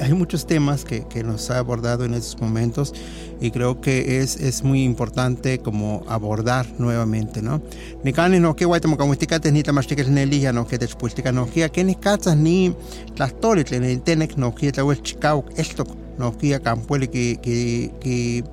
hay, 0.00 0.12
muchos 0.12 0.46
temas 0.46 0.84
que, 0.84 1.06
que, 1.08 1.22
nos 1.22 1.50
ha 1.50 1.58
abordado 1.58 2.04
en 2.04 2.14
estos 2.14 2.40
momentos 2.40 2.92
y 3.40 3.50
creo 3.50 3.80
que 3.80 4.20
es, 4.20 4.36
es 4.36 4.62
muy 4.62 4.84
importante 4.84 5.58
como 5.58 6.04
abordar 6.08 6.66
nuevamente, 6.78 7.42
¿no? 7.42 7.60
Ni 8.04 8.12
cani 8.12 8.38
no 8.38 8.54
que 8.54 8.64
guaytamo 8.64 8.96
como 8.96 9.14
ni 9.52 9.62
tamashtiques 9.62 10.08
nelija 10.08 10.52
no 10.52 10.66
que 10.66 10.78
te 10.78 10.88
no 11.32 11.50
que 11.50 11.70
que 11.70 11.84
ni 11.84 11.94
cachas 11.94 12.36
ni 12.36 12.74
las 13.16 13.38
toles 13.40 13.70
ni 13.72 13.96
tenek 13.96 14.36
no 14.36 14.54
que 14.54 14.72
te 14.72 14.80
vuelve 15.22 15.22
chicao 15.22 15.44
esto 15.56 15.84
no 16.18 16.36
que 16.36 16.60
campuele 16.60 17.08
que 17.08 17.38
que 17.40 17.92
que 18.00 18.44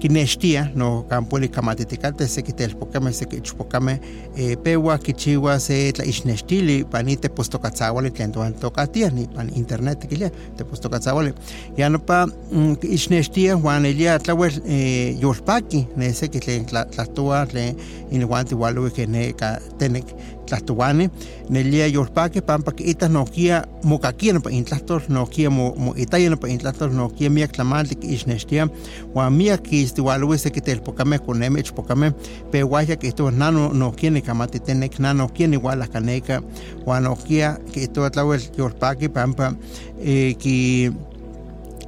kinextia 0.00 0.72
no 0.74 1.04
kampueli 1.08 1.48
kamatitikate 1.48 2.26
seki 2.26 2.52
telpokame 2.52 3.12
seki 3.12 3.36
ichpokame 3.36 4.00
eh, 4.36 4.56
pewa 4.56 4.98
kichiwa 4.98 5.60
se 5.60 5.92
tla 5.92 6.04
ixnextili 6.04 6.84
pani 6.84 7.16
tepostokatzawali 7.16 8.10
tlen 8.10 8.32
toan 8.32 8.54
tokatia 8.54 9.10
ni 9.10 9.26
pan 9.26 9.50
internet 9.54 10.08
kilia 10.08 10.30
tepostokatzawali 10.56 11.34
ya 11.76 11.90
no 11.90 11.98
pa 11.98 12.26
mm, 12.26 12.76
ixnextia 12.82 13.54
huan 13.54 13.84
ilia 13.86 14.18
tlawel 14.18 14.52
eh, 14.66 15.20
yolpaki 15.20 15.86
ne 15.96 16.12
seki 16.12 16.40
tlen 16.40 16.66
tlahtoa 16.66 17.46
tlen 17.46 17.76
inuan 18.10 18.46
tiwalui 18.46 18.90
ke 18.90 19.06
ne 19.06 19.32
ka 19.32 19.58
tenek 19.78 20.04
tlahtoani 20.50 21.08
nelia 21.48 21.86
yolpaki 21.86 22.40
pampa 22.42 22.72
que 22.72 22.84
itas 22.84 23.10
nokia 23.10 23.64
mokakia 23.84 24.32
no 24.32 24.40
pa 24.40 24.50
intlahtor 24.50 25.02
nokia 25.08 25.50
mo 25.50 25.74
mo 25.76 25.94
itaya 25.96 26.30
no 26.30 26.36
pa 26.36 26.48
intlahtor 26.48 26.90
nokia 26.90 27.30
miak 27.30 27.52
tlamalti 27.52 27.94
ki 27.94 28.14
ixnextia 28.14 28.68
huan 29.14 29.32
miak 29.32 29.62
ki 29.62 29.82
istiwalui 29.82 30.38
seki 30.38 30.60
telpokame 30.60 31.18
koneme 31.18 31.60
ichpokame 31.60 32.12
pe 32.50 32.62
guaya 32.62 32.96
que 32.96 33.08
esto 33.08 33.30
nano 33.30 33.72
nokia 33.72 34.10
ni 34.10 34.22
kamati 34.22 34.60
tenek 34.60 34.98
nano 34.98 35.24
nokia 35.24 35.46
ni 35.46 35.56
wala 35.56 35.86
kaneka 35.86 36.42
huan 36.84 37.02
nokia 37.02 37.56
que 37.72 37.82
esto 37.82 38.10
tlawel 38.10 38.40
yolpaki 38.58 39.08
pampa 39.08 39.54
eh, 40.04 40.34
ki 40.38 40.90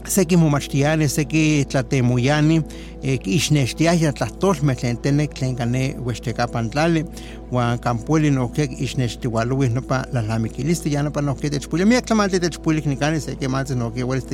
seki 0.08 0.36
momachtiani 0.36 1.08
seki 1.08 1.64
tlatemuyani 1.68 2.62
eh, 3.02 3.18
ixnextiaya 3.24 4.12
tlahtolmeh 4.12 4.76
tlen 4.76 4.96
tenek 4.96 5.34
tlen 5.34 5.56
kane 5.56 5.94
uextekapan 6.04 6.70
tlali 6.70 7.04
uan 7.52 7.78
kampueli 7.78 8.30
nohkia 8.30 8.64
ixnextiualuih 8.64 9.70
nopa 9.74 10.04
lalamikilisli 10.12 10.92
ya 10.92 11.02
nopa 11.02 11.22
nohkia 11.22 11.50
techpuilia. 11.50 11.86
Miak 11.86 12.06
tlamalti 12.06 12.40
techpuilik 12.40 12.86
nikani 12.86 13.20
seki 13.20 13.48
mantzeh 13.48 13.76
nohkia 13.76 14.06
uelis 14.06 14.26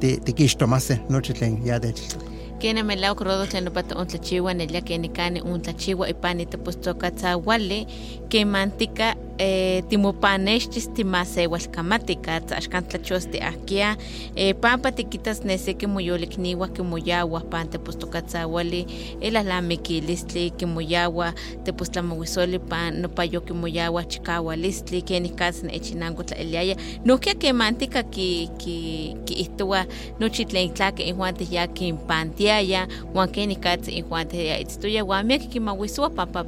tikixtomaseh 0.00 0.98
nochi 1.08 1.32
tlen 1.32 1.60
ya 1.66 1.80
techiltli 1.80 2.34
kena 2.64 2.82
melau 2.82 3.14
krodo 3.14 3.44
tlen 3.46 3.64
nopa 3.64 3.82
tontlachiwa 3.82 4.54
nelia 4.54 4.80
keni 4.80 5.08
kani 5.08 5.40
untlachiwa 5.42 6.08
ipani 6.08 6.46
tepostokatzawali 6.46 7.86
kemantika 8.28 9.16
eh, 9.38 9.84
timopanextis 9.88 10.88
timasewalkamatika 10.88 12.40
tzaxkan 12.40 12.84
tlachos 12.84 13.26
tiahkia 13.26 13.96
eh, 14.36 14.54
pampa 14.60 14.92
tikitas 14.92 15.44
neseki 15.44 15.86
moyolikniwa 15.86 16.68
kimoyawa 16.68 17.40
pan 17.40 17.68
tepostokatzawali 17.68 18.86
elahlamikilistli 19.20 20.50
kimoyawa 20.50 21.32
tepostlamowisoli 21.64 22.58
pan 22.58 23.00
nopayo 23.00 23.40
kimoyawa 23.40 24.04
chikawalistli 24.04 25.02
kenikatz 25.02 25.62
nechinanko 25.62 26.22
tlaeliaya 26.22 26.76
nohkia 27.04 27.34
kemantika 27.34 28.02
ki 28.02 28.50
ki 28.58 29.16
kiihtowa 29.24 29.86
nochi 30.20 30.44
tlen 30.44 30.70
tlaki 30.74 31.02
ihuan 31.02 31.34
ya 31.50 31.66
kinpantiaya 31.66 32.88
huan 33.12 33.28
kenikatz 33.28 33.88
ihuan 33.88 34.28
ya 34.32 34.58
itztoya 34.58 35.02
huan 35.02 35.26
miak 35.26 35.48
kimawisowa 35.48 36.10
pampa 36.10 36.44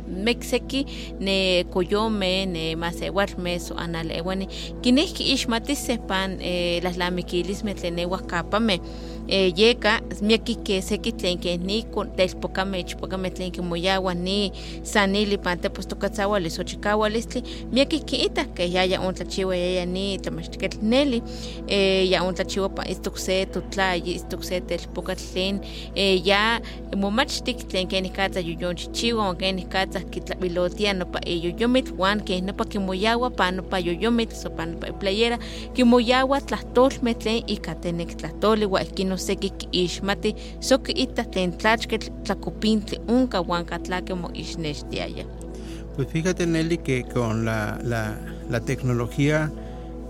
ne 1.21 1.65
koyome 1.65 2.47
ne 2.47 2.76
masewalme 2.77 3.59
so 3.59 3.75
analewani 3.75 4.49
kinihki 4.83 5.33
ixmatiseh 5.35 5.99
pan 6.09 6.39
eh, 6.41 6.83
las 6.85 6.97
lamikilismeh 7.01 7.75
tlen 7.75 7.97
newah 7.97 8.23
kapameh 8.27 8.81
eh, 9.29 9.53
yeka 9.57 10.01
miaki 10.23 10.55
ke 10.55 10.83
seki 10.83 11.13
tlen 11.13 11.39
ke 11.39 11.57
ni 11.57 11.85
telpokame 12.17 12.81
ichpokame 12.81 13.31
tlen 13.31 13.51
kimoyawa 13.51 14.15
ni 14.15 14.53
sanili 14.83 15.39
pan 15.39 15.59
tepostokatzawali 15.59 16.51
xochikawalistli 16.51 17.43
miaki 17.73 18.01
kiita 18.01 18.45
ke 18.45 18.73
yaya 18.73 19.01
ontlachiwa 19.01 19.57
yaya 19.57 19.87
ni 19.87 20.19
tlamachtiketl 20.19 20.79
neli 20.83 21.23
eh, 21.67 22.11
ya 22.11 22.23
ontlachiwa 22.23 22.69
pa 22.69 22.89
istok 22.89 23.19
se 23.19 23.47
totlayi 23.47 24.15
istok 24.15 24.45
se 24.45 24.61
telpokatl 24.61 25.23
tlen 25.33 25.61
eh, 25.95 26.27
ya 26.27 26.61
momachtik 26.97 27.69
tlen 27.69 27.89
kenikatza 27.89 28.41
yoyonchichiwa 28.41 29.29
o 29.29 29.35
kenikatza 29.35 30.01
kitlabilotia 30.01 30.93
nopa 30.93 31.21
yoyomitl 31.27 31.93
wan 31.99 32.21
ke 32.21 32.41
nopa 32.41 32.65
kimoyawa 32.65 33.31
pa 33.31 33.51
nopa 33.51 33.79
yoyomitl 33.79 34.35
so 34.35 34.51
pa 34.51 34.67
nopa 34.67 34.93
playera 34.93 35.39
kimoyawa 35.75 36.41
tlahtolmeh 36.41 37.19
tlen 37.19 37.43
ikatenek 37.47 38.17
tlahtoli 38.17 38.67
wa 38.67 38.83
ikino 38.83 39.16
seki 39.19 39.53
ixmati 39.73 40.35
soki 40.61 40.93
ita 40.93 41.25
tlen 41.25 41.53
tlachketl 41.59 42.11
tlakopintli 42.25 43.01
unka 43.09 43.39
huanka 43.39 43.79
tlake 43.79 44.15
mo 44.15 44.31
ixnextiaya. 44.35 45.27
Pues 45.97 46.09
fíjate 46.09 46.47
Nelly 46.47 46.79
que 46.79 47.05
con 47.05 47.45
la, 47.45 47.79
la, 47.83 48.19
la 48.51 48.61
tecnología 48.61 49.51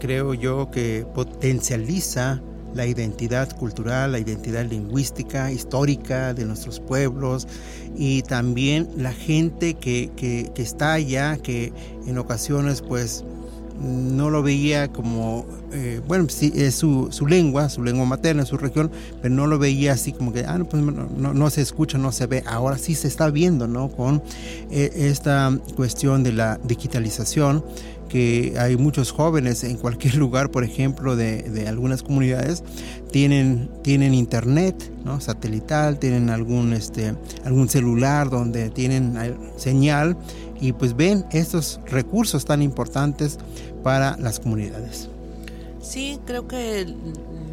creo 0.01 0.35
yo 0.35 0.71
que 0.71 1.07
potencializa 1.15 2.41
la 2.75 2.87
identidad 2.87 3.57
cultural, 3.57 4.13
la 4.13 4.19
identidad 4.19 4.67
lingüística, 4.67 5.51
histórica 5.51 6.35
de 6.35 6.45
nuestros 6.45 6.79
pueblos 6.79 7.49
y 7.97 8.23
también 8.23 8.89
la 8.97 9.13
gente 9.13 9.75
que, 9.75 10.11
que, 10.17 10.51
que 10.55 10.63
está 10.63 10.93
allá, 10.93 11.39
que 11.39 11.73
en 12.07 12.19
ocasiones 12.19 12.83
pues 12.83 13.25
no 13.81 14.31
lo 14.31 14.43
veía 14.43 14.89
como, 14.89 15.47
eh, 15.73 16.01
bueno, 16.07 16.27
sí, 16.29 16.53
es 16.55 16.75
su, 16.75 17.09
su, 17.11 17.27
lengua, 17.27 17.69
su 17.69 17.83
lengua 17.83 18.07
materna, 18.07 18.45
su 18.45 18.57
región, 18.57 18.91
pero 19.23 19.35
no 19.35 19.47
lo 19.47 19.59
veía 19.59 19.93
así 19.93 20.13
como 20.13 20.33
que, 20.33 20.45
ah, 20.45 20.59
no, 20.59 20.65
pues 20.67 20.83
no, 20.83 21.35
no, 21.35 21.51
se 21.51 21.63
escucha, 21.63 21.99
no 21.99 22.13
se 22.13 22.27
ve. 22.27 22.43
Ahora 22.47 22.79
sí 22.79 22.95
se 22.95 23.09
está 23.09 23.31
viendo, 23.31 23.67
¿no? 23.67 23.89
Con 23.89 24.23
eh, 24.71 24.93
esta 24.95 25.57
cuestión 25.75 26.23
de 26.23 26.33
la 26.33 26.59
digitalización, 26.65 27.65
que 28.09 28.55
hay 28.59 28.77
muchos 28.77 29.11
jóvenes 29.11 29.65
en 29.65 29.77
cualquier 29.77 30.15
lugar, 30.17 30.51
por 30.51 30.65
ejemplo, 30.65 31.17
de, 31.17 31.43
de 31.43 31.69
algunas 31.69 32.03
comunidades, 32.03 32.63
tienen, 33.11 33.71
tienen 33.83 34.15
internet, 34.15 34.93
¿no? 35.05 35.21
Satelital, 35.21 35.99
tienen 35.99 36.31
algún, 36.31 36.73
este, 36.73 37.15
algún 37.45 37.69
celular 37.69 38.31
donde 38.31 38.71
tienen 38.71 39.15
señal 39.57 40.17
y 40.61 40.73
pues 40.73 40.97
ven 40.97 41.27
estos 41.31 41.81
recursos 41.87 42.45
tan 42.45 42.63
importantes 42.63 43.39
para 43.83 44.17
las 44.19 44.41
comunidades. 44.41 45.09
Sí, 45.81 46.19
creo 46.27 46.49
que 46.49 46.87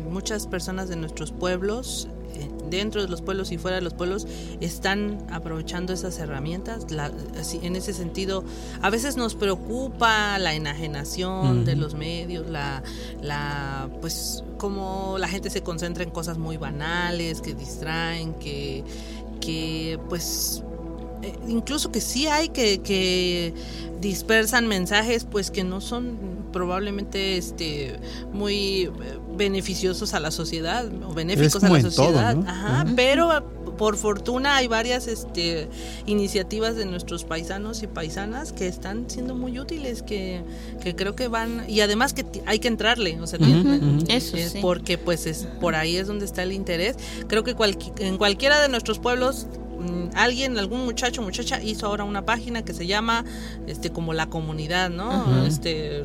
muchas 0.10 0.48
personas 0.48 0.90
de 0.90 0.96
nuestros 0.96 1.32
pueblos 1.32 2.08
eh, 2.36 2.50
dentro 2.70 3.02
de 3.02 3.08
los 3.08 3.22
pueblos 3.22 3.52
y 3.52 3.58
fuera 3.58 3.78
de 3.78 3.84
los 3.84 3.94
pueblos 3.94 4.26
están 4.60 5.24
aprovechando 5.30 5.94
esas 5.94 6.18
herramientas. 6.18 6.88
en 7.62 7.76
ese 7.76 7.94
sentido, 7.94 8.44
a 8.82 8.90
veces 8.90 9.18
nos 9.18 9.36
preocupa 9.36 10.40
la 10.40 10.56
enajenación 10.56 11.66
de 11.66 11.76
los 11.76 11.94
medios, 11.94 12.50
la, 12.50 12.82
la, 13.22 13.90
pues, 14.02 14.44
como 14.58 15.18
la 15.20 15.28
gente 15.28 15.52
se 15.52 15.62
concentra 15.62 16.04
en 16.04 16.10
cosas 16.10 16.38
muy 16.40 16.58
banales, 16.58 17.42
que 17.42 17.54
distraen, 17.54 18.34
que, 18.36 18.84
que 19.40 20.00
pues 20.10 20.64
incluso 21.48 21.92
que 21.92 22.02
sí 22.02 22.28
hay 22.28 22.50
que, 22.50 22.82
que 22.82 23.54
dispersan 24.02 24.68
mensajes 24.68 25.24
pues 25.24 25.50
que 25.52 25.64
no 25.64 25.80
son 25.82 26.18
probablemente 26.52 27.38
este 27.38 28.00
muy 28.32 28.84
eh, 28.84 28.90
beneficiosos 29.38 30.14
a 30.14 30.20
la 30.20 30.30
sociedad 30.32 30.86
o 31.08 31.14
benéficos 31.14 31.56
a 31.64 31.68
como 31.68 31.74
la 31.76 31.80
en 31.80 31.84
todo, 31.86 32.06
sociedad 32.08 32.36
¿no? 32.36 32.50
Ajá, 32.50 32.86
pero 32.96 33.64
por 33.78 33.96
fortuna 33.98 34.58
hay 34.58 34.68
varias 34.68 35.08
este, 35.08 35.68
iniciativas 36.06 36.76
de 36.76 36.86
nuestros 36.86 37.24
paisanos 37.24 37.82
y 37.82 37.88
paisanas 37.88 38.54
que 38.54 38.68
están 38.68 39.10
siendo 39.10 39.34
muy 39.36 39.58
útiles 39.60 40.04
que, 40.04 40.44
que 40.84 40.96
creo 40.96 41.16
que 41.16 41.28
van 41.28 41.64
y 41.68 41.80
además 41.80 42.14
que 42.14 42.24
hay 42.46 42.60
que 42.60 42.68
entrarle 42.68 43.20
o 43.20 43.26
sea 43.26 43.40
ujú. 43.40 44.04
Eso 44.10 44.38
es 44.38 44.52
sí. 44.52 44.60
porque 44.62 44.98
pues 45.00 45.26
es 45.26 45.48
por 45.60 45.74
ahí 45.76 45.96
es 45.98 46.06
donde 46.08 46.26
está 46.26 46.44
el 46.44 46.52
interés 46.52 46.98
creo 47.28 47.44
que 47.44 47.56
cualqui- 47.56 47.94
en 48.00 48.18
cualquiera 48.18 48.62
de 48.62 48.70
nuestros 48.70 49.00
pueblos 49.00 49.48
alguien 50.16 50.58
algún 50.58 50.86
muchacho 50.86 51.22
muchacha 51.22 51.62
hizo 51.62 51.88
ahora 51.88 52.04
una 52.04 52.26
página 52.26 52.64
que 52.64 52.74
se 52.74 52.86
llama 52.88 53.26
este 53.68 53.92
como 53.92 54.14
la 54.14 54.28
comunidad 54.28 54.90
no 54.90 55.46
este 55.46 56.04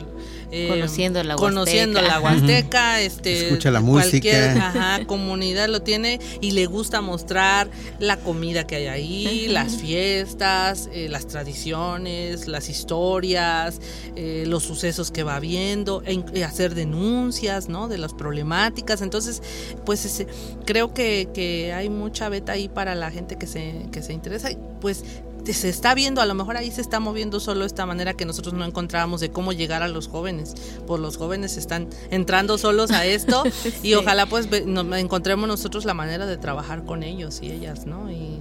eh, 0.51 0.69
Conociendo 0.71 1.23
la 1.25 1.37
conociendo 1.37 2.01
Huasteca. 2.01 2.15
la 2.21 2.21
Huasteca 2.25 3.01
este 3.03 3.49
Escucha 3.49 3.71
la 3.71 3.83
cualquier, 3.83 4.49
música. 4.55 4.69
ajá, 4.69 5.07
comunidad 5.07 5.69
lo 5.69 5.83
tiene 5.83 6.21
y 6.41 6.53
le 6.53 6.65
gusta 6.67 7.03
mostrar 7.03 7.69
la 7.99 8.17
comida 8.17 8.67
que 8.67 8.77
hay 8.77 8.87
ahí, 8.87 9.49
las 9.49 9.77
fiestas, 9.77 10.89
eh, 10.93 11.09
las 11.11 11.27
tradiciones, 11.27 12.49
las 12.49 12.69
historias, 12.71 13.81
eh, 14.17 14.45
los 14.47 14.63
sucesos 14.63 15.11
que 15.11 15.23
va 15.23 15.39
viendo, 15.39 16.03
e 16.07 16.19
e 16.33 16.45
hacer 16.45 16.75
denuncias, 16.75 17.69
¿no? 17.69 17.89
De 17.89 17.99
las 17.99 18.15
problemáticas. 18.15 19.03
Entonces, 19.03 19.43
pues 19.85 20.05
ese- 20.07 20.27
creo 20.65 20.95
que, 20.95 21.29
que 21.35 21.73
hay 21.75 21.91
mucha 21.91 22.29
beta 22.31 22.53
ahí 22.53 22.69
para 22.69 22.95
la 22.95 23.11
gente 23.11 23.37
que 23.37 23.47
se, 23.47 23.68
que 23.93 24.03
se 24.03 24.13
interesa. 24.13 24.51
y, 24.51 24.59
Pues 24.81 25.05
se 25.53 25.69
está 25.71 25.95
viendo, 25.95 26.21
a 26.21 26.27
lo 26.27 26.35
mejor 26.35 26.59
ahí 26.59 26.71
se 26.71 26.83
está 26.83 27.01
moviendo 27.01 27.41
solo 27.41 27.65
esta 27.65 27.87
manera 27.87 28.13
que 28.13 28.27
nosotros 28.27 28.53
no 28.55 28.67
encontrábamos 28.67 29.21
de 29.23 29.31
cómo 29.31 29.53
llegar 29.53 29.83
a 29.83 29.89
los 29.89 30.07
jóvenes. 30.09 30.55
Pues 30.87 31.01
los 31.01 31.17
jóvenes 31.17 31.57
están 31.57 31.89
entrando 32.11 32.59
solos 32.59 32.91
a 32.91 33.07
esto 33.07 33.45
y 33.83 33.95
ojalá 33.95 34.27
pues 34.27 34.51
ve- 34.51 34.65
no- 34.67 34.95
encontremos 34.97 35.49
nosotros 35.49 35.85
la 35.87 35.95
manera 35.95 36.27
de 36.27 36.37
trabajar 36.37 36.85
con 36.85 37.03
ellos 37.03 37.39
y 37.43 37.51
ellas, 37.51 37.87
¿no? 37.87 38.11
Y 38.11 38.41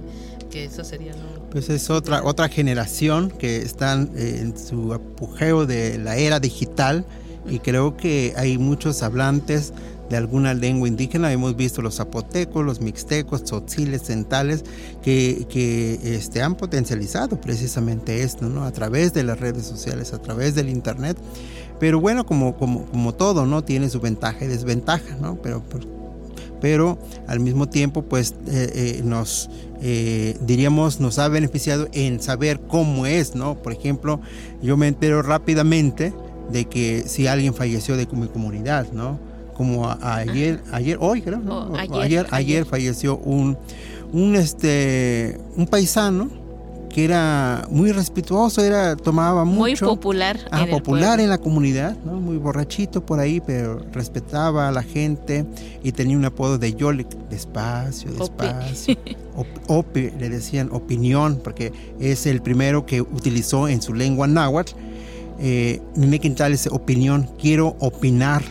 que 0.50 0.64
eso 0.64 0.84
sería 0.84 1.12
lo... 1.12 1.48
Pues 1.50 1.70
es 1.70 1.88
otra, 1.88 2.22
otra 2.24 2.48
generación 2.50 3.30
que 3.30 3.56
están 3.62 4.10
eh, 4.14 4.40
en 4.42 4.58
su 4.58 4.92
apogeo 4.92 5.64
de 5.64 5.96
la 5.98 6.16
era 6.16 6.40
digital 6.40 7.06
y 7.48 7.60
creo 7.60 7.96
que 7.96 8.34
hay 8.36 8.58
muchos 8.58 9.02
hablantes 9.02 9.72
de 10.08 10.16
alguna 10.16 10.54
lengua 10.54 10.88
indígena. 10.88 11.32
Hemos 11.32 11.56
visto 11.56 11.82
los 11.82 11.96
zapotecos, 11.96 12.64
los 12.64 12.80
mixtecos, 12.80 13.44
tzotziles, 13.44 14.02
centales, 14.02 14.64
que, 15.02 15.46
que 15.48 15.98
este, 16.02 16.42
han 16.42 16.54
potencializado 16.54 17.40
precisamente 17.40 18.22
esto, 18.22 18.48
¿no? 18.48 18.64
A 18.64 18.72
través 18.72 19.12
de 19.12 19.24
las 19.24 19.38
redes 19.38 19.66
sociales, 19.66 20.12
a 20.12 20.22
través 20.22 20.54
del 20.54 20.68
internet. 20.68 21.16
Pero 21.78 22.00
bueno, 22.00 22.26
como, 22.26 22.56
como, 22.56 22.86
como 22.86 23.14
todo, 23.14 23.46
¿no? 23.46 23.62
Tiene 23.62 23.88
su 23.88 24.00
ventaja 24.00 24.44
y 24.44 24.48
desventaja, 24.48 25.16
¿no? 25.20 25.36
Pero, 25.42 25.62
pero 26.60 26.98
al 27.26 27.40
mismo 27.40 27.68
tiempo 27.68 28.02
pues 28.02 28.34
eh, 28.48 28.70
eh, 28.74 29.00
nos 29.04 29.48
eh, 29.80 30.36
diríamos 30.40 31.00
nos 31.00 31.18
ha 31.18 31.28
beneficiado 31.28 31.88
en 31.92 32.20
saber 32.20 32.60
cómo 32.60 33.06
es 33.06 33.34
no 33.34 33.62
por 33.62 33.72
ejemplo 33.72 34.20
yo 34.60 34.76
me 34.76 34.88
entero 34.88 35.22
rápidamente 35.22 36.12
de 36.50 36.64
que 36.64 37.04
si 37.06 37.26
alguien 37.26 37.54
falleció 37.54 37.96
de 37.96 38.08
mi 38.12 38.26
comunidad 38.26 38.90
no 38.92 39.20
como 39.58 39.86
a- 39.86 39.98
ayer 40.16 40.62
ayer 40.72 40.96
hoy 41.00 41.20
creo 41.20 41.38
¿no? 41.40 41.74
Ayer, 41.76 42.26
ayer, 42.30 42.64
falleció 42.64 43.18
un 43.18 43.58
un 44.12 44.36
este 44.36 45.38
un 45.56 45.66
paisano 45.66 46.30
que 46.88 47.04
era 47.04 47.66
muy 47.70 47.92
respetuoso 47.92 48.62
era 48.64 48.96
tomaba 48.96 49.44
mucho 49.44 49.84
Muy 49.84 49.94
popular. 49.96 50.38
Ah, 50.50 50.62
en 50.64 50.70
popular 50.70 51.20
en 51.20 51.28
la 51.28 51.36
comunidad, 51.36 51.94
¿no? 52.04 52.14
Muy 52.14 52.38
borrachito 52.38 53.04
por 53.04 53.20
ahí, 53.20 53.42
pero 53.46 53.80
respetaba 53.92 54.68
a 54.68 54.72
la 54.72 54.82
gente 54.82 55.44
y 55.84 55.92
tenía 55.92 56.16
un 56.16 56.24
apodo 56.24 56.56
de 56.56 56.72
Yolik, 56.72 57.06
despacio, 57.28 58.10
despacio. 58.12 58.96
Op- 59.36 59.46
Ope, 59.68 60.14
le 60.18 60.30
decían 60.30 60.70
opinión, 60.72 61.38
porque 61.44 61.72
es 62.00 62.24
el 62.26 62.40
primero 62.40 62.86
que 62.86 63.02
utilizó 63.02 63.68
en 63.68 63.82
su 63.82 63.92
lengua 63.92 64.26
náhuatl. 64.26 64.72
Eh, 65.40 65.80
Nenequintal 65.94 66.52
es 66.54 66.66
opinión, 66.68 67.28
quiero 67.40 67.76
opinar, 67.80 68.42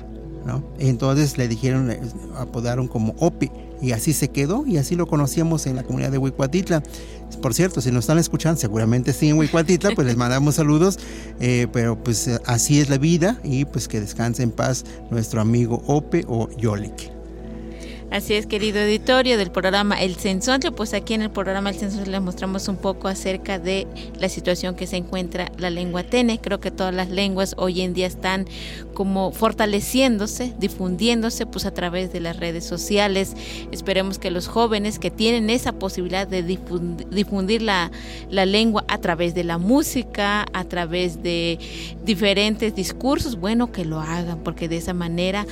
¿no? 0.47 0.63
Entonces 0.79 1.37
le 1.37 1.47
dijeron, 1.47 1.93
apodaron 2.35 2.87
como 2.87 3.13
Ope, 3.19 3.51
y 3.79 3.91
así 3.91 4.13
se 4.13 4.29
quedó, 4.29 4.65
y 4.65 4.77
así 4.77 4.95
lo 4.95 5.05
conocíamos 5.05 5.67
en 5.67 5.75
la 5.75 5.83
comunidad 5.83 6.11
de 6.11 6.17
Huicuatitla. 6.17 6.81
Por 7.41 7.53
cierto, 7.53 7.81
si 7.81 7.91
nos 7.91 8.05
están 8.05 8.17
escuchando, 8.17 8.59
seguramente 8.59 9.13
sí 9.13 9.29
en 9.29 9.37
Huicuatitla, 9.37 9.91
pues 9.93 10.07
les 10.07 10.17
mandamos 10.17 10.55
saludos, 10.55 10.97
eh, 11.39 11.67
pero 11.71 12.01
pues 12.01 12.27
eh, 12.27 12.39
así 12.45 12.79
es 12.79 12.89
la 12.89 12.97
vida, 12.97 13.39
y 13.43 13.65
pues 13.65 13.87
que 13.87 13.99
descanse 13.99 14.41
en 14.41 14.51
paz 14.51 14.85
nuestro 15.11 15.41
amigo 15.41 15.83
Ope 15.85 16.25
o 16.27 16.49
Yolik. 16.57 17.16
Así 18.09 18.35
es, 18.35 18.47
querido 18.47 18.79
auditorio 18.79 19.37
del 19.37 19.51
programa 19.51 20.01
El 20.01 20.15
Censontle, 20.15 20.71
pues 20.71 20.93
aquí 20.93 21.13
en 21.13 21.23
el 21.23 21.29
programa 21.29 21.71
El 21.71 21.75
Censontle 21.75 22.13
les 22.13 22.21
mostramos 22.21 22.69
un 22.69 22.77
poco 22.77 23.09
acerca 23.09 23.59
de 23.59 23.85
la 24.17 24.29
situación 24.29 24.75
que 24.75 24.87
se 24.87 24.95
encuentra 24.95 25.51
la 25.57 25.69
lengua 25.69 26.03
tene. 26.03 26.39
Creo 26.39 26.61
que 26.61 26.71
todas 26.71 26.95
las 26.95 27.09
lenguas 27.09 27.53
hoy 27.57 27.81
en 27.81 27.93
día 27.93 28.07
están 28.07 28.45
como 28.93 29.33
fortaleciéndose, 29.33 30.53
difundiéndose 30.57 31.45
pues 31.45 31.65
a 31.65 31.73
través 31.73 32.13
de 32.13 32.21
las 32.21 32.37
redes 32.37 32.63
sociales. 32.63 33.35
Esperemos 33.73 34.19
que 34.19 34.31
los 34.31 34.47
jóvenes 34.47 34.99
que 34.99 35.11
tienen 35.11 35.49
esa 35.49 35.73
posibilidad 35.73 36.25
de 36.25 36.43
difundir, 36.43 37.61
la, 37.61 37.91
lengua 38.29 38.85
a 38.87 38.99
través 38.99 39.35
de 39.35 39.43
la 39.43 39.57
música, 39.57 40.45
a 40.53 40.63
través 40.63 41.21
de 41.23 41.59
diferentes 42.05 42.73
discursos, 42.73 43.37
bueno, 43.37 43.73
que 43.73 43.83
lo 43.83 43.99
hagan, 43.99 44.39
porque 44.45 44.69
de 44.69 44.77
esa 44.77 44.93
manera 44.93 45.45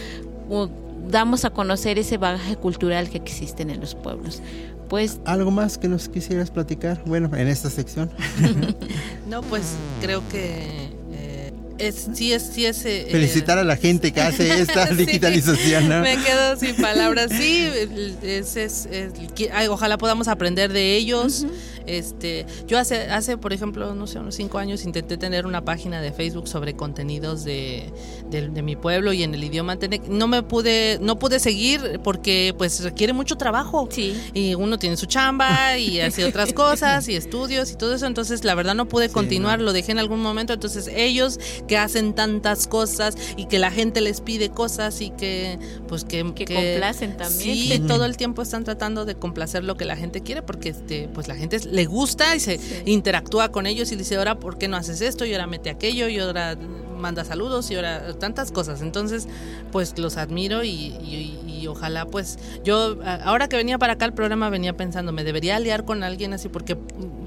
damos 1.10 1.46
a 1.46 1.50
conocer 1.50 1.98
ese 2.00 2.18
bagaje 2.18 2.56
cultural 2.56 3.10
que 3.10 3.18
existen 3.18 3.70
en 3.70 3.80
los 3.82 3.96
pueblos. 3.96 4.42
Pues 4.90 5.20
¿Algo 5.26 5.50
más 5.50 5.78
que 5.80 5.88
nos 5.88 6.08
quisieras 6.10 6.52
platicar? 6.52 7.02
Bueno, 7.06 7.36
en 7.36 7.48
esta 7.48 7.70
sección. 7.70 8.12
No, 9.28 9.42
pues 9.42 9.64
creo 10.02 10.22
que 10.30 10.90
eh, 11.12 11.52
es, 11.80 12.08
sí 12.14 12.32
es... 12.32 12.44
Sí 12.54 12.66
es 12.68 12.86
eh, 12.86 13.08
Felicitar 13.10 13.58
a 13.58 13.64
la 13.64 13.76
gente 13.76 14.12
que 14.12 14.22
hace 14.22 14.62
esta 14.62 14.86
Sí. 14.96 14.96
digitalización, 14.96 15.90
¿no? 15.90 16.02
Me 16.02 16.16
quedo 16.18 16.56
sin 16.58 16.76
palabras. 16.76 17.32
Sí, 17.32 17.64
el- 17.64 18.18
es, 18.22 18.56
es- 18.56 18.86
es- 18.86 19.14
que- 19.34 19.52
ay, 19.52 19.66
ojalá 19.68 19.98
podamos 19.98 20.28
aprender 20.28 20.72
de 20.72 20.96
ellos. 20.96 21.48
Este, 21.88 22.46
yo 22.68 22.78
hace, 22.80 23.04
hace, 23.04 23.38
por 23.38 23.54
ejemplo, 23.54 23.94
no 23.96 24.08
sé, 24.08 24.20
unos 24.20 24.36
cinco 24.36 24.58
años 24.58 24.84
intenté 24.86 25.18
tener 25.18 25.46
una 25.46 25.64
página 25.64 26.02
de 26.02 26.12
Facebook 26.12 26.48
sobre 26.48 26.76
contenidos 26.76 27.44
de, 27.44 27.92
de, 28.30 28.50
de 28.50 28.62
mi 28.62 28.76
pueblo 28.76 29.14
y 29.14 29.24
en 29.24 29.34
el 29.34 29.44
idioma 29.44 29.78
tenec. 29.78 30.08
No 30.08 30.28
me 30.28 30.44
pude, 30.44 30.98
no 31.02 31.20
pude 31.20 31.40
seguir 31.40 32.00
porque 32.04 32.54
pues 32.58 32.84
requiere 32.84 33.14
mucho 33.14 33.36
trabajo. 33.36 33.88
sí, 33.92 34.16
Y 34.34 34.56
uno 34.56 34.78
tiene 34.80 34.98
su 34.98 35.06
chamba 35.06 35.78
y 35.78 36.00
hace 36.02 36.26
otras 36.26 36.54
cosas 36.54 37.08
y 37.08 37.16
estudios 37.16 37.72
y 37.72 37.76
todo 37.76 37.94
eso. 37.96 38.06
Entonces, 38.06 38.44
la 38.44 38.56
verdad 38.56 38.76
no 38.76 38.88
pude 38.88 39.08
Sí, 39.08 39.14
continuar, 39.14 39.60
no. 39.60 39.66
lo 39.66 39.74
dejé 39.74 39.92
en 39.92 40.00
algún 40.00 40.22
momento. 40.22 40.54
Entonces, 40.54 40.90
ellos 40.94 41.40
que 41.68 41.78
hacen 41.78 42.14
tantas 42.14 42.68
cosas 42.68 43.16
y 43.38 43.46
que 43.46 43.60
la 43.60 43.72
gente 43.72 44.02
les 44.02 44.22
pide 44.22 44.50
cosas 44.50 45.02
y 45.02 45.12
que, 45.12 45.60
pues, 45.88 46.04
que, 46.04 46.24
Que 46.34 46.46
complacen 46.46 47.18
también. 47.18 47.56
Sí, 47.56 47.82
todo 47.88 48.06
el 48.06 48.18
tiempo 48.18 48.42
están 48.42 48.64
tratando 48.64 49.06
de 49.06 49.16
complacer 49.16 49.64
lo 49.64 49.78
que 49.78 49.86
la 49.86 49.96
gente 49.96 50.22
quiere 50.22 50.42
porque, 50.42 50.70
este, 50.70 51.08
pues, 51.14 51.28
la 51.28 51.36
gente 51.36 51.60
le 51.76 51.86
gusta 51.86 52.36
y 52.36 52.40
se 52.40 52.58
Sí. 52.58 52.82
interactúa 52.86 53.52
con 53.52 53.68
ellos 53.68 53.92
y 53.92 53.96
dice, 53.96 54.16
ahora, 54.16 54.40
¿por 54.40 54.58
qué 54.58 54.68
no 54.68 54.78
haces 54.78 55.02
esto? 55.02 55.26
Y 55.26 55.34
ahora 55.34 55.46
mete 55.48 55.70
aquello 55.70 56.08
y 56.08 56.18
ahora 56.20 56.58
manda 57.06 57.24
saludos 57.24 57.70
y 57.70 57.76
ahora 57.76 58.14
tantas 58.20 58.52
cosas. 58.52 58.82
Entonces, 58.82 59.28
pues 59.72 59.98
los 60.00 60.18
admiro 60.18 60.64
y, 60.64 60.70
y- 60.70 61.40
y 61.62 61.68
ojalá 61.68 62.06
pues 62.06 62.38
yo 62.64 62.98
ahora 63.24 63.48
que 63.48 63.56
venía 63.58 63.78
para 63.78 63.94
acá 63.94 64.06
el 64.06 64.14
programa 64.14 64.50
venía 64.50 64.74
pensando, 64.76 65.12
me 65.12 65.24
debería 65.24 65.56
aliar 65.56 65.86
con 65.86 66.04
alguien 66.04 66.34
así 66.34 66.50
porque 66.50 66.78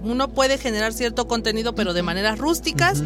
uno 0.04 0.28
puede 0.28 0.58
generar 0.58 0.92
cierto 0.92 1.26
contenido 1.26 1.74
pero 1.74 1.92
de 1.94 2.02
maneras 2.02 2.38
rústicas 2.38 3.02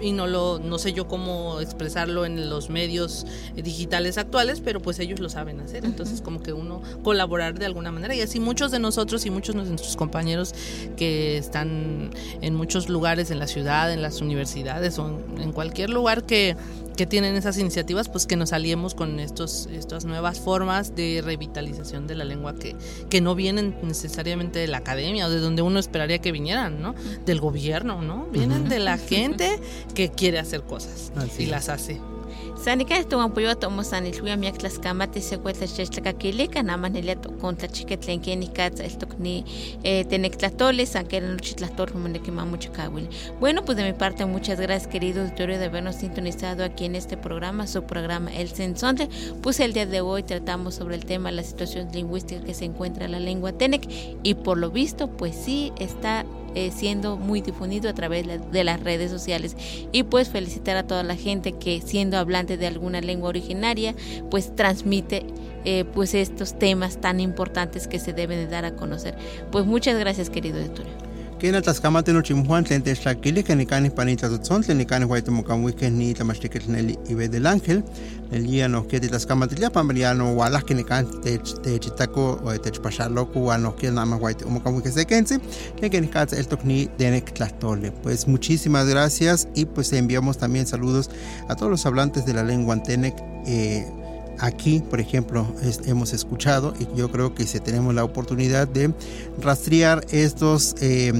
y 0.00 0.12
no 0.12 0.26
lo 0.26 0.58
no 0.58 0.78
sé 0.78 0.92
yo 0.92 1.08
cómo 1.08 1.60
expresarlo 1.60 2.24
en 2.24 2.50
los 2.50 2.68
medios 2.70 3.26
eh, 3.56 3.62
digitales 3.62 4.18
actuales, 4.18 4.60
pero 4.60 4.80
pues 4.80 4.98
ellos 4.98 5.18
lo 5.20 5.28
saben 5.28 5.60
hacer. 5.60 5.84
Entonces, 5.84 6.20
como 6.20 6.42
que 6.42 6.52
uno 6.52 6.82
colaborar 7.02 7.58
de 7.58 7.66
alguna 7.66 7.90
manera. 7.90 8.14
Y 8.14 8.20
así 8.20 8.38
muchos 8.40 8.70
de 8.70 8.78
nosotros 8.78 9.24
y 9.26 9.30
muchos 9.30 9.54
de 9.54 9.62
nuestros 9.64 9.96
compañeros 9.96 10.54
que 10.96 11.36
están 11.38 12.10
en 12.42 12.54
muchos 12.54 12.88
lugares 12.88 13.30
en 13.30 13.38
la 13.38 13.46
ciudad, 13.46 13.92
en 13.92 14.02
las 14.02 14.20
universidades 14.20 14.98
o 14.98 15.08
en, 15.36 15.42
en 15.42 15.52
cualquier 15.52 15.90
lugar 15.90 16.15
que 16.24 16.56
que 16.96 17.06
tienen 17.06 17.36
esas 17.36 17.58
iniciativas, 17.58 18.08
pues 18.08 18.26
que 18.26 18.36
nos 18.36 18.52
aliemos 18.52 18.94
con 18.94 19.20
estos, 19.20 19.66
estas 19.66 20.04
nuevas 20.04 20.40
formas 20.40 20.96
de 20.96 21.22
revitalización 21.22 22.06
de 22.06 22.14
la 22.14 22.24
lengua 22.24 22.54
que, 22.54 22.74
que 23.10 23.20
no 23.20 23.34
vienen 23.34 23.76
necesariamente 23.82 24.58
de 24.58 24.66
la 24.66 24.78
academia 24.78 25.26
o 25.26 25.30
de 25.30 25.38
donde 25.38 25.62
uno 25.62 25.78
esperaría 25.78 26.18
que 26.18 26.32
vinieran, 26.32 26.80
¿no? 26.80 26.94
Del 27.24 27.40
gobierno, 27.40 28.02
¿no? 28.02 28.26
Vienen 28.32 28.68
de 28.68 28.78
la 28.78 28.98
gente 28.98 29.60
que 29.94 30.10
quiere 30.10 30.38
hacer 30.38 30.62
cosas 30.62 31.12
Así 31.16 31.42
y 31.42 31.44
es. 31.44 31.50
las 31.50 31.68
hace. 31.68 32.00
Sanika 32.56 32.96
esto 32.96 33.24
un 33.24 33.32
pollo 33.32 33.56
tomo 33.56 33.84
san 33.84 34.06
el 34.06 34.20
huya 34.20 34.36
miak 34.36 34.62
las 34.62 34.78
kamate 34.78 35.20
se 35.20 35.38
cuesta 35.38 35.66
chestlaka 35.66 36.14
kilika 36.14 36.62
nada 36.62 36.88
nelia 36.88 37.16
con 37.40 37.56
la 37.60 37.68
chique 37.68 37.96
tlen 37.96 38.20
que 38.20 38.34
ni 38.34 38.48
katsa 38.48 38.84
el 38.84 38.96
tokni 38.96 39.44
eh, 39.84 40.04
tenectlatole 40.04 40.86
san 40.86 41.06
que 41.06 41.20
no 41.20 41.36
chitlator 41.36 41.92
como 41.92 42.08
ne 42.08 42.20
quema 42.20 42.44
mucho 42.44 42.72
kawil. 42.72 43.08
Bueno, 43.40 43.64
pues 43.64 43.76
de 43.76 43.84
mi 43.84 43.92
parte 43.92 44.24
muchas 44.24 44.58
gracias 44.58 44.90
querido 44.90 45.22
auditorio 45.22 45.58
de 45.58 45.66
habernos 45.66 45.96
sintonizado 45.96 46.64
aquí 46.64 46.86
en 46.86 46.96
este 46.96 47.16
programa, 47.16 47.66
su 47.66 47.84
programa 47.84 48.34
El 48.34 48.48
Sensonte. 48.48 49.08
Pues 49.42 49.60
el 49.60 49.72
día 49.72 49.86
de 49.86 50.00
hoy 50.00 50.22
tratamos 50.22 50.74
sobre 50.74 50.96
el 50.96 51.04
tema 51.04 51.30
la 51.30 51.42
situación 51.42 51.88
lingüística 51.92 52.42
que 52.42 52.54
se 52.54 52.64
encuentra 52.64 53.06
la 53.06 53.20
lengua 53.20 53.52
tenec 53.52 53.86
y 54.22 54.34
por 54.34 54.58
lo 54.58 54.70
visto 54.70 55.08
pues 55.08 55.36
sí 55.36 55.72
está 55.78 56.24
eh, 56.56 56.72
siendo 56.74 57.18
muy 57.18 57.42
difundido 57.42 57.90
a 57.90 57.92
través 57.92 58.26
de 58.50 58.64
las 58.64 58.80
redes 58.80 59.10
sociales. 59.10 59.54
Y 59.92 60.04
pues 60.04 60.30
felicitar 60.30 60.78
a 60.78 60.86
toda 60.86 61.02
la 61.02 61.14
gente 61.14 61.52
que 61.52 61.82
siendo 61.82 62.16
hablante 62.16 62.56
de 62.56 62.66
alguna 62.66 63.02
lengua 63.02 63.28
originaria, 63.28 63.94
pues 64.30 64.56
transmite 64.56 65.26
eh, 65.66 65.84
pues 65.84 66.14
estos 66.14 66.58
temas 66.58 66.98
tan 66.98 67.20
importantes 67.20 67.86
que 67.86 67.98
se 67.98 68.14
deben 68.14 68.38
de 68.38 68.46
dar 68.46 68.64
a 68.64 68.74
conocer. 68.74 69.14
Pues 69.52 69.66
muchas 69.66 69.98
gracias 69.98 70.30
querido 70.30 70.58
editor. 70.58 70.86
Kena 71.38 71.60
tlaskamate 71.60 72.14
no 72.14 72.22
chimjuan 72.22 72.64
tlen 72.64 72.82
techtlakili 72.82 73.42
que 73.44 73.54
nikani 73.54 73.90
panita 73.90 74.28
tutson 74.28 74.62
tlen 74.62 74.78
nikani 74.78 75.04
huaytemokamui 75.04 75.74
ni 75.90 76.14
tlamachtiketl 76.14 76.70
neli 76.70 76.96
ibe 77.10 77.28
del 77.28 77.46
ángel 77.46 77.82
nelia 78.30 78.68
nohkia 78.68 79.00
titlaskamatilia 79.00 79.70
pamria 79.70 80.14
no 80.14 80.34
walah 80.34 80.64
que 80.64 80.74
nikan 80.74 81.04
techitako 81.62 82.40
o 82.42 82.56
techpachaloku 82.58 83.46
wan 83.46 83.62
nohkia 83.62 83.90
nama 83.90 84.16
huaytemokamui 84.16 84.82
que 84.82 84.90
sekensi 84.90 85.38
tlen 85.76 85.90
que 85.90 86.00
nikatza 86.00 86.38
el 86.38 86.46
tokni 86.46 86.88
denek 86.98 87.34
tlahtole. 87.34 87.92
Pues 88.02 88.26
muchísimas 88.26 88.88
gracias 88.88 89.46
y 89.54 89.66
pues 89.66 89.92
enviamos 89.92 90.38
también 90.38 90.66
saludos 90.66 91.10
a 91.48 91.54
todos 91.54 91.70
los 91.70 91.84
hablantes 91.84 92.24
de 92.24 92.32
la 92.32 92.44
lengua 92.44 92.72
antenec 92.74 93.14
eh, 93.46 93.86
aquí, 94.38 94.80
por 94.80 95.00
ejemplo, 95.00 95.46
es, 95.62 95.80
hemos 95.86 96.12
escuchado 96.12 96.74
y 96.78 96.86
yo 96.96 97.10
creo 97.10 97.34
que 97.34 97.46
si 97.46 97.60
tenemos 97.60 97.94
la 97.94 98.04
oportunidad 98.04 98.68
de 98.68 98.92
rastrear 99.40 100.04
estos, 100.10 100.74
eh, 100.80 101.12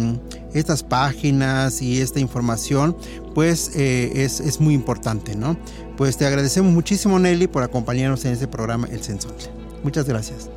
estas 0.54 0.82
páginas 0.82 1.82
y 1.82 2.00
esta 2.00 2.20
información, 2.20 2.96
pues 3.34 3.72
eh, 3.74 4.12
es, 4.24 4.40
es, 4.40 4.60
muy 4.60 4.74
importante, 4.74 5.36
¿no? 5.36 5.56
Pues 5.96 6.16
te 6.16 6.26
agradecemos 6.26 6.72
muchísimo, 6.72 7.18
Nelly, 7.18 7.46
por 7.46 7.62
acompañarnos 7.62 8.24
en 8.24 8.32
este 8.32 8.46
programa 8.46 8.86
El 8.90 9.02
Sensontle. 9.02 9.48
Muchas 9.82 10.06
gracias. 10.06 10.48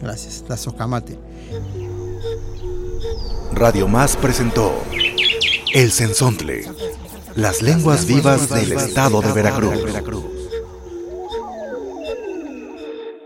Gracias. 0.00 0.44
La 0.48 0.56
Socamate. 0.56 1.18
Radio 3.52 3.88
Más 3.88 4.16
presentó 4.16 4.72
El 5.74 5.90
Sensontle. 5.90 6.64
Las 7.34 7.62
lenguas 7.62 8.06
vivas 8.06 8.48
del 8.48 8.72
estado 8.72 9.20
de 9.20 9.32
Veracruz. 9.32 10.39